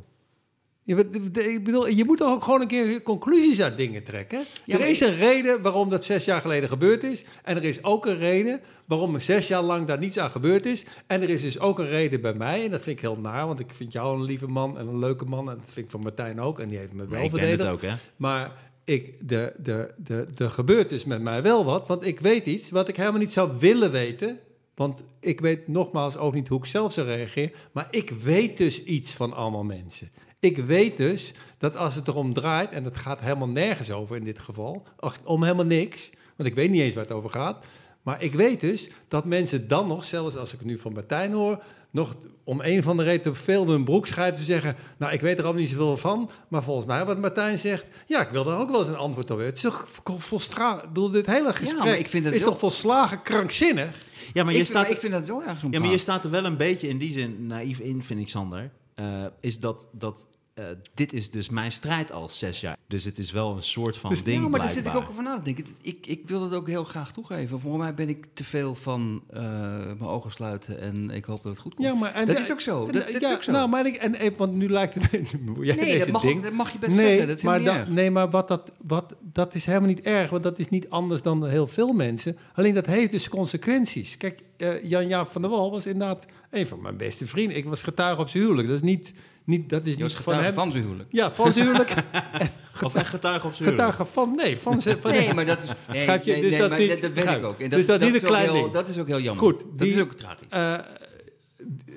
[0.85, 1.05] Je, wat-
[1.45, 4.43] ik bedoel, je moet toch ook gewoon een keer conclusies uit dingen trekken.
[4.65, 7.25] Ja, er is een reden waarom dat zes jaar geleden gebeurd is.
[7.43, 10.65] En er is ook een reden waarom er zes jaar lang daar niets aan gebeurd
[10.65, 10.85] is.
[11.07, 12.63] En er is dus ook een reden bij mij.
[12.65, 14.99] En dat vind ik heel naar, want ik vind jou een lieve man en een
[14.99, 15.49] leuke man.
[15.49, 16.59] En dat vind ik van Martijn ook.
[16.59, 17.69] En die heeft me wel Nee, ik ben verdedigd.
[17.69, 17.95] het ook, hè?
[18.15, 18.51] Maar
[18.83, 21.87] ik, de, de, de, er gebeurt dus met mij wel wat.
[21.87, 24.39] Want ik weet iets wat ik helemaal niet zou willen weten.
[24.75, 27.51] Want ik weet nogmaals ook niet hoe ik zelf zou reageren.
[27.71, 30.09] Maar ik weet dus iets van allemaal mensen.
[30.43, 34.23] Ik weet dus dat als het erom draait, en het gaat helemaal nergens over in
[34.23, 37.65] dit geval, ach, om helemaal niks, want ik weet niet eens waar het over gaat.
[38.01, 41.31] Maar ik weet dus dat mensen dan nog, zelfs als ik het nu van Martijn
[41.31, 45.21] hoor, nog om een van de reden veel hun broek schijten te zeggen, nou ik
[45.21, 48.43] weet er allemaal niet zoveel van, maar volgens mij wat Martijn zegt, ja ik wil
[48.43, 49.39] daar ook wel eens een antwoord op.
[49.39, 49.87] Het is toch
[50.17, 53.95] volstra, ik bedoel dit hele gesprek maar ik vind het is wel- toch volslagen krankzinnig?
[54.33, 54.81] Ja, maar je ik, staat...
[54.81, 56.97] maar ik vind dat wel om Ja, maar je staat er wel een beetje in
[56.97, 58.71] die zin naïef in, vind ik, Sander.
[58.95, 62.77] Eh, is dat, dat eh, dit is dus mijn strijd al zes jaar.
[62.87, 65.09] Dus het is wel een soort van Dus- ding Ja, maar daar zit ik ook
[65.09, 65.65] over na te denken.
[65.81, 67.59] Ik, ik wil het ook heel graag toegeven.
[67.59, 69.41] Voor mij ben ik te veel van eh,
[69.85, 71.87] mijn ogen sluiten en ik hoop dat het goed komt.
[71.87, 72.85] Ja, maar en Dat is ook zo.
[72.87, 73.51] en- Dat- dat is ook zo.
[73.51, 75.11] Nou, maar ik, en, want nu lijkt het.
[75.11, 76.37] jij nee, deze dat mag, ding.
[76.37, 77.27] ook- dat mag je best nee, zeggen.
[77.27, 78.01] Dat is maar helemaal niet dat, erg.
[78.03, 81.21] nee, maar wat dat, wat, dat is helemaal niet erg, want dat is niet anders
[81.21, 82.37] dan heel veel mensen.
[82.53, 84.17] Alleen dat heeft dus consequenties.
[84.17, 87.57] Kijk, eh, Jan-Jaap van der Wal was inderdaad een van mijn beste vrienden.
[87.57, 88.67] Ik was getuige op zijn huwelijk.
[88.67, 90.53] Dat is niet, niet, dat is Je was niet van getuige hem.
[90.53, 91.09] van zijn huwelijk.
[91.11, 91.93] Ja, van zijn huwelijk.
[92.83, 93.91] Of echt getuige op zijn huwelijk.
[93.95, 95.01] getuige van, nee, van zijn...
[95.01, 95.69] Van Nee, maar dat is.
[95.87, 96.07] Nee, je?
[96.07, 97.59] nee, Dus nee, dat maar niet- dat, dat weet ik ook.
[97.59, 98.71] En Dus dat is- ook klein heel-.
[98.71, 99.43] Dat is ook heel jammer.
[99.43, 100.47] Goed, dat die- is ook tragisch.
[100.49, 100.79] Eh,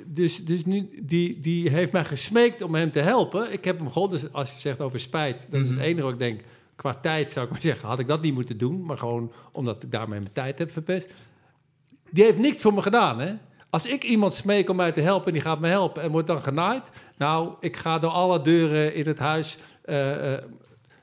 [0.07, 3.53] dus dus nu, die, die heeft mij gesmeekt om hem te helpen.
[3.53, 6.13] Ik heb hem gewoon, dus als je zegt over spijt, dat is het enige wat
[6.13, 6.41] ik denk.
[6.77, 8.85] Qua tijd zou ik maar zeggen, had ik dat niet moeten doen.
[8.85, 11.15] Maar gewoon omdat ik daarmee mijn tijd heb verpest.
[12.11, 13.35] Die heeft niks voor me gedaan, hè.
[13.71, 16.27] Als ik iemand smeek om mij te helpen en die gaat me helpen en wordt
[16.27, 16.91] dan genaaid.
[17.19, 19.59] Nou, ik ga door alle deuren in het huis.
[19.85, 20.43] eh, eh,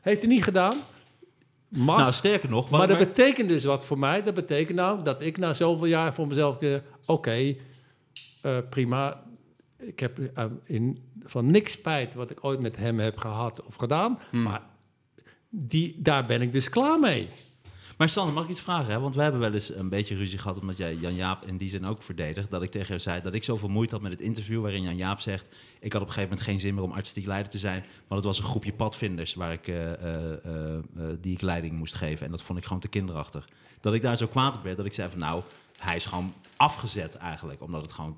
[0.02, 0.76] heeft hij niet gedaan.
[1.68, 1.98] Mag.
[1.98, 2.70] Nou, sterker nog...
[2.70, 4.24] Maar dat maar- betekent dus wat voor mij.
[4.24, 6.60] Dat betekent nou dat ik na zoveel jaar voor mezelf...
[6.62, 6.76] eh,
[7.06, 7.56] Oké,
[8.70, 9.24] prima.
[9.78, 10.20] Ik heb
[10.66, 14.20] in, van niks spijt wat ik ooit met hem heb gehad of gedaan.
[14.30, 14.44] Hmm.
[14.44, 14.62] Maar
[15.50, 17.28] die, daar ben ik dus klaar mee.
[17.98, 18.94] Maar Sander, mag ik iets vragen?
[18.94, 19.00] Hè?
[19.00, 20.60] Want we hebben wel eens een beetje ruzie gehad...
[20.60, 22.52] omdat jij Jan-Jaap in die zin ook verdedigt...
[22.52, 24.62] dat ik tegen jou zei dat ik zoveel moeite had met het interview...
[24.62, 25.50] waarin Jan-Jaap zegt...
[25.80, 27.80] ik had op een gegeven moment geen zin meer om artistiek leider te zijn...
[27.80, 30.82] want het was een groepje padvinders waar ik, eh, eh, eh,
[31.20, 32.26] die ik leiding moest geven.
[32.26, 33.48] En dat vond ik gewoon te kinderachtig.
[33.80, 35.20] Dat ik daar zo kwaad op werd dat ik zei van...
[35.20, 35.42] nou,
[35.78, 37.62] hij is gewoon afgezet eigenlijk...
[37.62, 38.18] omdat het gewoon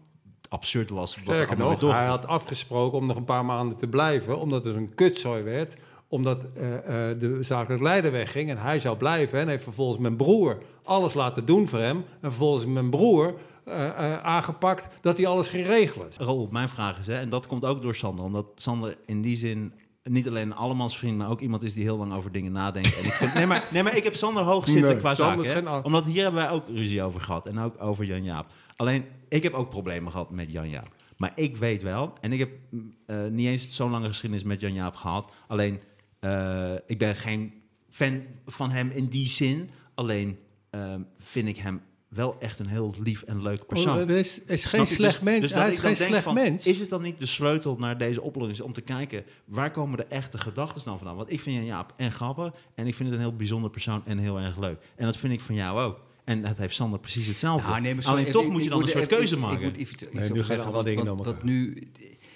[0.49, 3.87] absurd was wat er Sterker nog, hij had afgesproken om nog een paar maanden te
[3.87, 4.39] blijven...
[4.39, 5.75] omdat het een kutzooi werd
[6.07, 9.39] omdat eh, eh, de zakelijk leider wegging en hij zou blijven.
[9.39, 11.97] En heeft vervolgens mijn broer alles laten doen voor hem.
[11.97, 13.35] En vervolgens mijn broer
[13.65, 16.07] eh, eh, aangepakt dat hij alles ging regelen.
[16.17, 19.37] Raoul, mijn vraag is, hè, en dat komt ook door Sander, omdat Sander in die
[19.37, 22.97] zin niet alleen een allemansvriend, maar ook iemand is die heel lang over dingen nadenkt.
[22.97, 25.45] En ik vind, nee, maar, nee, maar ik heb Sander hoog zitten Nee, qua Sander
[25.45, 25.67] zaken.
[25.67, 27.47] al- Omdat hier hebben wij ook ruzie over gehad.
[27.47, 28.45] En ook over Jan-Jaap.
[28.75, 30.87] Alleen, ik heb ook problemen gehad met Jan-Jaap.
[31.17, 34.61] Maar ik weet wel, en ik heb mm, eh, niet eens zo'n lange geschiedenis met
[34.61, 35.31] Jan-Jaap gehad.
[35.47, 35.79] Alleen,
[36.25, 37.53] eh, ik ben geen
[37.89, 39.69] fan van hem in die zin.
[39.95, 40.37] Alleen
[40.69, 43.95] ehm, vind ik hem wel echt een heel lief en leuk persoon.
[43.95, 44.85] Oh, er is, geen je?
[44.87, 45.39] slecht Dus- mens.
[45.41, 46.65] dus hij is geen slecht van, mens.
[46.67, 50.05] Is het dan niet de sleutel naar deze oplossing om te kijken waar komen de
[50.05, 51.15] echte gedachten dan vandaan?
[51.15, 54.01] Want ik vind Jan Jaap en grappig en ik vind het een heel bijzonder persoon
[54.05, 54.77] en heel erg leuk.
[54.95, 55.99] En dat vind ik van jou ook.
[56.23, 57.69] En dat heeft Sander precies hetzelfde.
[57.69, 59.57] Ja, nee, maar sorry, Alleen toch ik- moet je ik dan een soort keuze maken.
[59.57, 61.45] Ik moet iets, nu gaan alle wat, dingen elkaar.
[61.45, 61.83] nu...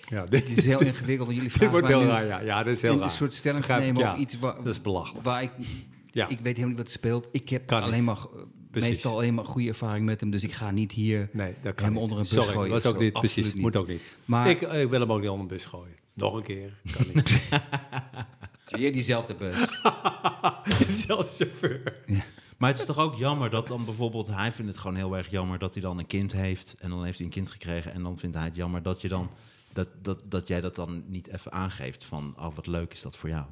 [0.09, 2.25] ja, Het is heel ingewikkeld, want jullie dit vragen wordt mij heel nu raar.
[2.25, 3.09] Ja, ja, dat is heel een raar.
[3.09, 4.11] soort stelling ik, nemen ja.
[4.13, 5.25] of iets waar, Dat is belachelijk.
[5.25, 5.51] waar ik...
[6.11, 6.27] Ja.
[6.27, 7.29] Ik weet helemaal niet wat speelt.
[7.31, 8.05] Ik heb Kan alleen niet.
[8.05, 8.41] maar, eh,
[8.71, 8.89] Precies.
[8.89, 11.83] meestal alleen maar goede ervaring met hem, dus ik ga niet hier Nee, dat kan
[11.85, 12.01] hem niet.
[12.03, 12.71] onder een bus Sorry, gooien.
[12.71, 13.01] was ook zo.
[13.01, 13.53] niet Absoluut precies.
[13.53, 13.61] niet.
[13.63, 14.01] Moet ook niet.
[14.25, 15.95] Maar ik, ik wil hem ook niet onder een bus gooien.
[16.13, 16.79] Nog een keer.
[16.97, 17.41] Kan niet.
[18.79, 19.55] weer diezelfde bus.
[21.05, 21.81] Zelfs chauffeur.
[22.57, 25.29] Maar het is toch ook jammer dat dan bijvoorbeeld, hij vindt het gewoon heel erg
[25.29, 26.75] jammer dat hij dan een kind heeft.
[26.79, 27.93] En dan heeft hij een kind gekregen.
[27.93, 29.29] En dan vindt hij het jammer dat, je dan,
[29.83, 32.05] dat, dat, dat jij dat dan niet even aangeeft.
[32.05, 33.45] Van, oh wat leuk is dat voor jou.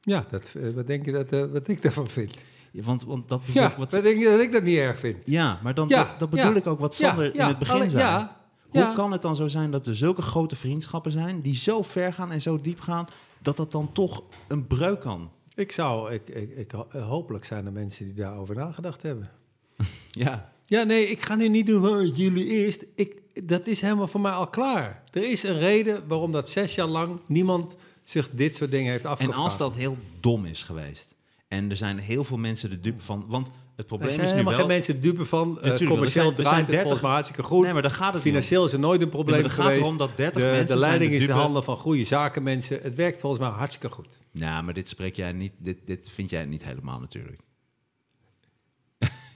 [0.00, 2.34] Ja, dat, eh, wat denk je dat, eh, wat ik daarvan vind?
[2.72, 3.92] Ja, Want, want dat Ja, wat...
[3.92, 5.16] wat denk je dat ik dat niet erg vind?
[5.24, 7.74] Ja, maar dan, Ja, dat, dat bedoel ja, ik ook wat Sander in het begin
[7.74, 8.02] alle- zei.
[8.02, 8.36] ja,
[8.68, 11.40] Hoe kan het dan zo zijn dat er zulke grote vriendschappen zijn...
[11.40, 13.06] die zo ver gaan en zo diep gaan...
[13.42, 15.30] dat dat dan toch een breuk kan?
[15.54, 19.30] Ik zou, ik, ik, ik, ho- hopelijk zijn er mensen die daarover nagedacht hebben.
[20.10, 22.84] Ja, Ja, nee, ik ga nu niet doen van "Oh, jullie eerst.
[22.94, 25.02] Ik, dat is helemaal voor mij al klaar.
[25.12, 29.04] Er is een reden waarom dat zes jaar lang niemand zich dit soort dingen heeft
[29.04, 29.38] En afgevraagd.
[29.42, 31.16] als dat heel dom is geweest.
[31.48, 33.24] En er zijn heel veel mensen de dupe van.
[33.28, 34.52] Want het probleem zijn is nu wel.
[34.52, 35.58] geen mensen dupe van.
[35.62, 37.64] Tuurlijk, commercieel er zijn- zijn het volgens 30 mij hartstikke goed.
[37.64, 38.22] Nee, maar daar gaat het niet.
[38.22, 40.62] Financieel is er nooit een probleem Nee, maar het gaat erom dat 30 de, mensen
[40.66, 41.38] de zijn leiding de is de dupe.
[41.38, 42.78] handen van goede zakenmensen.
[42.82, 44.06] Het werkt volgens mij hartstikke goed.
[44.32, 45.52] Nou, maar dit spreek jij niet.
[45.58, 47.40] Dit, dit vind jij niet helemaal natuurlijk.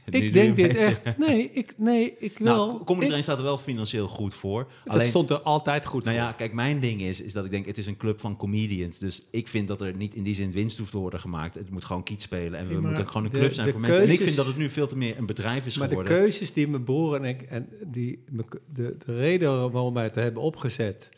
[0.10, 1.18] Ik denk dit echt.
[1.18, 2.66] Nee, ik, nee, ik wel.
[2.66, 4.66] Nou, Comedy Train staat er wel financieel goed voor.
[4.84, 6.24] dat Alleen, stond er altijd goed nou voor.
[6.26, 8.98] ja, kijk, mijn ding is, is dat ik denk, het is een club van comedians.
[8.98, 11.54] Dus ik vind dat er niet in die zin winst hoeft te worden gemaakt.
[11.54, 12.58] Het moet gewoon kiet spelen.
[12.58, 14.02] En we maar moeten gewoon een de- club zijn de voor mensen.
[14.02, 16.18] En ik vind dat het nu veel te meer een bedrijf is Maar de geworden.
[16.20, 17.42] keuzes die mijn broer en ik...
[17.42, 18.24] en die,
[18.74, 21.08] de, de reden waarom wij het hebben opgezet...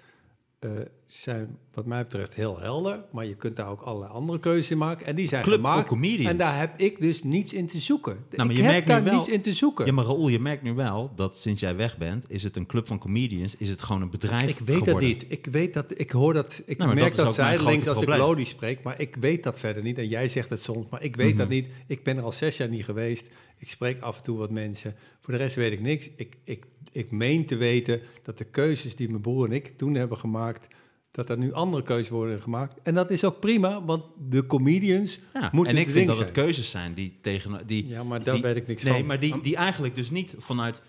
[0.65, 0.71] eh,
[1.07, 3.05] zijn wat mij betreft heel helder.
[3.13, 5.07] Maar je kunt daar ook allerlei andere keuzes in maken.
[5.07, 5.89] En die zijn Club voor gemaakt.
[5.89, 6.31] comedians.
[6.31, 8.17] En daar heb ik dus niets in te zoeken.
[8.31, 9.87] ik je heb merkt nu daar wel- niets in te zoeken.
[9.87, 12.67] Ja, maar Raoul, je merkt nu wel dat sinds jij weg bent, is het een
[12.67, 15.25] club van comedians, is het gewoon een bedrijf ik weet dat niet.
[15.33, 18.21] Ik weet dat, ik hoor dat, ik Nou, merk dat dat, zijdelings grote als ik.
[18.21, 19.99] Lodi spreek, maar ik weet dat verder niet.
[19.99, 21.55] En jij zegt het soms, maar ik weet dat Mhm.
[21.55, 21.69] niet.
[21.87, 23.29] Ik ben er al zes jaar niet geweest.
[23.59, 24.95] Ik spreek af en toe wat mensen.
[25.21, 26.11] Voor de rest weet ik niks.
[26.17, 26.65] Ik, ik,
[26.95, 30.67] ik meen te weten dat de keuzes die mijn broer en ik toen hebben gemaakt,
[31.11, 32.81] dat er nu andere keuzes worden gemaakt.
[32.83, 36.33] En dat is ook prima, want de comedians Ja, moeten en ik vind dat het
[36.33, 37.87] keuzes zijn die tegen die.
[37.87, 39.07] Ja, maar daar die- weet ik niks nee, van.
[39.07, 40.83] maar die, die eigenlijk dus niet vanuit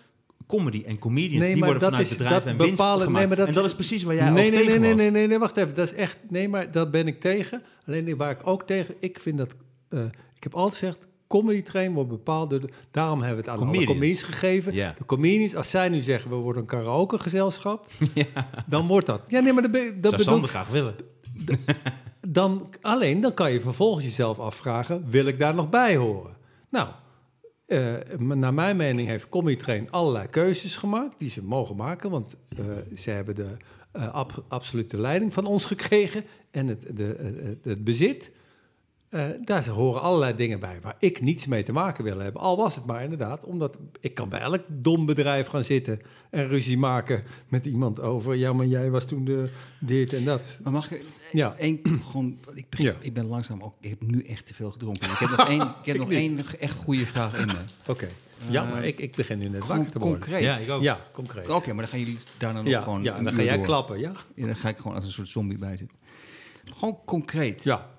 [0.46, 3.06] comedy en comedians, Nee, die worden dat vanuit is- bedrijven dat en winst bepalen- nee,
[3.06, 3.26] gemaakt.
[3.28, 5.00] maar dat- en dat is precies waar jij nee, ook nee, tegen nee, was.
[5.00, 5.74] nee, nee, nee, wacht even.
[5.74, 7.62] Dat is echt, nee, maar dat ben ik tegen.
[7.86, 9.54] Alleen waar ik ook tegen, ik vind dat,
[9.88, 10.04] eh,
[10.34, 13.66] ik heb altijd gezegd, comedy train wordt bepaald door, de, daarom hebben we het aan
[13.66, 14.22] Comedians.
[14.22, 14.74] alle gegeven.
[14.74, 14.94] Ja.
[14.98, 17.86] De comedians, als zij nu zeggen, we worden een karaoke gezelschap,
[18.66, 19.20] dan wordt dat.
[19.28, 19.72] Ja, nee, maar dat,
[20.02, 20.94] dat Zou bedoel graag willen.
[22.28, 26.36] dan, alleen dan kan je vervolgens jezelf afvragen: wil ik daar nog bij horen?
[26.70, 26.88] Nou,
[27.66, 32.36] eh, naar mijn mening heeft Comedy Train allerlei keuzes gemaakt die ze mogen maken, want
[32.48, 32.64] eh,
[32.96, 33.56] ze hebben de
[33.92, 38.30] eh, ab- absolute leiding van ons gekregen en het, de, het, het bezit.
[39.08, 42.42] Eh, daar horen allerlei dingen bij waar ik niets mee te maken wil hebben.
[42.42, 46.00] Al was het maar inderdaad, omdat ik kan bij elk dom bedrijf gaan zitten
[46.30, 48.34] en ruzie maken met iemand over.
[48.34, 50.58] Ja, maar jij was toen de dit en dat.
[50.62, 51.54] Maar mag ik Ja.
[51.56, 51.80] één
[52.10, 52.38] gewoon...
[52.54, 52.94] Ik, begin- Ja.
[53.00, 53.74] ik ben langzaam ook...
[53.80, 55.10] Ik heb nu echt te veel gedronken.
[55.10, 56.18] Ik heb nog één, ik heb Ik nog niet.
[56.18, 57.58] één echt goede vraag in me.
[57.88, 58.08] Oké.
[58.48, 60.18] Ja, Eh, maar ik, ik begin nu net wakker te worden.
[60.18, 60.42] concreet.
[60.42, 60.82] Ja, ik ook.
[60.82, 61.48] Ja, concreet.
[61.48, 63.02] Oké, maar dan gaan jullie daarna nog ja, gewoon...
[63.02, 63.64] ja, en dan ga jij door.
[63.64, 64.12] klappen, ja?
[64.34, 65.96] Ja, dan ga ik gewoon als een soort zombie bij zitten.
[66.76, 67.64] Gewoon concreet.
[67.64, 67.94] Ja.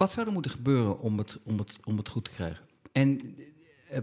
[0.00, 2.64] Wat zou er moeten gebeuren om het, om het, om het goed te krijgen?
[2.92, 3.36] En
[3.88, 3.98] eh,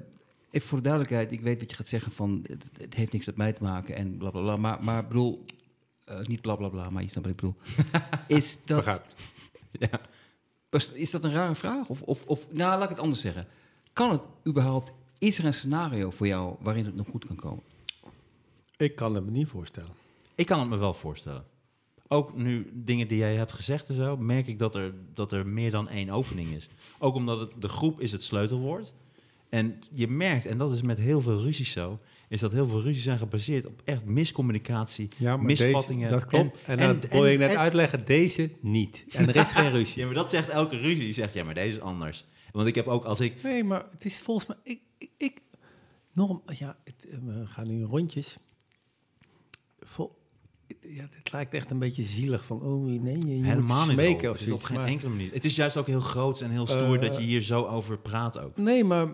[0.50, 3.26] even voor de duidelijkheid, ik weet wat je gaat zeggen van het, het heeft niks
[3.26, 4.56] met mij te maken en bla bla bla.
[4.56, 5.46] Maar, maar ik bedoel,
[6.06, 7.56] eh, niet bla bla bla, maar je snapt wat ik bedoel.
[8.40, 9.04] Is dat.
[9.72, 10.02] Ja.
[10.70, 11.88] is, is dat een rare vraag?
[11.88, 13.48] Of, of, of, nou, laat ik het anders zeggen.
[13.94, 17.64] Kan het überhaupt, is er een scenario voor jou waarin het nog goed kan komen?
[18.78, 19.92] Ik kan het me niet voorstellen.
[20.36, 21.46] Ik kan het me wel voorstellen.
[22.08, 25.48] Ook nu dingen die jij hebt gezegd en zo, merk ik dat er, dat er
[25.48, 26.70] meer dan één opening is.
[27.00, 28.94] Ook omdat het, de groep is het sleutelwoord.
[29.50, 32.00] En je merkt, en dat is met heel veel ruzies zo,
[32.30, 36.10] is dat heel veel ruzies zijn gebaseerd op echt miscommunicatie, Ja, maar misvattingen.
[36.10, 36.64] Deze, dat klopt.
[36.64, 38.06] En, en- dat en- wil ik net en- uitleggen.
[38.06, 39.06] Deze niet.
[39.12, 40.00] En er is geen ruzie.
[40.00, 41.04] Ja, maar dat zegt elke ruzie.
[41.04, 42.26] Die zegt, ja, maar deze is anders.
[42.52, 43.44] Want ik heb ook, als ik...
[43.44, 44.58] Nee, maar het is volgens mij...
[44.64, 44.80] Ik,
[45.18, 45.42] ik,
[46.16, 48.38] een- ja, het, eh, we gaan nu rondjes.
[50.82, 52.62] Ja, het lijkt echt een beetje zielig van...
[52.62, 54.32] Oh, nee, je, je Helemaal niet smeken Roel.
[54.32, 54.66] of Het is op zoiets.
[54.66, 55.34] geen maar- enkele manier.
[55.34, 57.98] Het is juist ook heel groot en heel stoer Eh, dat je hier zo over
[57.98, 58.58] praat ook.
[58.58, 59.08] Nee, maar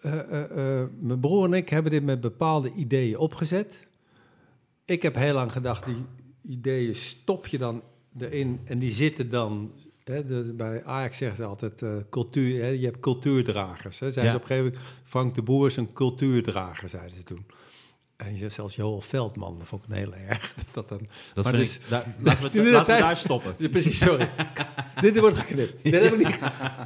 [0.00, 3.78] eh, eh, eh, mijn broer en ik hebben dit met bepaalde ideeën opgezet.
[4.84, 5.96] Ik heb heel lang gedacht, die
[6.42, 7.82] ideeën stop je dan
[8.18, 9.72] erin en die zitten dan...
[10.04, 13.98] Hè, dus bij Ajax zeggen ze altijd eh, cultuur, hè, je hebt cultuurdragers.
[13.98, 14.10] Hè.
[14.10, 14.30] Zeiden Ja.
[14.30, 17.46] ze op een gegeven moment, Frank de Boer is een cultuurdrager, zeiden ze toen.
[18.18, 20.54] En zelfs Joel Veldman, dat vond ik een heel erg.
[20.72, 21.00] Dat dan,
[21.34, 23.54] Dat maar dus- ik, daar, laten we, het- laten we daar stoppen.
[23.58, 24.30] Ja, precies, sorry.
[25.00, 25.82] Dit wordt geknipt.
[25.82, 26.38] Dit niet.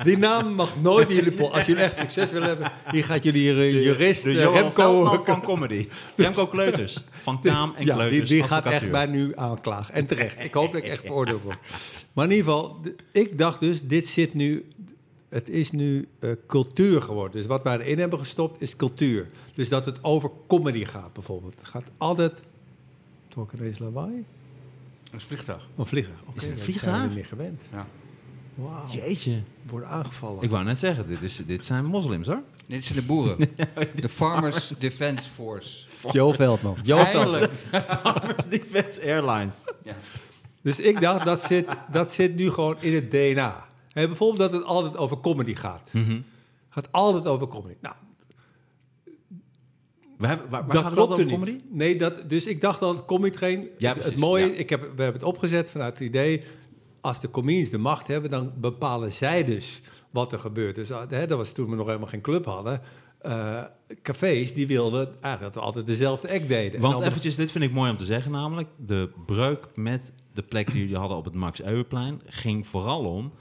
[0.05, 1.41] Die naam mag nooit in jullie.
[1.43, 3.43] Als jullie echt succes willen hebben, hier gaat jullie
[3.83, 4.71] jurist De eh, Remco.
[4.73, 5.89] Veldman van comedy.
[6.17, 7.05] Remco Kleuters.
[7.23, 8.29] Van Kaam en ja, Kleuters.
[8.29, 9.95] die, die gaat echt bij nu aanklagen.
[9.95, 10.45] En terecht.
[10.45, 11.59] Ik hoop dat ik echt veroordeeld word.
[12.13, 12.81] Maar in ieder geval,
[13.13, 14.69] ik dacht dus, dit zit nu...
[15.33, 17.37] Het is nu eh, cultuur geworden.
[17.37, 19.29] Dus wat wij erin hebben gestopt is cultuur.
[19.55, 21.55] Dus dat het over comedy gaat bijvoorbeeld.
[21.59, 22.43] Het gaat altijd...
[23.29, 24.25] Trok ineens lawaai?
[25.11, 25.69] Een vliegtuig.
[25.77, 26.21] Een vliegtuig.
[26.27, 26.97] Oké, Is het een vliegtuig?
[26.97, 27.63] zijn we niet meer gewend.
[27.73, 27.87] Ja.
[28.55, 28.89] Wauw.
[28.91, 29.43] Jeetje.
[29.71, 30.43] Worden aangevallen.
[30.43, 32.43] Ik wou net zeggen, dit, is, dit zijn moslims hoor.
[32.67, 33.39] Dit zijn de boeren.
[33.95, 35.87] De Farmers Defence Force.
[36.13, 36.77] Joe Veldman.
[36.83, 37.23] Joe Veldman.
[37.25, 37.53] Eindelijk.
[38.01, 39.55] Farmers Defense Airlines.
[39.83, 39.97] Ja.
[40.63, 43.71] Dus ik dacht, dat zit, dat zit nu gewoon in het DNA.
[43.93, 45.91] Hè, bijvoorbeeld dat het altijd over comedy gaat.
[45.93, 46.21] Mhm.
[46.69, 47.75] gaat altijd over comedy.
[47.81, 47.95] Nou,
[50.19, 51.61] We hebben, waar, waar dat gaat het altijd klopte over niet.
[51.63, 51.77] comedy?
[51.85, 53.59] Nee, dat, dus ik dacht dat Comedy Train...
[53.61, 54.53] Ja, het- het precies, mooie, ja.
[54.53, 56.43] ik heb, we hebben het opgezet vanuit het idee...
[57.01, 60.75] als de comedians de macht hebben, dan bepalen zij dus wat er gebeurt.
[60.75, 62.81] Dus ah, hè, dat was toen we nog helemaal geen club hadden.
[63.19, 63.63] eh,
[64.03, 66.75] cafés, die wilden eigenlijk dat we altijd dezelfde act deden.
[66.75, 68.69] En Want dan- eventjes, dit vind ik mooi om te zeggen namelijk.
[68.77, 73.33] De breuk met de plek die jullie hadden op het Max Euwerplein ging vooral om,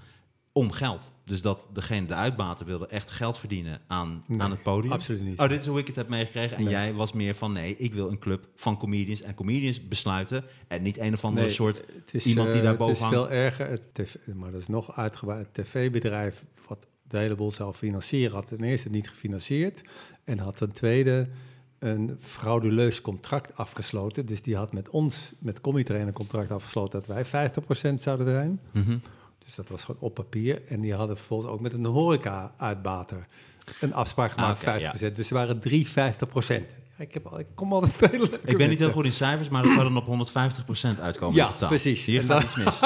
[0.52, 1.12] om geld.
[1.26, 4.92] Dus dat degene, de uitbater, wilde echt geld verdienen aan, Nee, aan het podium.
[4.92, 5.40] absoluut niet.
[5.40, 6.58] Oh, dit is hoe ik het heb meegekregen.
[6.58, 6.72] En Nee.
[6.72, 9.22] jij was meer van, nee, ik wil een club van comedians.
[9.22, 10.44] En comedians besluiten.
[10.68, 11.78] En niet een of andere Nee, soort...
[11.96, 14.68] het is, iemand die eh, daarboven Het is veel erger, het tv, maar dat is
[14.68, 15.48] nog uitgebreid.
[15.54, 19.82] Het tv-bedrijf wat de hele boel zou financieren, had ten eerste niet gefinancierd.
[20.24, 21.28] En had ten tweede
[21.80, 24.26] een frauduleus contract afgesloten.
[24.26, 27.52] Dus die had met ons, met Comedy een contract afgesloten dat wij
[27.96, 28.60] 50% zouden zijn.
[28.72, 28.98] Mhm.
[29.56, 30.62] Dus dat was gewoon op papier.
[30.68, 33.28] En die hadden vervolgens ook met een horeca-uitbater
[33.80, 35.12] een afspraak gemaakt, Ah, oké, 50%.
[35.16, 35.92] Dus er waren drie 50%.
[35.94, 38.14] Ja, ik, heb al, ik kom altijd
[38.44, 40.30] Ik ben niet heel goed in cijfers, maar dat zou dan op
[40.98, 41.70] 150% uitkomen Ja, totaal.
[41.70, 42.06] precies.
[42.06, 42.80] Hier En gaat iets mis.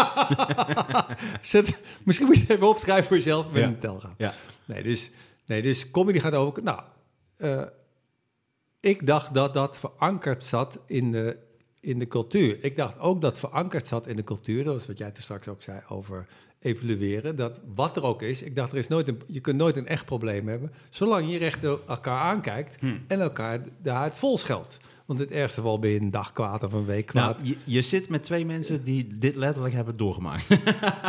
[1.52, 3.90] Zet, misschien moet je het even opschrijven voor jezelf met Ja.
[3.90, 4.02] een.
[4.18, 4.34] Ja.
[4.66, 5.12] Nee, dus,
[5.46, 6.64] nee, dus comedy gaat over...
[6.64, 6.82] Nou,
[7.38, 7.64] eh,
[8.80, 11.38] ik dacht dat dat verankerd zat in de,
[11.80, 12.64] in de cultuur.
[12.64, 14.64] Ik dacht ook dat verankerd zat in de cultuur.
[14.64, 16.28] Dat was wat jij toen straks ook zei over
[16.66, 17.36] evalueren.
[17.36, 19.88] Dat wat er ook is, ik dacht, er is nooit een, je kunt nooit een
[19.88, 20.72] echt probleem hebben...
[20.90, 22.78] zolang je recht door elkaar aankijkt
[23.08, 24.80] en elkaar de huid vol scheldt.
[25.06, 27.38] Want het ergste geval ben je een dag kwaad of een week kwaad.
[27.38, 30.48] Nou, je, je zit met twee mensen die dit letterlijk hebben doorgemaakt.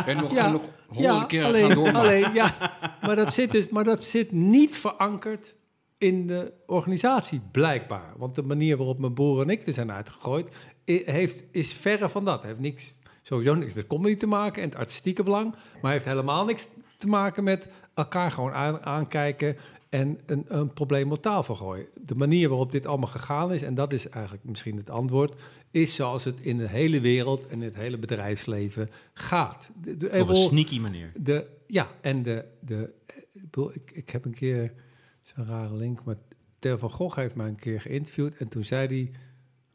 [0.05, 1.99] En nog, Ja, nog honderden keren alleen, gaan doormaken.
[1.99, 2.55] alleen, ja,
[3.01, 5.55] maar dat, zit dus, maar dat zit niet verankerd
[5.97, 8.13] in de organisatie, blijkbaar.
[8.17, 10.55] Want de manier waarop mijn broer en ik er zijn uitgegooid,
[10.85, 12.43] heeft, is verre van dat.
[12.43, 12.93] Heeft niks,
[13.27, 16.67] sowieso niks met comedy te maken en het artistieke belang, maar heeft helemaal niks
[16.97, 19.55] te maken met elkaar gewoon aan- aankijken
[19.89, 21.87] en een, een probleem op tafel gooien.
[22.05, 25.41] De manier waarop dit allemaal gegaan is, en dat is eigenlijk misschien het antwoord,
[25.71, 29.69] is zoals het in de hele wereld en in het hele bedrijfsleven gaat.
[29.81, 31.11] De, de, Op een sneaky manier.
[31.15, 32.93] de, ja, en de, de
[33.31, 34.73] ik, bedoel, ik, heb een keer
[35.21, 36.15] zo'n rare link, maar
[36.59, 39.11] Theo van Gogh heeft mij een keer geïnterviewd en toen zei hij,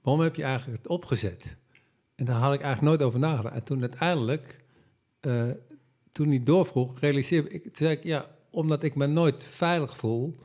[0.03, 1.57] waarom heb je eigenlijk het opgezet?
[2.23, 3.55] En daar had ik eigenlijk nooit over nagedacht.
[3.55, 4.65] En toen uiteindelijk,
[5.21, 5.45] eh,
[6.13, 10.39] toen hij doorvroeg, realiseerde ik, toen zei ik, ja, omdat ik me nooit veilig voel.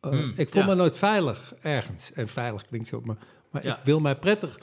[0.00, 0.66] Eh, Hmm, ik voel ja.
[0.68, 2.12] me nooit veilig ergens.
[2.12, 3.16] En veilig klinkt zo, maar,
[3.50, 3.78] maar Ja.
[3.78, 4.60] ik wil mij prettig.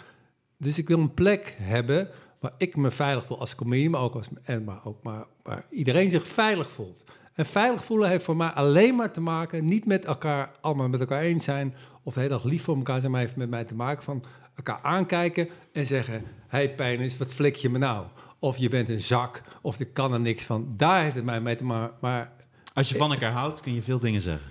[0.58, 2.10] Dus ik wil een plek hebben
[2.40, 5.66] waar ik me veilig voel als comedian, maar ook als en maar ook maar waar
[5.70, 7.04] iedereen zich veilig voelt.
[7.34, 11.00] En veilig voelen heeft voor mij alleen maar te maken, niet met elkaar allemaal met
[11.00, 13.64] elkaar eens zijn of de hele dag lief voor elkaar zijn, maar heeft met mij
[13.64, 14.24] te maken van
[14.56, 18.06] elkaar aankijken en zeggen: Hey Pijnis, wat flik je me nou?
[18.40, 20.74] Of je bent een zak, of ik kan er niks van.
[20.78, 21.96] Daar heeft het mij mee te maken.
[22.02, 22.32] Maar
[22.74, 24.46] Als je van elkaar houdt, kun je veel dingen zeggen.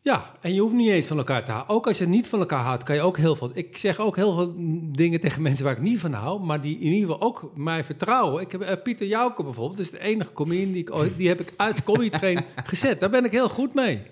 [0.00, 1.74] ja, en je hoeft niet eens van elkaar te houden.
[1.76, 3.50] Ook als je niet van elkaar houdt, kan je ook heel veel...
[3.54, 4.54] Ik zeg ook heel veel
[4.92, 6.40] dingen tegen mensen waar ik niet van hou...
[6.40, 8.42] maar die in ieder geval ook mij vertrouwen.
[8.42, 10.72] Ik heb eh, Pieter Jouke bijvoorbeeld, dat is de enige comedian...
[10.72, 13.00] die, ik, ooit- die heb ik uit comedy train gezet.
[13.00, 14.02] Daar ben ik heel goed mee.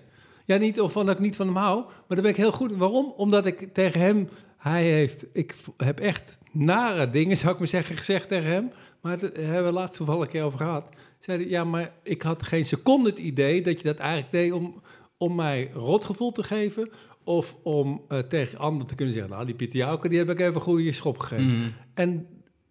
[0.44, 2.52] Ja, niet of van dat ik niet van hem hou, maar daar ben ik heel
[2.52, 2.76] goed.
[2.76, 3.12] Waarom?
[3.16, 4.28] Omdat ik tegen hem...
[4.60, 5.26] Hij heeft...
[5.32, 8.70] Ik heb echt nare dingen, zou ik maar zeggen, gezegd tegen hem...
[9.02, 10.88] maar daar hebben we laatst toevallig een keer over gehad.
[11.18, 14.52] Zei hij, ja, maar ik had geen seconde het idee dat je dat eigenlijk deed...
[14.52, 14.82] om
[15.20, 16.90] om mij rotgevoel te geven...
[17.24, 19.32] of om eh, tegen anderen te kunnen zeggen...
[19.32, 21.58] nou, die Pieter Jouke, die heb ik even een goede schop gegeven.
[21.58, 21.68] Mhm.
[21.94, 22.26] En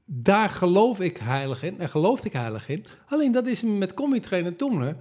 [0.06, 2.86] daar geloof ik heilig in en geloofde ik heilig in.
[3.08, 4.96] Alleen dat is me met comedy trainer Toemler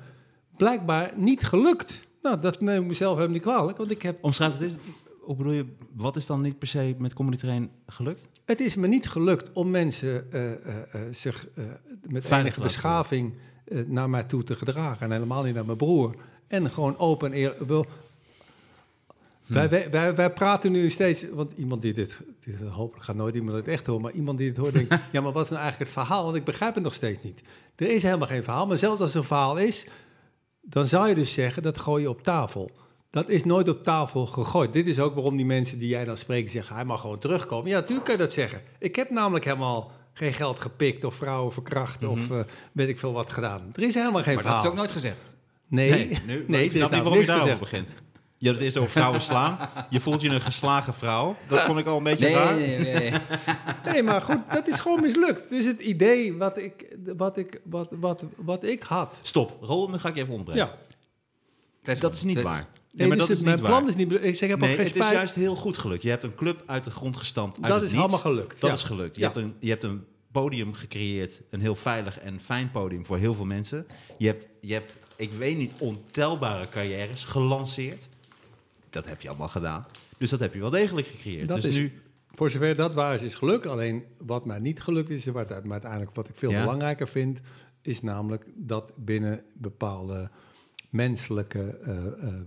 [0.56, 2.06] blijkbaar niet gelukt.
[2.22, 4.18] Nou, dat neem ik mezelf helemaal niet kwalijk, want ik heb...
[4.20, 4.76] Omschrijf het eens.
[5.28, 8.28] Hoe bedoel je, wat is dan niet per se met Comedy Train gelukt?
[8.44, 11.62] Het is me niet gelukt om mensen eh, eh, eh, zich met
[12.02, 13.34] Veilig enige te laten beschaving
[13.86, 15.00] naar mij toe te gedragen.
[15.06, 16.14] En helemaal niet naar mijn broer.
[16.46, 17.54] En gewoon open en
[19.46, 19.54] Hm.
[19.54, 23.34] wij, wij, wij, wij praten nu steeds, want iemand die dit, dit, hopelijk gaat nooit
[23.34, 25.62] iemand het echt horen, maar iemand die het hoort denkt, ja, maar wat is nou
[25.62, 26.24] eigenlijk het verhaal?
[26.24, 27.42] Want ik begrijp het nog steeds niet.
[27.76, 29.86] Er is helemaal geen verhaal, maar zelfs als er een verhaal is,
[30.60, 32.70] dan zou je dus zeggen, dat gooi je op tafel.
[33.10, 34.72] Dat is nooit op tafel gegooid.
[34.72, 37.70] Dit is ook waarom die mensen die jij dan spreekt zeggen, hij mag gewoon terugkomen.
[37.70, 38.62] Ja, natuurlijk kan je dat zeggen.
[38.78, 42.40] Ik heb namelijk helemaal geen geld gepikt of vrouwen verkracht of uh,
[42.72, 43.70] weet ik veel wat gedaan.
[43.74, 44.62] Er is helemaal geen maar verhaal.
[44.62, 45.36] dat is ook nooit gezegd.
[45.68, 47.94] Nee, nee, nu, nee, ik snap niet nou waarom je daarover begint.
[48.36, 49.58] Je had het eerst over vrouwen slaan.
[49.90, 51.36] Je voelt je een geslagen vrouw.
[51.48, 52.54] Dat vond ik al een beetje Nee, raar.
[52.54, 53.12] nee, nee, nee.
[53.92, 55.48] Nee, maar goed, dat is gewoon mislukt.
[55.48, 59.18] Dus het idee wat ik, wat ik, wat, wat, wat ik had.
[59.22, 60.70] Stop, Rol, nu ga ik je even onderbreken.
[61.80, 62.66] Ja, Dat is niet waar.
[62.98, 63.88] Nee, maar dus dat is mijn plan waar.
[63.88, 64.12] is niet...
[64.12, 66.02] Ik zeg, ik heb Nee, ook geen het is juist heel goed gelukt.
[66.02, 67.62] Je hebt een club uit de grond gestampt.
[67.62, 68.00] Uit Dat is niets.
[68.02, 68.76] allemaal gelukt, Dat ja.
[68.76, 69.14] is gelukt.
[69.14, 69.26] Je, Ja.
[69.26, 71.40] hebt een, je hebt een podium gecreëerd.
[71.50, 73.86] Een heel veilig en fijn podium voor heel veel mensen.
[74.18, 78.08] Je hebt, je hebt ik weet niet, ontelbare carrières gelanceerd.
[78.90, 79.86] dat heb je allemaal gedaan.
[80.18, 81.48] Dus dat heb je wel degelijk gecreëerd.
[81.48, 81.92] Dat dus is- nu,
[82.34, 83.66] Voor zover dat waar is, is gelukt.
[83.66, 86.60] Alleen wat mij niet gelukt is, wat maar uiteindelijk wat ik veel Ja.
[86.60, 87.40] belangrijker vind,
[87.82, 90.30] is namelijk dat binnen bepaalde
[90.88, 91.96] menselijke eh,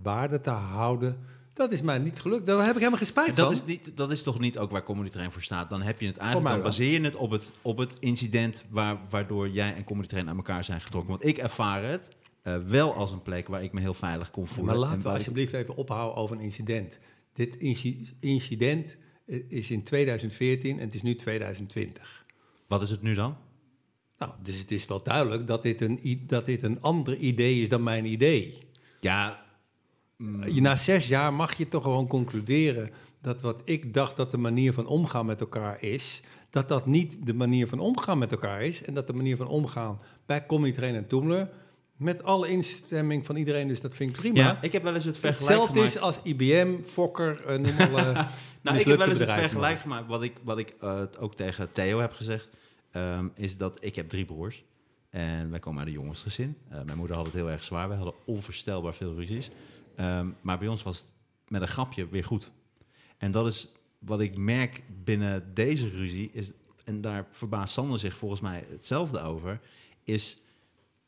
[0.02, 1.18] waarden te houden.
[1.52, 2.46] Dat is mij niet gelukt.
[2.46, 3.52] Daar heb ik helemaal geen spijt dat, van.
[3.54, 5.70] is niet, dat is toch niet ook waar Comedy Train voor staat?
[5.70, 8.64] Dan heb je het eigenlijk, mij dan baseer je het op het, op het incident
[8.70, 11.10] waar, waardoor jij en Comedy Train aan elkaar zijn getrokken.
[11.10, 12.08] Want ik ervaar het
[12.42, 14.64] eh, wel als een plek waar ik me heel veilig kon voelen.
[14.64, 16.98] maar En laten we ik- alsjeblieft even ophouden over een incident.
[17.32, 18.96] Dit inci- incident
[19.48, 22.24] is in 2014 en het is nu 2020.
[22.66, 23.36] Wat is het nu dan?
[24.26, 27.68] Nou, dus het is wel duidelijk dat dit een, dat dit een ander idee is
[27.68, 28.58] dan mijn idee.
[29.00, 29.42] Ja,
[30.46, 32.90] Je- Na zes jaar mag je toch gewoon concluderen
[33.20, 36.20] dat wat ik dacht dat de manier van omgaan met elkaar is,
[36.50, 38.84] dat dat niet de manier van omgaan met elkaar is.
[38.84, 41.50] En dat de manier van omgaan bij Comedy Train en Toemler,
[41.96, 44.38] met alle instemming van iedereen, dus dat vind ik prima.
[44.38, 45.94] ja, ik heb wel eens het vergelijk Hetzelfde gemaakt.
[45.94, 47.76] is als IBM, Fokker, eh, noem
[48.62, 50.06] Nou, ik heb wel eens het vergelijk gemaakt.
[50.08, 52.50] Wat ik, wat ik eh, ook tegen Theo heb gezegd,
[52.92, 54.64] ehm, is dat ik heb drie broers.
[55.10, 56.56] En wij komen uit een jongensgezin.
[56.68, 57.88] Eh, mijn moeder had het heel erg zwaar.
[57.88, 59.50] We hadden onvoorstelbaar veel ruzies.
[59.96, 61.06] Ehm, maar bij ons was het
[61.48, 62.50] met een grapje weer goed.
[63.18, 66.30] En dat is wat ik merk binnen deze ruzie.
[66.32, 66.52] Is,
[66.84, 69.60] en daar verbaast Sander zich volgens mij hetzelfde over.
[70.04, 70.42] Is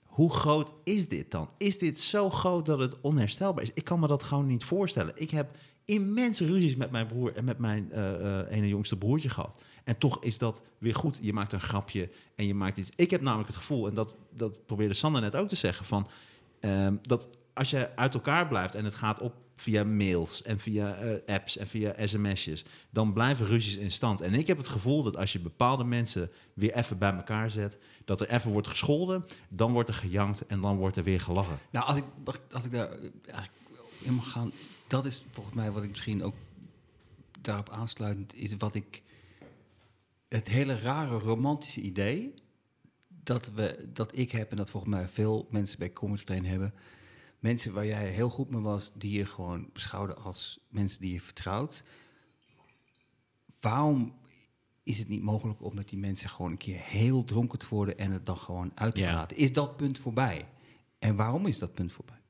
[0.02, 1.50] hoe groot is dit dan?
[1.58, 3.70] Is dit zo groot dat het onherstelbaar is?
[3.70, 5.12] Ik kan me dat gewoon niet voorstellen.
[5.16, 9.28] Ik heb immense ruzies met mijn broer en met mijn eh, eh, ene jongste broertje
[9.28, 9.56] gehad.
[9.84, 11.18] En toch is dat weer goed.
[11.22, 12.90] Je maakt een grapje en je maakt iets.
[12.96, 16.08] Ik heb namelijk het gevoel, en dat, dat probeerde Sander net ook te zeggen, van
[16.60, 20.94] ehm, dat als je uit elkaar blijft en het gaat op via mails en via
[20.94, 24.20] eh, apps en via sms'jes, dan blijven ruzies in stand.
[24.20, 27.78] En ik heb het gevoel dat als je bepaalde mensen weer even bij elkaar zet,
[28.04, 31.58] dat er even wordt gescholden, dan wordt er gejankt en dan wordt er weer gelachen.
[31.70, 32.04] Nou, als ik,
[32.52, 32.96] als ik daar
[34.06, 34.52] mag gaan,
[34.86, 36.34] dat is volgens mij wat ik misschien ook
[37.40, 39.02] daarop aansluitend is wat ik
[40.28, 42.34] het hele rare romantische idee
[43.08, 46.74] dat we dat ik heb en dat volgens mij veel mensen bij Comedy Train hebben.
[47.38, 51.20] Mensen waar jij heel goed mee was, die je gewoon beschouwde als mensen die je
[51.20, 51.82] vertrouwt.
[53.60, 54.14] Waarom
[54.82, 57.98] is het niet mogelijk om met die mensen gewoon een keer heel dronken te worden
[57.98, 59.10] en het dan gewoon uit te Ja.
[59.12, 59.36] praten?
[59.36, 60.48] Is dat punt voorbij?
[60.98, 62.22] En waarom is dat punt voorbij?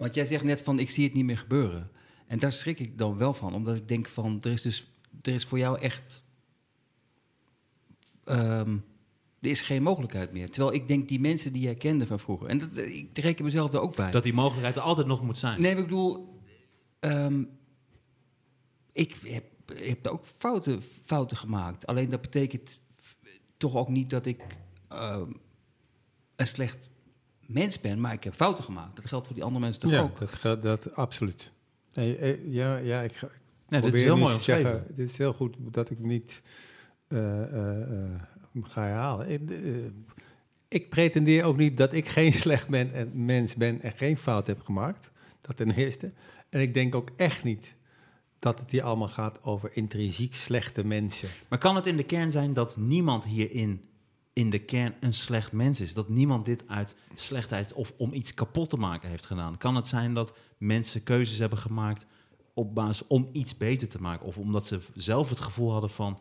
[0.00, 1.90] Want jij zegt net van, ik zie het niet meer gebeuren.
[2.26, 4.90] En daar schrik ik dan wel van, omdat ik denk van, er is dus,
[5.22, 6.22] er is voor jou echt,
[8.24, 8.76] ehm,
[9.40, 10.50] er is geen mogelijkheid meer.
[10.50, 13.72] Terwijl ik denk, die mensen die jij kende van vroeger, en dat, ik reken mezelf
[13.72, 14.10] er ook bij.
[14.10, 15.60] Dat die mogelijkheid er altijd nog moet zijn.
[15.60, 16.40] Nee, ik bedoel,
[17.00, 17.44] ehm,
[18.92, 21.86] ik heb, ik heb ook fouten, fouten gemaakt.
[21.86, 22.80] Alleen dat betekent
[23.56, 24.58] toch ook niet dat ik
[24.88, 25.30] ehm,
[26.36, 26.90] een slecht
[27.52, 28.96] mens ben, maar ik heb fouten gemaakt.
[28.96, 30.18] Dat geldt voor die andere mensen toch ja, ook?
[30.18, 31.52] dat, geldt- dat absoluut.
[31.94, 34.84] Nee, eh, ja, ja, ik, ga- ik Nee, dit is heel mooi te zeggen.
[34.94, 36.42] Dit is heel goed dat ik niet
[37.08, 38.20] eh, eh, eh,
[38.62, 39.30] ga herhalen.
[39.30, 39.40] Ik,
[40.68, 44.46] ik pretendeer ook niet dat ik geen slecht ben en mens ben en geen fout
[44.46, 45.10] heb gemaakt.
[45.40, 46.12] Dat ten eerste.
[46.48, 47.74] En ik denk ook echt niet
[48.38, 51.28] dat het hier allemaal gaat over intrinsiek slechte mensen.
[51.48, 53.80] Maar kan het in de kern zijn dat niemand hierin
[54.32, 55.94] in de kern een slecht mens is?
[55.94, 59.56] Dat niemand dit uit slechtheid of om iets kapot te maken heeft gedaan?
[59.56, 62.06] Kan het zijn dat mensen keuzes hebben gemaakt
[62.54, 64.26] op basis om iets beter te maken?
[64.26, 66.18] Of omdat ze zelf het gevoel hadden van,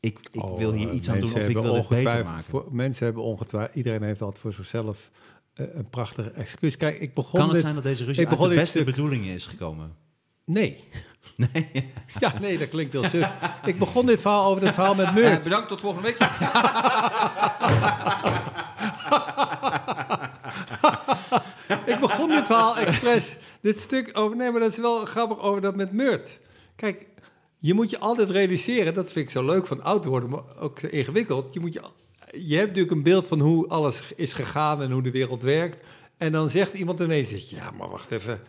[0.00, 2.44] ik, ik Oh, wil hier iets aan doen of ik wil het beter maken?
[2.50, 5.10] Voor, mensen hebben ongetwijfeld, iedereen heeft altijd voor zichzelf
[5.54, 6.76] eh, een prachtige excuus.
[6.76, 9.34] Kijk, ik begon Kan het dit- zijn dat deze ruzie uit de beste stuk- bedoelingen
[9.34, 9.96] is gekomen?
[10.44, 10.78] Nee.
[11.36, 11.68] Nee.
[12.20, 13.30] Ja, nee, dat klinkt heel suf.
[13.64, 15.42] ik begon dit verhaal over het verhaal met Eh, Meurt.
[15.42, 16.18] bedankt, tot volgende week.
[21.86, 24.36] ik begon dit verhaal expres, dit stuk over...
[24.36, 26.40] Nee, maar dat is wel grappig over dat met Meurt.
[26.76, 27.06] Kijk,
[27.58, 30.78] je moet je altijd realiseren, dat vind ik zo leuk van oud worden, maar ook
[30.78, 31.54] zo ingewikkeld.
[31.54, 31.82] Je, moet je,
[32.30, 35.84] je hebt natuurlijk een beeld van hoe alles is gegaan en hoe de wereld werkt.
[36.16, 38.40] En dan zegt iemand ineens, ja, maar wacht even.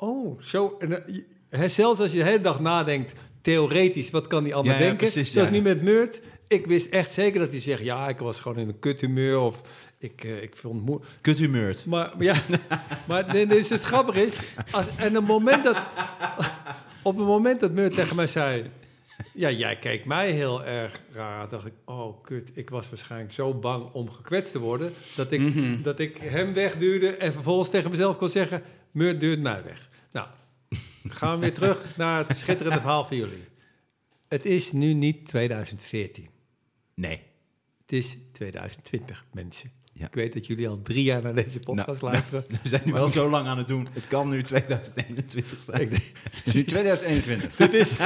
[0.00, 0.76] Oh, zo.
[0.78, 1.02] En,
[1.50, 4.84] hè, zelfs als je de hele dag nadenkt, theoretisch, wat kan die ander Ja, ja,
[4.84, 5.06] denken?
[5.10, 6.20] precies, Zoals nu met Meurt.
[6.48, 9.60] Ik wist echt zeker dat hij zegt, ja, ik was gewoon in een kuthumeur of
[9.98, 11.00] ik, eh, ik vond het moe.
[11.20, 11.86] Kuthumeurd.
[11.86, 12.34] Maar, maar ja,
[13.08, 14.38] maar nee, dus het grappige is,
[14.70, 15.76] als, en op het moment dat,
[17.02, 18.64] op het moment dat Meurt tegen mij zei,
[19.34, 23.54] ja, jij keek mij heel erg raar, dacht ik, oh kut, ik was waarschijnlijk zo
[23.54, 25.82] bang om gekwetst te worden, dat ik, Mhm.
[25.82, 29.88] dat ik hem wegduwde en vervolgens tegen mezelf kon zeggen, Meurt duwt mij weg.
[30.12, 30.26] Nou,
[31.08, 33.48] gaan we weer terug naar het schitterende verhaal van jullie.
[34.28, 36.28] Het is nu niet 2014.
[36.94, 37.22] Nee.
[37.80, 39.72] Het is 2020, mensen.
[39.92, 40.06] Ja.
[40.06, 42.44] Ik weet dat jullie al drie jaar naar deze podcast Nou, luisteren.
[42.48, 43.88] We zijn nu wel zo lang aan het doen.
[43.92, 45.88] Het kan nu 2021 zijn.
[45.88, 46.02] Het
[46.44, 47.56] is nu 2021.
[47.56, 47.96] dit, is,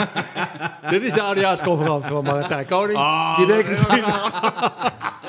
[0.90, 2.98] dit is de oudejaarsconferentie van Martijn Koning.
[2.98, 4.04] Oh, je denkt misschien,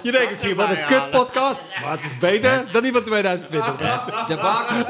[0.04, 4.26] je denkt misschien wat een kut podcast, maar het is beter dan die van 2020.
[4.26, 4.86] De baken.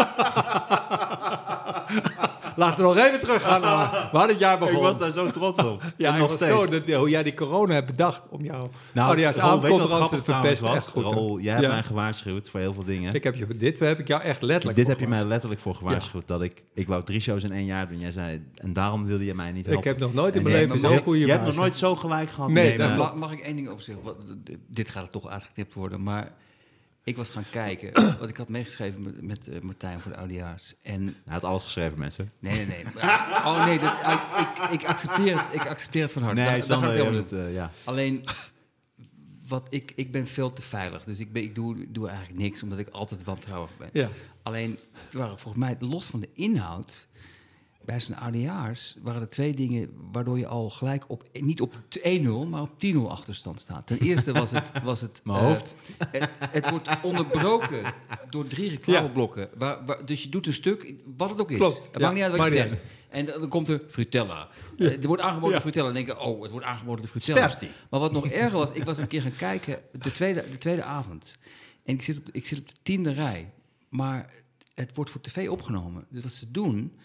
[2.56, 4.82] Laten we nog even teruggaan naar waar het jaar Ik begon.
[4.82, 5.82] was daar zo trots op.
[5.98, 6.52] ja, En ik nog steeds.
[6.52, 10.50] zo, dat, hoe jij die corona hebt bedacht om jouw Nou, te verpesten.
[10.50, 10.88] Echt was?
[10.88, 11.04] goed.
[11.04, 13.14] Raoul, jij hebt mij gewaarschuwd voor heel veel dingen.
[13.14, 15.76] Ik heb je, dit heb ik jou echt letterlijk Dit heb je mij letterlijk voor
[15.76, 16.28] gewaarschuwd.
[16.28, 18.00] Dat ik, ik wou drie shows in één jaar doen.
[18.00, 19.84] Jij zei, en daarom wilde je mij niet helpen.
[19.84, 22.30] Ik heb nog nooit in mijn leven zo'n goede Je hebt nog nooit zo gelijk
[22.30, 22.50] gehad.
[22.50, 22.78] Nee,
[23.16, 24.04] mag, ik één ding over zeggen?
[24.68, 26.32] Dit gaat er toch uitgetipt worden, maar
[27.06, 27.94] ik was gaan kijken.
[28.20, 30.74] Want ik had meegeschreven met, met eh, Martijn voor de oudejaars.
[30.82, 32.32] En Hij had alles geschreven, mensen.
[32.40, 32.84] nee, nee, nee.
[33.46, 36.42] Oh nee, dat, ik, ik, accepteer het, ik accepteer het van harte.
[36.42, 37.72] Nee, daar gaat het eh, ja.
[37.84, 38.24] Alleen,
[39.48, 41.04] wat ik, ik ben veel te veilig.
[41.04, 43.90] Dus ik, ben, ik doe, doe eigenlijk niks, omdat ik altijd wantrouwig ben.
[43.92, 44.10] Ja.
[44.44, 47.08] Alleen, het waren volgens mij, los van de inhoud...
[47.86, 49.90] bij zo'n oudejaars waren er twee dingen...
[50.12, 53.88] waardoor je al gelijk op, niet op 1-0, maar op 10-0 achterstand staat.
[53.88, 54.72] Ten eerste was het...
[54.84, 55.76] Was het Mijn eh, hoofd.
[56.10, 57.94] het, het wordt onderbroken
[58.30, 59.50] door drie reclameblokken.
[59.58, 61.58] Waar, waar, dus je doet een stuk, wat het ook is.
[61.58, 62.82] Klopt, Het ja, maakt niet uit wat je niet zegt.
[63.10, 64.48] En dan dan komt er Frutella.
[64.78, 65.62] Eh, er wordt aangeboden Ja.
[65.62, 65.88] Frutella.
[65.88, 67.50] En dan denk oh, het wordt aangeboden de Frutella.
[67.50, 67.70] Sperti.
[67.90, 70.84] Maar wat nog erger was, ik was een keer gaan kijken, de tweede, de tweede
[70.84, 71.36] avond.
[71.84, 73.52] En ik zit, op, ik zit op de tiende rij.
[73.90, 74.34] Maar
[74.74, 76.06] het wordt voor tv opgenomen.
[76.10, 76.98] Dus wat ze doen,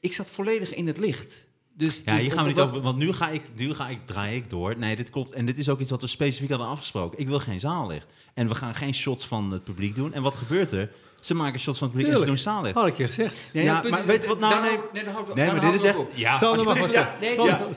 [0.00, 1.46] ik zat volledig in het licht.
[1.74, 4.06] Dus, Ja, dus hier gaan we niet over, want nu ga ik, nu ga ik,
[4.06, 4.78] draai ik door.
[4.78, 7.18] Nee, dit komt, en dit is ook iets wat we specifiek hadden afgesproken.
[7.18, 8.06] Ik wil geen zaallicht.
[8.34, 10.12] En we gaan geen shots van het publiek doen.
[10.12, 10.90] En wat gebeurt er?
[11.20, 12.74] Ze maken shots van het publiek en ze doen zaallicht.
[12.74, 13.40] Had ik je gezegd.
[13.52, 14.78] Nee, Ja, maar weet wat nou, nee.
[15.04, 15.98] nee, houdt- maar dit is echt...
[16.14, 16.90] Ja, Sander mag wat
[17.20, 17.30] nee,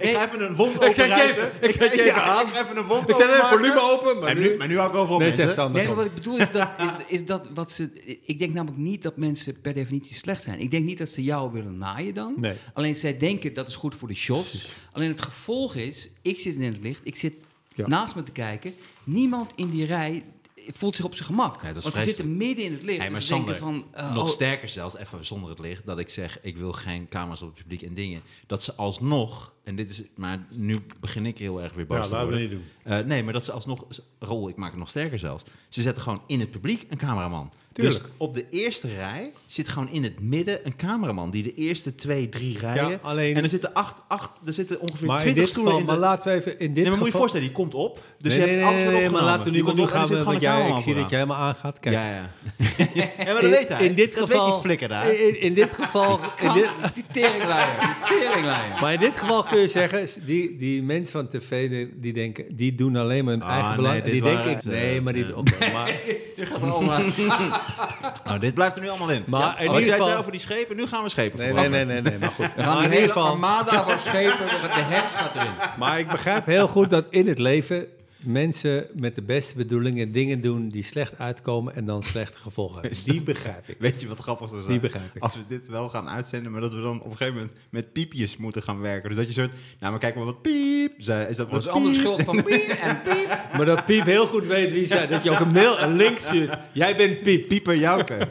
[0.09, 1.43] ik ga even een wond Ik zet je openrijten.
[1.53, 2.45] even- ik zet je even ja, aan.
[2.47, 4.57] Ik ga even een wond Ik zet even volume open, maar En nu...
[4.57, 5.71] maar nu hou ik Nee, mensen.
[5.71, 6.67] Nee, maar wat ik bedoel is dat,
[7.07, 8.03] is, is dat wat ze.
[8.25, 10.59] Ik denk namelijk niet dat mensen per definitie slecht zijn.
[10.59, 12.33] Ik denk niet dat ze jou willen naaien dan.
[12.37, 12.53] Nee.
[12.73, 14.69] Alleen zij denken dat is goed voor de shots.
[14.91, 17.33] Alleen het gevolg is, ik zit in het licht, ik zit
[17.75, 17.87] Ja.
[17.87, 18.73] naast me te kijken.
[19.03, 20.23] Niemand in die rij
[20.67, 21.61] voelt zich op zijn gemak.
[21.61, 22.17] Nee, is Want vreselijk.
[22.17, 22.99] zitten midden in het licht.
[22.99, 23.85] Hey, maar Sander, van.
[23.91, 27.07] eh, nog oh, sterker zelfs, even zonder het licht, dat ik zeg, ik wil geen
[27.07, 28.21] camera's op het publiek en dingen.
[28.47, 32.03] Dat ze alsnog, en dit is, maar nu begin ik heel erg weer boos Ja,
[32.03, 32.49] te laten we worden.
[32.49, 32.93] niet doen.
[32.99, 33.85] Eh, nee, maar dat ze alsnog,
[34.19, 35.43] rol, ik maak het nog sterker zelfs.
[35.69, 37.51] Ze zetten gewoon in het publiek een cameraman.
[37.73, 37.99] Tuurlijk.
[38.01, 41.95] Dus op de eerste rij zit gewoon in het midden een cameraman die de eerste
[41.95, 42.99] twee, drie rijen.
[43.03, 45.87] alleen- En er zitten acht, acht, er zitten ongeveer Maar in twintig dit stoelen geval,
[45.89, 45.99] in de.
[46.01, 48.03] maar laten we even in dit nee, maar moet je voorstellen, die komt op.
[48.19, 50.07] Dus nee, je nee, hebt nee, alles nee, nee, maar laten we nu, nu gaan
[50.07, 51.79] we, want een jij, ik zie dat jij helemaal aangaat.
[51.79, 52.29] Kijk, Ja, ja.
[52.93, 53.85] ja, maar dat weet hij.
[53.85, 55.13] In dit dat geval, weet die flikker daar.
[55.13, 57.79] In, in dit geval, in dit, Die teringleier.
[58.09, 58.81] Die teringleier.
[58.81, 62.55] maar in dit geval kun je zeggen, die, die mensen van tv, die, die denken,
[62.55, 64.01] die doen alleen maar hun Ah, eigen nee, belang.
[64.03, 65.33] dit die denken, ik, nee, maar die, Ja.
[65.33, 65.85] oké, maar,
[66.35, 67.01] Die gaat er allemaal.
[68.27, 69.23] Oh, dit blijft er nu allemaal in.
[69.27, 71.47] Maar in Wat ieder jij geval- zei over die schepen, nu gaan we schepen nee,
[71.53, 71.87] nee, verbranden.
[71.87, 72.55] nee, nee, nee, maar goed.
[72.55, 74.45] We gaan Maar in ieder geval, armada van schepen.
[74.47, 75.51] De heks gaat erin.
[75.79, 77.85] Maar ik begrijp heel goed dat in het leven
[78.23, 82.99] mensen met de beste bedoelingen dingen doen die slecht uitkomen en dan slechte gevolgen hebben.
[83.03, 83.75] Die begrijp ik.
[83.79, 84.71] Weet je wat grappig zou zijn?
[84.71, 85.21] Die begrijp ik.
[85.21, 87.93] Als we dit wel gaan uitzenden, maar dat we dan op een gegeven moment met
[87.93, 89.09] piepjes moeten gaan werken.
[89.09, 91.27] Dus dat je soort, nou maar kijk maar wat piep zei.
[91.27, 93.39] Is dat Dat is anders schuld van piep en piep.
[93.57, 95.07] Maar dat Piep heel goed weet wie zij.
[95.07, 96.57] Dat je ook een mail, een link stuurt.
[96.71, 97.47] Jij bent Piep.
[97.47, 98.17] Pieper Jouke.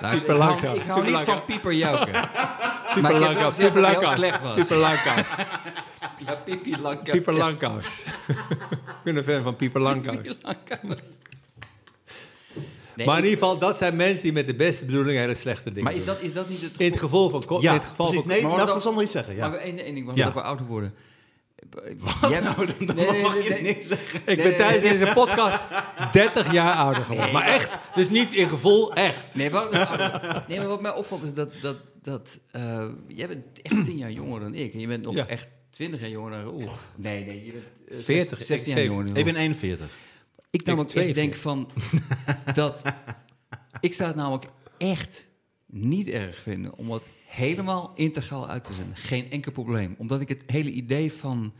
[0.00, 1.44] Luister, Pieper ik hou, ik hou Pieper niet van.
[1.44, 2.10] Pieper Jouke.
[2.10, 4.54] Pieper Maar ik heb wel gezegd dat heel slecht was.
[4.54, 5.26] Pieper.
[6.26, 7.10] Ja, Pieper Langkous.
[7.10, 7.84] Pieper Langkous.
[8.28, 10.16] Ik ben een fan van Pieper Langkous.
[10.16, 11.00] Pieper Langkous.
[12.94, 15.34] Nee, Maar in ik- ieder geval, dat zijn mensen die met de beste bedoelingen hele
[15.34, 16.06] slechte dingen maar is doen.
[16.14, 17.60] dat, is dat niet het In het geval van...
[17.60, 18.24] Ja, in het geval precies.
[18.24, 19.34] van Nee, Maar dat- kan Sander iets zeggen.
[19.36, 19.48] Ja.
[19.48, 20.24] Maar één, ding, want Ja.
[20.24, 20.94] we over ouder worden.
[21.98, 23.62] Wat Jij- nou, dan, dan Nee, nee, mag nee, je nee.
[23.62, 24.18] niks zeggen.
[24.20, 24.98] Ik Nee, ben nee, tijdens nee.
[24.98, 25.68] deze podcast
[26.12, 27.32] 30 jaar ouder geworden.
[27.32, 29.34] Maar echt, dus niet in gevoel, echt.
[29.34, 29.72] Nee, wat,
[30.48, 34.10] nee, maar wat mij opvalt is dat, dat, dat eh, jij bent echt 10 jaar
[34.10, 34.72] jonger dan ik.
[34.72, 35.26] En je bent nog Ja.
[35.26, 36.68] echt 20 jaar jonger dan Roel.
[36.96, 39.98] Nee, nee, je bent eh, 40, 16 jaar ik- jonger dan Ik ben 41.
[40.50, 41.24] Ik namelijk echt 42.
[41.24, 41.70] denk van
[42.54, 42.82] dat
[43.80, 44.44] ik zou het namelijk
[44.78, 45.28] echt
[45.66, 48.96] niet erg vinden om het helemaal integraal uit te zenden.
[48.96, 49.94] Geen enkel probleem.
[49.98, 51.52] Omdat ik het hele idee van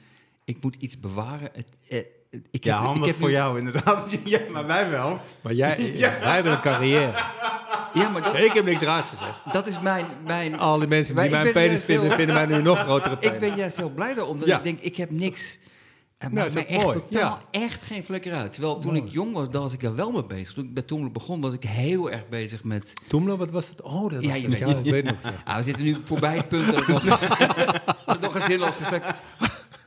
[0.45, 1.51] ik moet iets bewaren.
[1.53, 2.01] Het, eh,
[2.31, 4.09] ik Ja, heb, ik handig heb voor nu- jou inderdaad.
[4.25, 5.21] Ja, maar wij wel.
[5.41, 7.13] Maar jij, wij hebben een carrière.
[7.93, 9.53] Ja, maar dat, Ik heb niks raars gezegd.
[9.53, 12.63] dat is mijn, mijn Al die mensen die mijn penis vinden, heel- vinden mij nu
[12.63, 13.35] nog grotere pijn.
[13.35, 14.39] Ik ben juist heel blij daarom.
[14.39, 14.57] Dat Ja.
[14.59, 15.59] ik denk, ik heb niks...
[16.19, 17.61] Het Nou, maakt echt mooi, totaal ja.
[17.61, 18.53] echt geen flikker uit.
[18.53, 19.07] Terwijl toen Mooi.
[19.07, 20.53] ik jong was, dan was ik er wel mee bezig.
[20.53, 22.93] Toen ik bij begon, was ik heel erg bezig met...
[23.09, 23.83] Toemler, wat was dat?
[23.83, 24.59] Oh, dat was Ja, je het.
[24.59, 25.15] weet- ja, ik weet nog.
[25.23, 25.33] ja.
[25.45, 27.05] Ah, we zitten nu voorbij het punt dat ik nog,
[28.21, 29.05] nog een zinloos gesprek...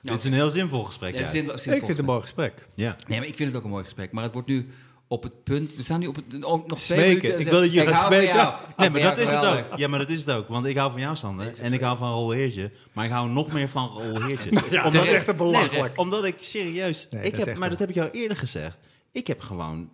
[0.01, 1.09] Dit is een heel zinvol gesprek.
[1.13, 1.31] Ja, juist.
[1.31, 2.67] zin- zin- Ik vind het een mooi gesprek.
[2.75, 2.95] Ja.
[3.07, 4.11] Nee, maar ik vind het ook een mooi gesprek.
[4.11, 4.69] Maar het wordt nu
[5.07, 5.75] op het punt...
[5.75, 6.43] We staan nu op het...
[6.45, 7.13] oh, nog twee Smeken.
[7.13, 7.39] minuten.
[7.39, 8.35] Ik wil dat je gaat smeken.
[8.35, 8.53] jou.
[8.77, 9.77] Nee, maar ben dat is het ook.
[9.77, 10.47] Ja, maar dat is het ook.
[10.47, 11.45] Want ik hou van jou, Sander.
[11.45, 12.71] Nee, en ik hou van Rol Heertje.
[12.93, 14.49] Maar ik hou nog meer van Rol Heertje.
[14.71, 15.97] Ja, omdat, dat is ik, echt een belachelijk.
[15.99, 17.07] omdat ik serieus...
[17.11, 18.77] Nee, ik dat heb, maar dat heb ik jou eerder gezegd.
[19.11, 19.89] Ik heb gewoon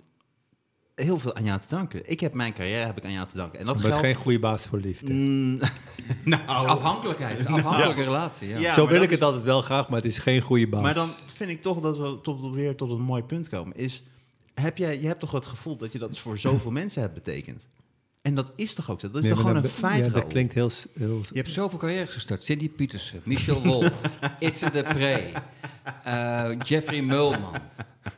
[0.95, 2.09] heel veel aan jou te danken.
[2.09, 3.59] Ik heb mijn carrière heb ik aan jou te danken.
[3.59, 4.05] En dat Dat is geldt...
[4.05, 5.13] geen goede baas voor liefde.
[5.13, 5.69] Mm, Het
[6.07, 7.37] is nou, afhankelijkheid.
[7.37, 8.57] Het is een afhankelijke relatie, ja.
[8.59, 10.67] Ja, Zo maar wil ik het is- altijd wel graag, maar het is geen goede
[10.67, 10.81] baas.
[10.81, 13.77] Maar dan vind ik toch dat we tot, weer tot een mooi punt komen.
[13.77, 14.03] Is,
[14.53, 17.67] heb jij, je hebt toch het gevoel dat je dat voor zoveel mensen hebt betekend?
[18.21, 19.07] En dat is toch ook zo?
[19.07, 20.69] Dat is Nee, toch maar gewoon een feit, Ja, dat klinkt heel...
[20.93, 22.43] heel Je hebt zoveel carrières gestart.
[22.43, 23.91] Cindy Petersen, Michel Wolf,
[24.39, 25.31] Itze de Pre,
[26.03, 27.53] eh, Jeffrey Mulman.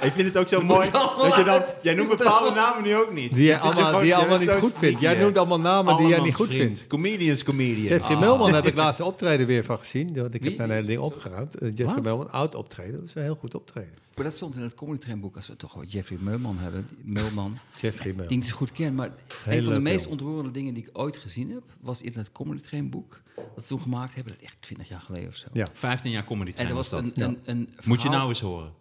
[0.00, 1.48] Ik vind het ook zo Je mooi dat je dan...
[1.48, 1.76] uit.
[1.82, 3.34] Jij noemt bepaalde namen nu ook niet.
[3.34, 5.00] Die je allemaal, gewoon- die je allemaal niet goed vindt.
[5.00, 6.62] Jij noemt allemaal namen die jij niet goed vriend.
[6.62, 6.86] vindt.
[6.86, 7.82] Comedians, comedian.
[7.86, 8.20] Jeffrey Ah.
[8.22, 10.14] Melman heb ik laatst een optreden weer van gezien.
[10.14, 10.48] Want ik Wie?
[10.50, 11.54] heb daar een hele ding opgeruimd.
[11.54, 12.02] Eh, Jeffrey Wat?
[12.04, 12.92] Melman, oud optreden.
[13.00, 13.92] Dat is een heel goed optreden.
[14.14, 16.88] Maar dat stond in het Comedy Train boek, als we toch wat Jeffrey Mulman hebben.
[17.02, 18.32] Mulman, Jeffrey die Melman.
[18.36, 18.94] ik dus goed ken.
[18.94, 19.10] Maar
[19.46, 22.62] een van de meest ontroerende dingen die ik ooit gezien heb, was in het Comedy
[22.62, 23.20] Train boek.
[23.54, 25.48] Dat ze toen gemaakt hebben, dat is echt 20 jaar geleden of zo.
[25.52, 25.66] Ja.
[25.72, 27.16] 15 jaar comedy En er was was dat.
[27.16, 28.72] een, een, een Moet je nou eens horen.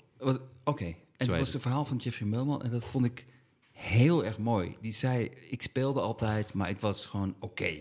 [0.63, 1.61] Oké, en dat was het.
[1.61, 3.25] verhaal van Jeffrey Mulman en dat vond ik
[3.71, 4.77] heel erg mooi.
[4.81, 7.71] Die zei, ik speelde altijd, maar ik was gewoon oké.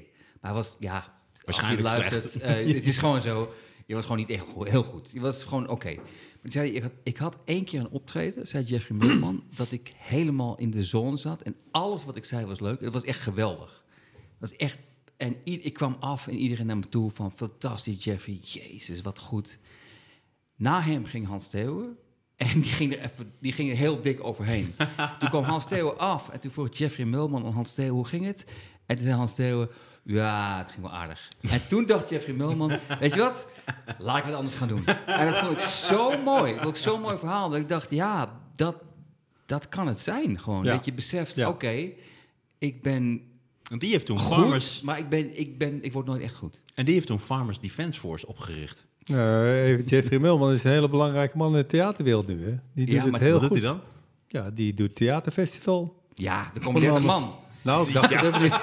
[0.41, 3.53] Maar hij was, ja, Waarschijnlijk als je het luistert, eh, het is gewoon zo.
[3.87, 5.11] Je was gewoon niet echt heel goed.
[5.13, 5.95] Je was gewoon oké.
[5.95, 9.73] Maar die zei, ik had, ik had één keer een optreden, zei Jeffrey Mulman, dat
[9.73, 12.81] ik helemaal in de zone zat en alles wat ik zei was leuk.
[12.81, 13.85] Het was echt geweldig.
[14.39, 14.79] Dat is echt.
[15.19, 19.59] En ik kwam af en iedereen naar me toe van fantastisch Jeffrey, jezus wat goed.
[20.57, 21.97] Na hem ging Hans Theeuwen.
[22.37, 24.75] En die ging er, even, die ging er heel dik overheen.
[25.19, 26.29] toen kwam Hans Theeuwen af.
[26.29, 28.45] En toen vroeg Jeffrey Mulman aan Hans Theeuwen, hoe ging het?
[28.87, 29.69] En toen zei Hans Theeuwen,
[30.03, 31.29] ja, het ging wel aardig.
[31.41, 33.49] En toen dacht Jeffrey Mulman, weet je wat?
[33.99, 34.87] Laat ik wat anders gaan doen.
[34.87, 36.53] En dat vond ik zo mooi.
[36.53, 37.49] Dat vond ik zo'n mooi verhaal.
[37.49, 38.77] Dat ik dacht, ja, dat,
[39.47, 40.65] dat kan het zijn gewoon.
[40.65, 40.73] Ja.
[40.73, 41.49] Dat je beseft, Ja.
[41.49, 41.91] oké,
[42.59, 43.28] ik ben
[43.69, 44.81] Want die heeft toen goed, Farmers...
[44.81, 46.63] maar ik, ben, ik, ben, ik word nooit echt goed.
[46.75, 48.85] En die heeft toen Farmers Defence Force opgericht.
[49.05, 52.45] Eh, Jeffrey Melman is een hele belangrijke man in de theaterwereld nu.
[52.45, 52.55] Hè?
[52.75, 53.51] Die doet Ja, het maar heel Wat goed.
[53.51, 53.81] doet hij dan?
[54.29, 56.03] Ja, die doet theaterfestival.
[56.15, 57.35] Ja, er komt 30 man.
[57.63, 58.59] Nou, ik dacht het even niet.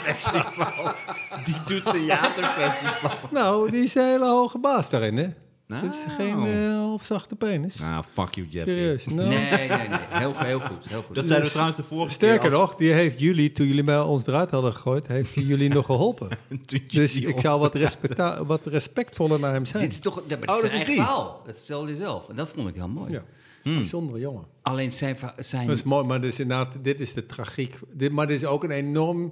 [1.45, 3.11] Die doet theaterfestival.
[3.31, 5.27] Nou, die is een hele hoge baas daarin, hè?
[5.67, 5.81] Nou.
[5.83, 7.81] Dat is geen eh halfzachte penis.
[7.81, 8.75] Ah, fuck you, Jeffrey.
[8.75, 9.05] Serieus.
[9.15, 9.99] Nou, Nee, nee, nee.
[10.09, 10.85] Heel, heel goed.
[10.87, 11.15] Heel goed.
[11.15, 12.57] Dat zeiden we trouwens de vorige Sterker keer.
[12.57, 15.85] nog, die heeft jullie, toen jullie mij ons eruit hadden gegooid, heeft hij jullie nog
[15.85, 16.29] geholpen.
[16.91, 19.83] Dus ik zou wat, respecta- wat respectvoller naar hem zijn.
[19.83, 21.03] Dit is toch dat, maar Oh, dat is zijn eigen die.
[21.03, 21.41] verhaal.
[21.45, 22.29] Dat stelde hij zelf.
[22.29, 23.11] En dat vond ik heel mooi.
[23.11, 23.23] Ja,
[23.63, 24.45] een bijzondere jongen.
[24.61, 25.17] Alleen zijn...
[25.37, 27.79] zijn Dat is mooi, maar dit is, inderdaad, dit is de tragiek.
[27.93, 29.31] Dit, maar dit is ook een enorm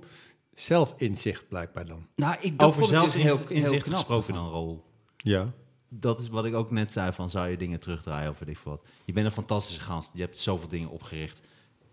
[0.54, 2.08] zelfinzicht blijkbaar dan.
[2.16, 3.96] nou, ik, dat Over vond ik dus heel, heel zelfinzicht knap.
[3.96, 4.84] gesproken dan, Rol.
[5.18, 5.54] Ja.
[6.00, 8.58] Dat is wat ik ook net zei van, zou je dingen terugdraaien of weet ik
[8.64, 8.86] wat.
[9.06, 10.12] Je bent een fantastische gast.
[10.14, 11.42] Je hebt zoveel dingen opgericht.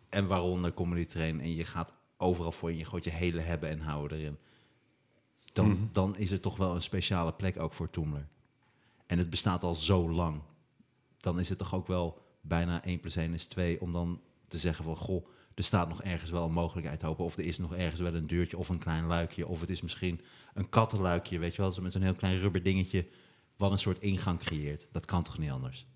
[0.09, 1.41] En waaronder Comedy Train.
[1.41, 4.37] En je gaat overal voor en je gooit je hele hebben en houden erin.
[5.53, 5.79] Dan, Mhm.
[5.93, 8.27] dan is er toch wel een speciale plek ook voor Toemler.
[9.07, 10.41] En het bestaat al zo lang.
[11.21, 14.59] Dan is het toch ook wel bijna 1 plus 1 is 2 om dan te
[14.59, 14.97] zeggen van...
[14.97, 17.25] Goh, er staat nog ergens wel een mogelijkheid open.
[17.25, 19.47] Of er is nog ergens wel een deurtje of een klein luikje.
[19.47, 20.21] Of het is misschien
[20.55, 21.71] een kattenluikje, weet je wel.
[21.71, 23.07] Zo Met zo'n heel klein rubber dingetje
[23.61, 24.89] wat een soort ingang creëert.
[24.93, 25.87] Dat kan toch niet anders?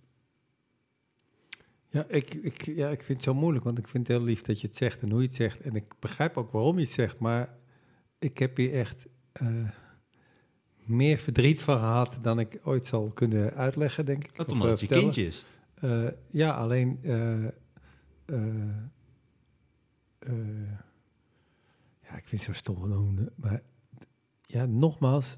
[1.88, 4.42] Ja ik, ik, ja, ik vind het zo moeilijk, want ik vind het heel lief
[4.42, 5.60] dat je het zegt en hoe je het zegt.
[5.60, 7.56] En ik begrijp ook waarom je het zegt, maar
[8.18, 9.68] ik heb hier echt eh,
[10.76, 14.36] meer verdriet van gehad dan ik ooit zal kunnen uitleggen, denk ik.
[14.36, 15.44] Dat omdat eh, het je kindje is.
[15.74, 16.98] Eh, ja, alleen.
[22.02, 23.28] ja, ik vind het zo stom.
[23.36, 23.62] Maar
[24.42, 25.36] ja, nogmaals.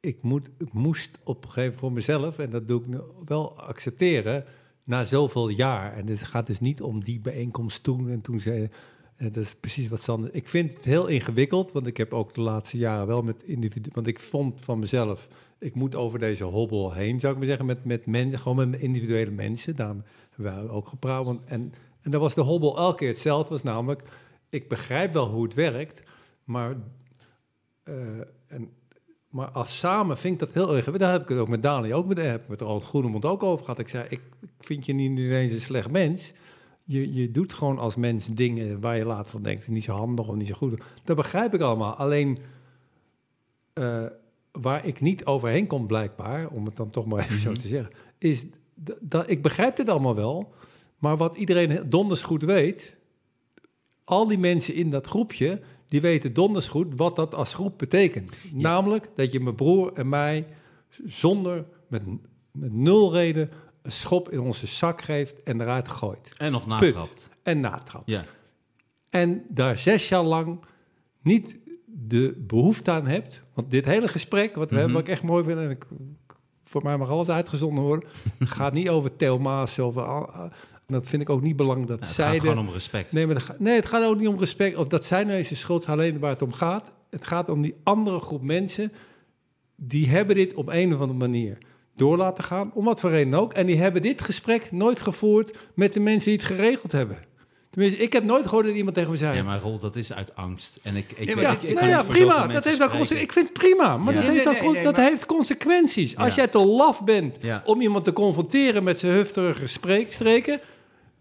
[0.00, 4.44] Ik, moet, moest op een gegeven moment voor mezelf, en dat doe ik wel accepteren,
[4.84, 5.96] na zoveel jaar.
[5.96, 8.68] En het gaat dus niet om die bijeenkomst toen en toen zei.
[9.16, 10.34] En dat is precies wat Sander.
[10.34, 13.90] Ik vind het heel ingewikkeld, want ik heb ook de laatste jaren wel met individu.
[13.92, 15.28] Want ik vond van mezelf,
[15.58, 18.80] ik moet over deze hobbel heen, zou ik maar zeggen, met, met mensen, gewoon met
[18.80, 19.76] individuele mensen.
[19.76, 21.24] Daarom hebben wij ook gepraat.
[21.24, 24.02] Want, en, en dan was de hobbel elke keer hetzelfde, was namelijk,
[24.48, 26.02] ik begrijp wel hoe het werkt,
[26.44, 26.76] maar,
[27.82, 27.94] eh,
[28.46, 28.70] en,
[29.30, 30.98] maar als samen vind ik dat heel ingewikkeld.
[30.98, 33.42] Daar heb ik het ook met Dani, ook met, heb ik er al Groenemond ook
[33.42, 33.78] over gehad.
[33.80, 36.32] Ik zei, ik, ik vind je niet ineens een slecht mens.
[36.84, 40.28] Je, je doet gewoon als mens dingen waar je later van denkt, niet zo handig
[40.28, 40.82] of niet zo goed.
[41.04, 41.94] Dat begrijp ik allemaal.
[41.94, 42.38] Alleen
[43.72, 44.04] eh,
[44.52, 47.92] waar ik niet overheen kom, blijkbaar, om het dan toch maar even zo te zeggen,
[48.18, 48.46] is
[49.00, 50.52] dat ik begrijp dit allemaal wel,
[50.98, 52.96] maar wat iedereen donders goed weet,
[54.04, 55.60] al die mensen in dat groepje,
[55.90, 58.32] die weten donders goed wat dat als groep betekent.
[58.52, 60.46] Namelijk dat je mijn broer en mij
[61.04, 62.02] zonder met,
[62.52, 63.50] met nul reden
[63.82, 66.32] een schop in onze zak geeft en eruit gooit.
[66.36, 67.28] En nog natrapt.
[67.42, 68.10] En natrapt.
[68.10, 68.24] Ja.
[69.10, 70.60] En daar zes jaar lang
[71.22, 73.42] niet de behoefte aan hebt.
[73.54, 74.84] Want dit hele gesprek, wat we Mhm.
[74.84, 75.58] hebben, wat ik echt mooi vind...
[75.58, 75.86] en ik,
[76.64, 78.08] voor mij mag alles uitgezonden worden...
[78.38, 79.78] gaat niet over Theo Maas.
[79.78, 80.50] Over, al-
[80.90, 82.24] en dat vind ik ook niet belangrijk dat het zij...
[82.24, 83.12] gaat de- gewoon om respect.
[83.12, 84.76] Nee, maar dat nee, het gaat ook niet om respect.
[84.76, 86.92] Of dat zij nou eens de schuld alleen waar het om gaat.
[87.10, 88.92] Het gaat om die andere groep mensen.
[89.76, 91.58] Die hebben dit op een of andere manier
[91.96, 92.70] door laten gaan.
[92.74, 93.52] Om wat voor reden ook.
[93.52, 97.28] En die hebben dit gesprek nooit gevoerd met de mensen die het geregeld hebben.
[97.70, 99.36] Tenminste, ik heb nooit gehoord dat iemand tegen me zei.
[99.36, 100.78] Ja, maar Rol, dat is uit angst.
[100.82, 102.46] En ik, ik, Ja, maar ik, ik nou kan ja, prima.
[102.46, 104.20] Dat heeft ik vind het prima, maar Ja.
[104.20, 106.16] dat, heeft, Nee, wel nee, con- nee, dat maar- heeft consequenties.
[106.16, 106.34] Als Ja.
[106.34, 107.62] jij te laf bent Ja.
[107.64, 110.60] om iemand te confronteren met zijn hufterige spreekstreken,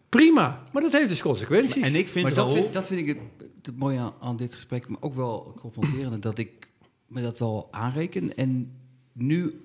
[0.10, 0.64] prima.
[0.74, 1.84] Maar dat heeft dus consequenties.
[1.84, 4.54] En ik vind maar dat vind, dat vind ik het, het mooie aan, aan dit
[4.54, 6.68] gesprek, maar ook wel confronterende, dat ik
[7.08, 8.36] me dat wel aanreken.
[8.36, 8.78] En
[9.12, 9.62] nu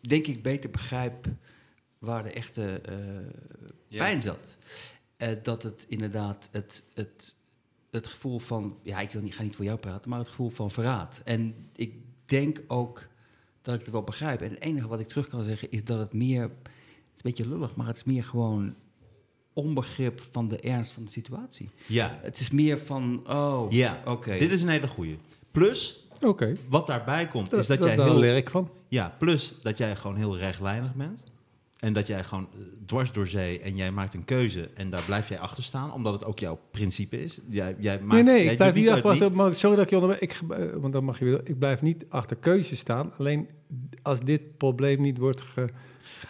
[0.00, 1.26] denk ik beter begrijp
[1.98, 2.96] waar de echte eh,
[3.88, 4.04] Ja.
[4.04, 4.56] pijn zat.
[5.16, 7.34] Eh, dat het inderdaad het, het,
[7.90, 10.48] het gevoel van, ja, ik wil niet, ga niet voor jou praten, maar het gevoel
[10.48, 11.22] van verraad.
[11.24, 11.94] En ik
[12.24, 13.06] denk ook
[13.62, 14.40] dat ik het wel begrijp.
[14.40, 16.50] En het enige wat ik terug kan zeggen is dat het meer, het
[17.14, 18.74] is een beetje lullig, maar het is meer gewoon
[19.56, 21.68] onbegrip van de ernst van de situatie.
[21.86, 24.02] Ja, Het is meer van, oh, ja.
[24.04, 24.38] oké.
[24.38, 25.18] dit is een hele goeie.
[25.50, 28.18] Plus, Oké, wat daarbij komt, is dat, jij daar heel...
[28.18, 28.70] leer ik van.
[28.88, 31.22] Ja, plus dat jij gewoon heel rechtlijnig bent.
[31.76, 35.02] En dat jij gewoon eh, dwars door zee en jij maakt een keuze en daar
[35.02, 37.38] blijf jij achter staan, omdat het ook jouw principe is.
[37.48, 39.54] Jij, jij maakt, Nee, nee, jij ik blijf niet achter.
[39.54, 40.22] Sorry dat ik je onderbreek.
[40.22, 41.40] Ik, eh, want dan mag je weer.
[41.44, 43.12] Ik blijf niet achter keuzes staan.
[43.18, 43.48] Alleen
[44.02, 45.68] als dit probleem niet wordt ge,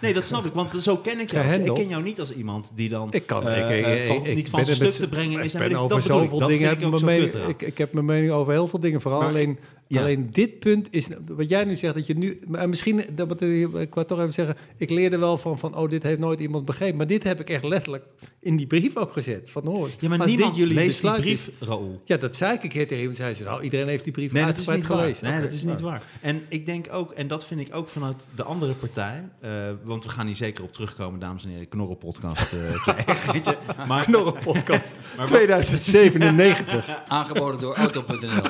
[0.01, 1.47] Nee, dat snap ik, want zo ken ik jou.
[1.63, 3.49] Ik ken jou niet als iemand die dan Ik kan.
[3.49, 5.55] eh, ik, ik, eh, van- ik- ik niet van stuk te brengen is.
[5.55, 6.69] Ik en ben over zoveel dingen.
[6.69, 9.01] Heb ik ook mijn mening, ik, ik heb mijn mening over heel veel dingen.
[9.01, 9.59] Vooral Maar- alleen,
[9.89, 10.01] ja.
[10.01, 11.09] alleen dit punt is.
[11.27, 12.41] Wat jij nu zegt, dat je nu.
[12.53, 13.03] En misschien.
[13.15, 14.57] Dat, ik wou toch even zeggen.
[14.77, 15.77] Ik leerde wel van, van.
[15.77, 16.97] Oh, dit heeft nooit iemand begrepen.
[16.97, 18.05] Maar dit heb ik echt letterlijk
[18.41, 19.51] in die brief ook gezet.
[19.51, 19.91] Van hoor.
[20.01, 22.01] Ja, maar niemand jullie leest die brief, Raoul.
[22.05, 23.17] Ja, dat zei ik een keer tegen iemand.
[23.17, 25.31] Zei ze, nou, iedereen heeft die brief Nee, dat is uitgebreid niet waar.
[25.31, 25.39] gelezen.
[25.41, 25.85] Nee, dat is niet nou.
[25.85, 26.03] waar.
[26.21, 29.51] En ik denk ook, en dat vind ik ook vanuit de andere partij, eh,
[29.85, 32.53] want we gaan hier zeker op terugkomen, dames en heren, Knorrelpodcast.
[32.53, 33.57] eh krijgen, weet je.
[33.87, 37.03] Maar, Knorrelpodcast maar wat- 2097.
[37.09, 38.43] Aangeboden door Auto.nl.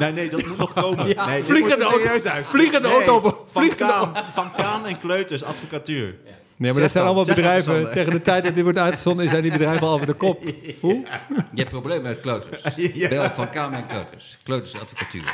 [0.00, 1.08] nee, nee, dat moet nog komen.
[1.08, 2.44] Ja, nee, vliegende auto- uit.
[2.46, 6.16] vliegende Nee, auto- Van vliegende Kaan, van Kaan en Kleuters Advocatuur.
[6.56, 7.92] Nee, maar dat zijn allemaal bedrijven.
[7.92, 10.42] Tegen de tijd dat dit wordt uitgezonden, zijn die bedrijven al over de kop.
[10.80, 11.06] Hoe?
[11.28, 12.62] Je hebt problemen met kleuters.
[12.94, 13.08] Ja.
[13.08, 14.38] Bel van Kamer en Kleuters.
[14.42, 15.32] Kleuters advocatuur.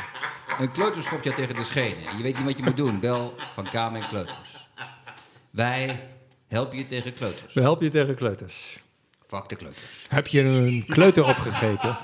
[0.59, 2.17] Een kleuter schopt jou tegen de schenen.
[2.17, 2.99] Je weet niet wat je moet doen.
[2.99, 4.67] Bel van Kamer en Kleuters.
[5.49, 6.07] Wij
[6.47, 7.53] helpen je tegen kleuters.
[7.53, 8.79] We helpen je tegen kleuters.
[9.27, 10.05] Fuck de kleuters.
[10.09, 11.97] Heb je een kleuter opgegeten?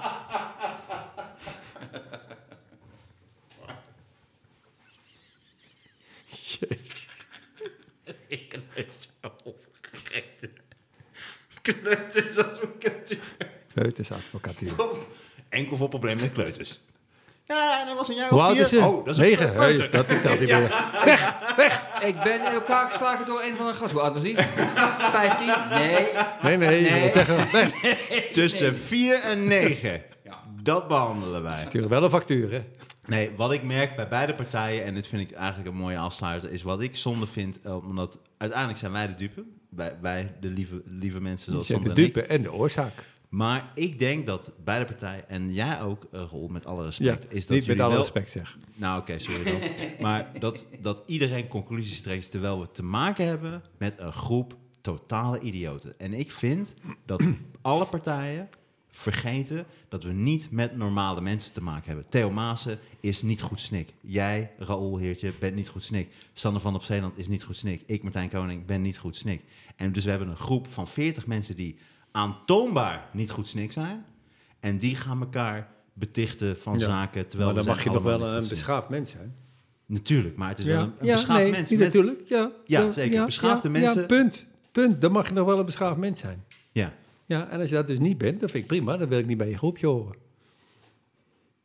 [6.59, 7.07] Jezus.
[11.73, 13.19] Kleuters Advocatuur.
[13.73, 14.71] Kleutersadvocatuur.
[15.49, 16.79] Enkel voor problemen met kleuters.
[17.47, 18.85] Ja, en dat was een jaar of vier.
[18.85, 19.49] Oh, dat is Negen.
[19.49, 19.55] een.
[19.77, 20.83] Hey, dat telt niet meer.
[22.01, 23.91] Ik ben in elkaar geslagen door een van de gast.
[23.91, 24.47] Hoe oud was hij?
[25.11, 25.47] 15?
[25.69, 26.07] Nee.
[26.41, 27.11] Nee, nee, Nee.
[27.11, 27.71] zeggen, weg.
[28.31, 30.01] Tussen 4 en 9.
[30.23, 30.39] Ja.
[30.61, 31.61] Dat behandelen wij.
[31.61, 32.63] Sturen wel een factuur, hè?
[33.05, 36.51] Nee, wat ik merk bij beide partijen, en dit vind ik eigenlijk een mooie afsluiter,
[36.51, 39.43] is wat ik zonde vind, eh, omdat uiteindelijk zijn wij de dupe.
[39.75, 42.13] Wij, wij de lieve, lieve mensen zoals de Sander en ik.
[42.13, 43.13] dupe en de oorzaak.
[43.29, 47.33] Maar ik denk dat beide partijen, en jij ook, uh, Roel, met alle Ja, respect,
[47.33, 47.99] is dat niet met alle wel...
[47.99, 48.57] respect zeg.
[48.75, 49.59] Nou, oké, sorry dan.
[50.05, 55.39] maar dat, dat iedereen conclusies trekt terwijl we te maken hebben met een groep totale
[55.39, 55.93] idioten.
[55.97, 56.75] En ik vind
[57.05, 57.23] dat
[57.61, 58.49] alle partijen
[58.97, 62.05] vergeten dat we niet met normale mensen te maken hebben.
[62.09, 63.93] Theo Maassen is niet goed snik.
[64.01, 66.09] Jij, Raoul Heertje, bent niet goed snik.
[66.33, 67.81] Sander van op Zeeland is niet goed snik.
[67.85, 69.41] Ik, Martijn Koning, ben niet goed snik.
[69.75, 71.77] En dus we hebben een groep van 40 mensen die
[72.11, 74.05] aantoonbaar niet goed snik zijn.
[74.59, 76.85] En die gaan elkaar betichten van Ja.
[76.85, 77.27] zaken.
[77.27, 79.35] Terwijl maar dan mag je nog wel een beschaafd mens zijn.
[79.85, 81.69] Natuurlijk, maar het is wel een, een ja beschaafd nee, mens.
[81.69, 82.21] niet met- natuurlijk.
[82.27, 83.25] Ja, Ja, zeker.
[83.25, 84.45] Beschaafde ja, mensen- Ja, punt.
[84.71, 85.01] Punt.
[85.01, 86.43] Dan mag je nog wel een beschaafd mens zijn.
[87.25, 87.49] Ja.
[87.49, 88.97] En als je dat dus niet bent, dan vind ik prima.
[88.97, 90.15] Dan wil ik niet bij je groepje horen.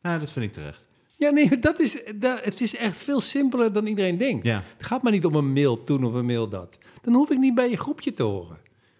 [0.01, 0.87] Nou, dat vind ik terecht.
[1.17, 4.45] Ja, nee, dat is, dat, het is echt veel simpeler dan iedereen denkt.
[4.45, 4.63] Ja.
[4.77, 6.77] Het gaat maar niet om een mail toen of een mail dat.
[7.01, 8.57] Dan hoef ik niet bij je groepje te horen.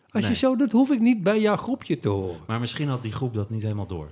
[0.09, 0.31] Als Nee.
[0.31, 2.39] je zo doet, hoef ik niet bij jouw groepje te horen.
[2.47, 4.09] Maar misschien had die groep dat niet helemaal door.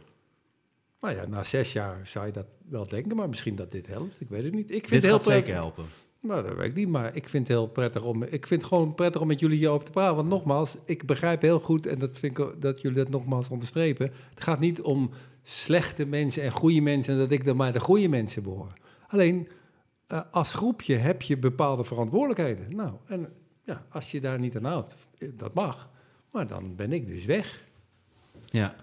[1.02, 4.22] Nou ja, na zes jaar zou je dat wel denken, maar misschien dat dit helpt.
[4.22, 4.72] Ik weet het niet.
[4.72, 5.86] Ik vind Dit het heel gaat zeker helpen.
[6.22, 8.24] Nou, dat weet ik niet, maar ik vind het heel prettig om.
[8.24, 10.16] Ik vind het gewoon prettig om met jullie hierover te praten.
[10.16, 14.12] Want nogmaals, ik begrijp heel goed, en dat vind ik dat jullie dat nogmaals onderstrepen.
[14.34, 15.10] Het gaat niet om
[15.44, 18.74] slechte mensen en goede mensen en dat ik dan maar de goede mensen behoor.
[19.08, 19.48] Alleen
[20.08, 22.76] eh, als groepje heb je bepaalde verantwoordelijkheden.
[22.76, 23.30] Nou, en
[23.64, 25.90] ja, als je daar niet aan houdt, eh, dat mag.
[26.32, 27.64] Maar dan ben ik dus weg.
[28.46, 28.76] Ja.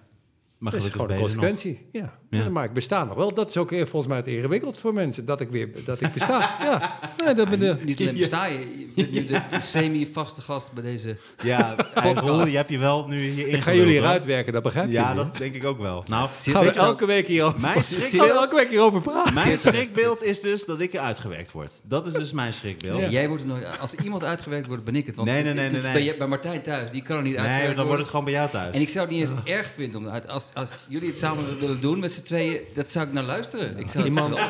[0.59, 1.23] Maar dat is gewoon een nog.
[1.23, 1.87] consequentie.
[1.93, 2.19] Ja.
[2.31, 2.49] Ja.
[2.49, 3.35] Maar ik besta nog wel.
[3.35, 5.25] Dat is ook eh, volgens mij het ingewikkeld voor mensen.
[5.25, 6.57] Dat ik weer dat ik besta.
[6.63, 6.99] ja.
[7.25, 10.73] Nee, dat ben de, Niet alleen besta je, je bent nu de, de semi-vaste gast
[10.73, 11.17] bij deze...
[11.43, 11.77] Ja,
[12.15, 14.93] Roel, je hebt je wel nu hier ik ga jullie eruit werken, dat begrijp je.
[14.93, 16.03] Ja, dat denk ik ook wel.
[16.07, 19.35] Nou, Gaan we elke week hierover, Mijn schrikbeeld- elke week hierover praten?
[19.35, 21.81] mijn schrikbeeld is dus dat ik eruit gewerkt word.
[21.83, 23.01] Dat is dus mijn schrikbeeld.
[23.01, 23.09] Ja.
[23.09, 23.79] Jij wordt er nooit...
[23.81, 25.17] Als iemand uitgewerkt wordt, ben ik het.
[25.17, 26.05] Want Nee, nee, nee, nee, bij, nee.
[26.05, 28.35] je- bij Martijn thuis, die kan er niet Nee, uitgewerkt dan wordt het gewoon bij
[28.35, 28.75] jou thuis.
[28.75, 30.09] En ik zou het niet eens erg vinden om.
[30.29, 33.79] Als, als jullie het samen willen doen met z'n tweeën, dat zou ik naar luisteren.
[33.79, 34.41] Ik zou het Iemand- nee,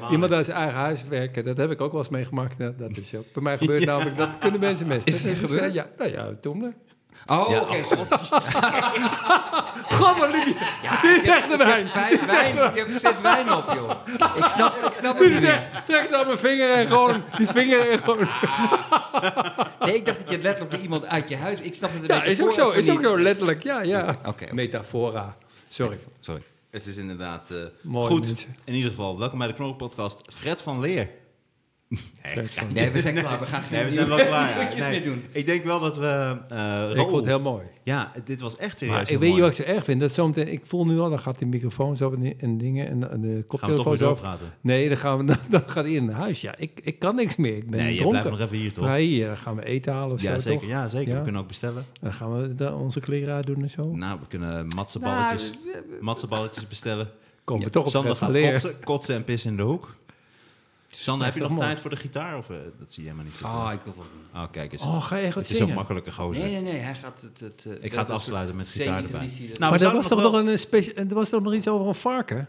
[0.00, 0.10] man.
[0.12, 2.58] Iemand uit zijn eigen huis werken, dat heb ik ook wel eens meegemaakt.
[2.58, 3.24] Dat, dat is ook.
[3.32, 5.12] Bij mij gebeurt namelijk, dat kunnen mensen mesten.
[5.12, 5.74] Is Dus, gebeurd?
[5.74, 6.72] Ja, nou ja, Toemler.
[7.26, 7.74] Oh, Ja, oké.
[11.02, 11.86] Dit is echt een wijn.
[11.88, 12.56] Vijf wijn.
[12.56, 13.90] Ik heb zes wijn op, joh.
[14.36, 17.22] Ik snap, ik snap het Dit niet echt, trek ze aan mijn vinger en gewoon,
[17.36, 18.28] die vinger en gewoon.
[19.80, 21.60] Nee, ik dacht dat je letterlijk iemand uit je huis...
[21.60, 23.62] Ik snap het een Ja, is ook zo, is ook zo, letterlijk.
[23.62, 24.16] Ja, ja.
[24.24, 24.54] Oké.
[24.54, 25.36] Metafora.
[25.68, 25.98] Sorry.
[26.20, 26.42] Sorry.
[26.74, 27.50] Het is inderdaad
[27.82, 28.26] Mooi, goed.
[28.26, 28.54] mensen.
[28.64, 30.22] In ieder geval, welkom bij de Knorren Podcast.
[30.32, 31.10] Fred van Leer.
[32.74, 33.40] Nee, we zijn klaar.
[33.40, 34.58] We gaan geen nee we zijn wel klaar.
[34.58, 34.68] ja.
[34.78, 35.24] Nee, meer doen.
[35.32, 36.36] Ik denk wel dat we...
[36.48, 37.64] eh Ik vond het heel mooi.
[37.82, 39.48] Ja, dit was echt serieus Maar heel ik weet je mooi.
[39.50, 40.00] wat ik zo erg vind?
[40.00, 43.06] Dat zometeen, ik voel nu al, dan gaat die microfoon zo en dingen en de,
[43.06, 44.04] en de Gaan we toch koptelefoon weer zo.
[44.06, 44.46] doorpraten?
[44.60, 46.40] Nee, dan, gaan we, dan, dan gaat hij in naar huis.
[46.40, 47.56] Ja, ik, ik kan niks meer.
[47.56, 48.20] Ik ben Nee, je dronken.
[48.22, 48.94] blijft nog even hier, toch?
[48.96, 50.60] Hier, dan gaan we eten halen of Ja, zo, zeker.
[50.60, 50.68] toch?
[50.68, 51.08] Ja, zeker.
[51.12, 51.16] Ja.
[51.18, 51.84] We kunnen ook bestellen.
[52.00, 53.90] Dan gaan we da- onze kleren uitdoen en zo.
[53.96, 57.08] Nou, we kunnen matsenballetjes, Nou, matsenballetjes bestellen.
[57.44, 59.94] Komen Ja, we toch op Sander gaat kotsen en pissen in de hoek.
[61.02, 61.60] Sander, heb je nog mooi.
[61.62, 62.36] tijd voor de gitaar?
[62.36, 63.56] Of, eh, dat zie je helemaal niet zitten.
[63.56, 64.42] Oh, ik wil het wel doen.
[64.42, 64.82] Oh, kijk eens.
[64.82, 65.74] Oh, ga je het is zo'n zingen?
[65.74, 66.42] makkelijke gozer.
[66.42, 66.80] Nee, nee, nee.
[66.80, 67.40] Hij gaat het...
[67.40, 69.20] het eh, Ik ga het afsluiten met gitaar erbij.
[69.20, 71.86] Nou, maar we er was, toch nog nog een er was toch nog iets over
[71.88, 72.48] een varken?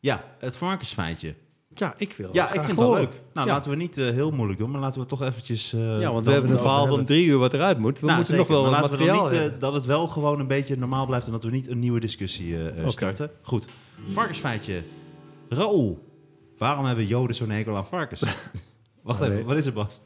[0.00, 1.34] Ja, het varkensfeitje.
[1.76, 3.10] Ja, ik wil Ja, ik vind het wel leuk.
[3.32, 3.52] Nou, Ja.
[3.52, 5.72] laten we niet eh, heel moeilijk doen, maar laten we toch eventjes...
[5.72, 8.00] eh, Ja, want we hebben een verhaal van drie uur wat eruit moet.
[8.00, 9.72] We Nou, moeten zeker, nog wel maar wat laten we dan materiaal niet, eh, dat
[9.74, 12.82] het wel gewoon een beetje normaal blijft en dat we niet een nieuwe discussie eh,
[12.82, 13.30] eh, starten.
[13.42, 13.68] Goed.
[14.08, 14.82] Varkensfeitje.
[15.48, 16.12] Raoul.
[16.64, 18.20] Waarom hebben Joden zo'n hekel aan varkens?
[19.02, 19.30] Wacht Nee.
[19.30, 20.00] even, wat is het, Bas?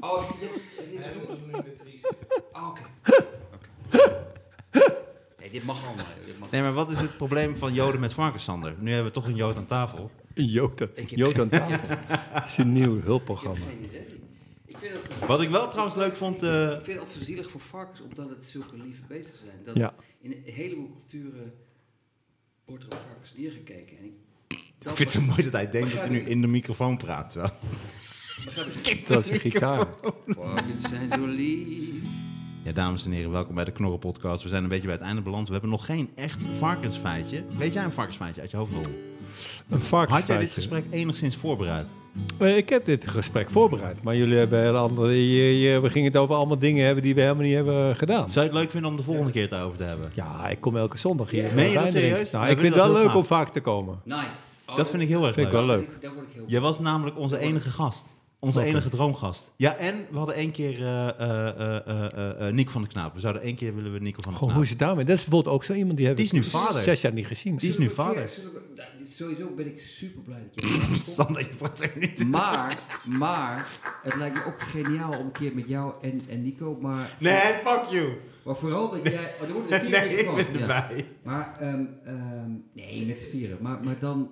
[0.00, 0.50] Oh, dit,
[0.90, 2.04] is
[2.52, 2.80] Oh, oké.
[3.92, 4.16] Oké.
[5.38, 6.04] Nee, dit mag allemaal.
[6.24, 6.50] Dit mag.
[6.50, 8.74] Nee, maar wat is het probleem van Joden met varkens, Sander?
[8.78, 10.10] Nu hebben we toch een Jood aan tafel.
[10.34, 11.88] Een Jood, Jood aan tafel.
[12.34, 13.64] Dat is een nieuw Ik heb hulpprogramma.
[13.90, 16.42] het, Wat ik wel trouwens leuk vond...
[16.42, 19.62] eh, ik vind het altijd zo zielig voor varkens, omdat het zulke lieve beesten zijn.
[19.64, 19.94] Dat Ja.
[20.20, 21.54] In een heleboel culturen
[22.64, 23.98] wordt er op varkens neergekeken.
[23.98, 24.12] En ik,
[24.90, 27.34] ik vind het zo mooi dat hij denkt dat hij nu in de microfoon praat.
[27.34, 27.48] Wel.
[28.54, 29.86] Dat was een gitaar.
[30.26, 31.94] Varkens zijn zo lief.
[32.62, 34.42] Ja, dames en heren, welkom bij de Knorren Podcast.
[34.42, 35.46] We zijn een beetje bij het einde beland.
[35.46, 37.42] We hebben nog geen echt varkensfeitje.
[37.56, 38.86] Weet jij een varkensfeitje uit je hoofd, Raoul?
[39.68, 40.14] Een varkensfeitje.
[40.14, 41.86] Had jij dit gesprek enigszins voorbereid?
[42.38, 45.12] Eh, Ik heb dit gesprek voorbereid, maar jullie hebben hele andere...
[45.32, 48.32] Je, je- we gingen het over allemaal dingen hebben die we helemaal niet hebben gedaan.
[48.32, 50.10] Zou je het leuk vinden om de volgende keer het daarover te hebben?
[50.14, 51.44] Ja, ik kom elke zondag hier.
[51.46, 51.54] Ja.
[51.54, 52.30] Meen je dat serieus?
[52.30, 54.00] Nou, ik vind het wel dat leuk heel om vaak te komen.
[54.04, 54.20] Nice.
[54.66, 55.66] Oh, Dat vind ik heel erg Vind ik leuk.
[55.66, 55.88] wel leuk.
[56.02, 58.14] Daar word ik heel Jij was namelijk onze enige gast.
[58.38, 59.52] Onze enige droomgast.
[59.56, 62.88] Ja, en we hadden één keer eh eh eh eh, eh, eh, Nico van de
[62.88, 63.14] Knaap.
[63.14, 64.62] We zouden één keer willen we Nico van de Goh, hoe Knaap.
[64.64, 65.04] is het daarmee?
[65.04, 66.82] Dat is bijvoorbeeld ook zo iemand die heb Die ik is nu vader.
[66.82, 67.56] zes jaar niet gezien.
[67.56, 68.30] Die is nu vader.
[69.14, 70.96] Sowieso ben ik super blij dat je er.
[70.96, 72.26] Sander, je praat er niet.
[72.28, 73.68] Maar, maar,
[74.02, 77.36] het lijkt me ook geniaal om een keer met jou en, en Nico, maar, Nee,
[77.64, 78.12] fuck you.
[78.44, 79.30] maar vooral dat jij...
[79.40, 80.60] Oh, er wordt een vier Nee, ik ben ja.
[80.60, 81.04] erbij.
[81.22, 83.58] Maar, ehm, ehm, nee, met z'n vieren.
[83.60, 84.30] Maar, maar dan,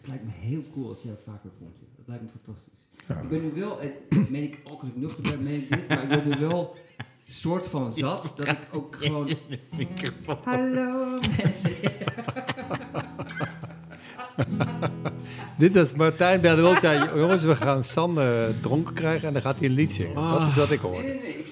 [0.00, 1.76] het, lijkt me heel cool als jij vaker komt.
[1.96, 2.80] Dat lijkt me fantastisch.
[3.22, 3.90] Ik ben nu wel, en
[4.30, 6.76] meen ik ook als ik nuchter ben, meen ik dit, maar ik ben nu wel
[7.24, 9.28] soort van zat, dat ik ook gewoon...
[10.44, 11.76] Hallo mensen.
[15.58, 19.68] Dit is Martijn Berdewald zei, jongens, we gaan Sander dronken krijgen en dan gaat hij
[19.68, 20.14] een lied zingen.
[20.14, 21.02] Dat is wat ik Nee, hoor.
[21.02, 21.46] nee, nee, ik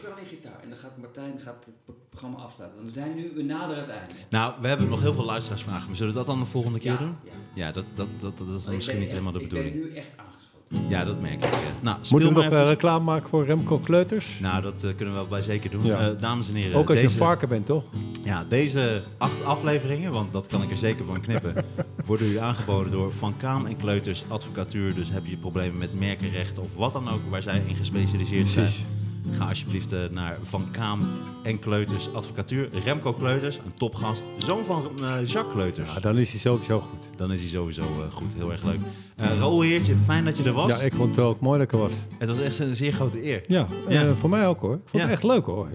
[2.82, 4.10] Want we zijn nu, we naderen het einde.
[4.30, 5.86] Nou, we hebben nog heel veel luisteraarsvragen.
[5.86, 7.14] Maar zullen we dat dan de volgende keer Ja, doen?
[7.24, 7.30] ja.
[7.54, 9.74] Ja, dat, dat, dat, dat is dan ik misschien niet helemaal de bedoeling.
[9.74, 10.88] Ik ben nu echt aangeschoten.
[10.88, 11.52] Ja, dat merk ik.
[11.52, 11.58] ja.
[11.80, 14.38] Nou, Moeten we nog eh, eventjes- reclame maken voor Remco Kleuters?
[14.40, 15.84] Nou, dat eh, kunnen we wel bij zeker doen.
[15.84, 15.98] Ja.
[16.10, 17.84] Eh, dames en heren, Ook als je een varken bent, toch?
[18.24, 21.64] ja, deze acht afleveringen, want dat kan ik er zeker van knippen,
[22.06, 24.94] worden u aangeboden door Van Kaam en Kleuters Advocatuur.
[24.94, 28.84] Dus heb je problemen met merkenrechten of wat dan ook waar zij in gespecialiseerd Precies.
[29.30, 31.00] Ga alsjeblieft eh, naar Van Kaam
[31.42, 32.68] en Kleuters Advocatuur.
[32.84, 35.92] Remco Kleuters, een topgast, zoon van eh, Jacques Kleuters.
[35.94, 37.18] Ja, dan is hij sowieso goed.
[37.18, 38.80] Dan is hij sowieso eh, goed, heel erg leuk.
[39.16, 40.70] Eh Raoul Heertje, fijn dat je er was.
[40.70, 41.92] Ja, ik vond het ook mooi dat ik er was.
[42.18, 43.42] Het was echt een zeer grote eer.
[43.46, 44.14] Ja, Ja.
[44.14, 44.74] voor mij ook hoor.
[44.74, 45.08] Ik vond Ja.
[45.08, 45.68] het echt leuk hoor.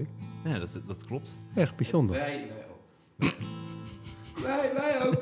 [0.44, 1.38] Ja, dat, dat klopt.
[1.56, 2.16] Echt bijzonder.
[2.16, 3.36] Wij, wij ook.
[4.44, 5.22] wij, wij ook.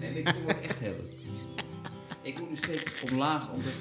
[0.00, 1.12] Nee, maar ik vond het echt heel leuk.
[2.22, 3.72] Ik moet nu steeds omlaag onder de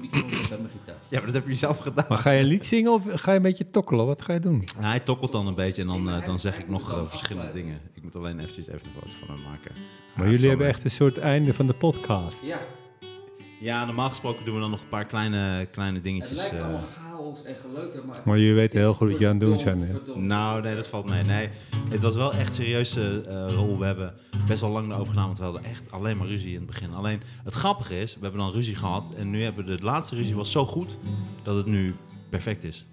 [0.00, 0.96] microfoon bij mijn gitaar.
[1.08, 2.04] Ja, maar dat heb je zelf gedaan.
[2.08, 4.06] Maar ga je een lied zingen of ga je een beetje tokkelen?
[4.06, 4.68] Wat ga je doen?
[4.80, 7.52] Ja, hij tokkelt dan een beetje en dan, eh, dan zeg ik nog eh, verschillende
[7.52, 7.80] dingen.
[7.94, 9.72] Ik moet alleen eventjes even een foto van hem maken.
[10.16, 12.42] Maar Ja, jullie hebben echt een soort einde van de podcast.
[12.44, 12.58] Ja,
[13.60, 16.36] Ja, normaal gesproken doen we dan nog een paar kleine, kleine het dingetjes.
[16.38, 16.62] lijkt eh.
[16.62, 18.20] allemaal chaos en geleuter, maar...
[18.24, 20.00] Maar jullie weten heel goed wat je aan het doen zijn.
[20.14, 21.22] Nou, nee, dat valt mee.
[21.22, 21.48] Nee,
[21.88, 23.78] het was wel echt serieus, eh rol.
[23.78, 24.14] We hebben
[24.46, 26.94] best wel lang erover gedaan, want we hadden echt alleen maar ruzie in het begin.
[26.94, 30.14] Alleen, het grappige is, we hebben dan ruzie gehad en nu hebben we de laatste
[30.14, 30.98] ruzie was zo goed
[31.42, 31.94] dat het nu
[32.28, 32.86] perfect is.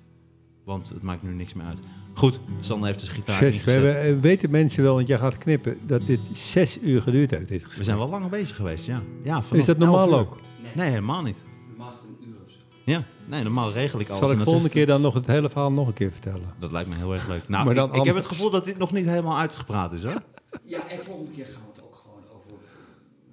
[0.63, 1.79] Want het maakt nu niks meer uit.
[2.13, 3.93] Goed, Sander heeft dus gitaar Zes, we ingezet.
[3.93, 7.47] hebben, eh, weten mensen wel, want jij gaat knippen, dat dit zes uur geduurd heeft,
[7.47, 7.77] dit gesprek.
[7.77, 9.01] We zijn wel langer bezig geweest, ja.
[9.23, 10.19] ja Is dat normaal 11 uur.
[10.19, 10.45] ook?
[10.75, 11.43] Nee, helemaal niet.
[11.69, 12.57] normaal is het een uur of zo.
[12.83, 14.19] Ja, nee, normaal regel ik alles.
[14.19, 16.53] Zal ik dan volgende keer dan nog het hele verhaal nog een keer vertellen?
[16.59, 17.49] Dat lijkt me heel erg leuk.
[17.49, 20.03] Nou, Maar dan ik, ik heb het gevoel dat dit nog niet helemaal uitgepraat is,
[20.03, 20.21] hoor.
[20.63, 22.51] Ja, en volgende keer gaan we het ook gewoon over...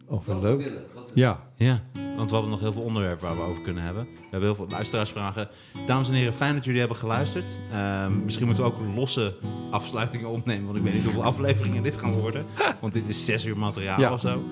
[0.06, 0.66] Oh, wel wat we leuk.
[0.66, 0.85] willen.
[0.94, 1.82] Wat we Ja, Ja,
[2.16, 4.05] want we hadden nog heel veel onderwerpen waar we over kunnen hebben.
[4.05, 5.48] We hebben heel veel luisteraarsvragen.
[5.86, 7.56] Dames en heren, fijn dat jullie hebben geluisterd.
[7.73, 9.36] Ehm, misschien moeten we ook losse
[9.70, 12.47] afsluitingen opnemen, want ik weet niet hoeveel afleveringen dit gaan worden.
[12.81, 14.12] Want dit is zes uur materiaal Ja.
[14.12, 14.43] of zo.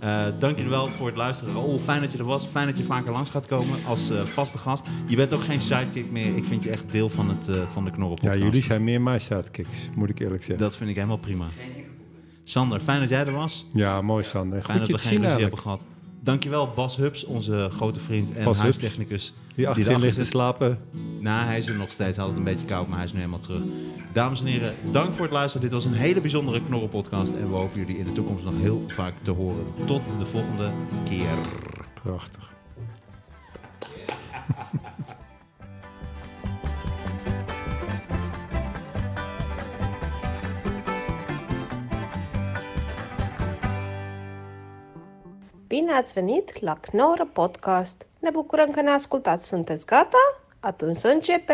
[0.00, 1.54] Eh, dank jullie wel voor het luisteren.
[1.54, 2.46] Raoul, fijn dat je er was.
[2.46, 4.84] Fijn dat je vaker langs gaat komen als eh, vaste gast.
[5.06, 6.36] Je bent ook geen sidekick meer.
[6.36, 9.00] Ik vind je echt deel van, het, eh, van de Knorren ja jullie zijn meer
[9.00, 10.64] mijn sidekicks, moet ik eerlijk zeggen.
[10.64, 11.46] Dat vind ik helemaal prima.
[12.44, 13.66] Sander, fijn dat jij er was.
[13.72, 14.62] Ja, mooi Sander.
[14.62, 15.86] Fijn Goed dat je we geen ruzie hebben gehad.
[16.22, 19.34] Dankjewel Bas Hubs, onze grote vriend en Bas huistechnicus.
[19.60, 20.78] Die achterin ligt te slapen.
[21.20, 22.16] Nou, hij is er nog steeds.
[22.16, 23.62] Hij had het een beetje koud, maar hij is nu helemaal terug.
[24.12, 25.62] Dames en heren, dank voor het luisteren.
[25.62, 27.36] Dit was een hele bijzondere Knorren-podcast.
[27.36, 29.66] En we hopen jullie in de toekomst nog heel vaak te horen.
[29.86, 30.70] Tot de volgende
[31.04, 31.34] keer.
[32.02, 32.52] Prachtig.
[45.66, 48.09] Bine ați venit la Knorr Podcast!
[48.20, 49.46] Ne bucurăm că ne ascultați!
[49.46, 50.40] Sunteți gata?
[50.60, 51.44] Atunci să începem!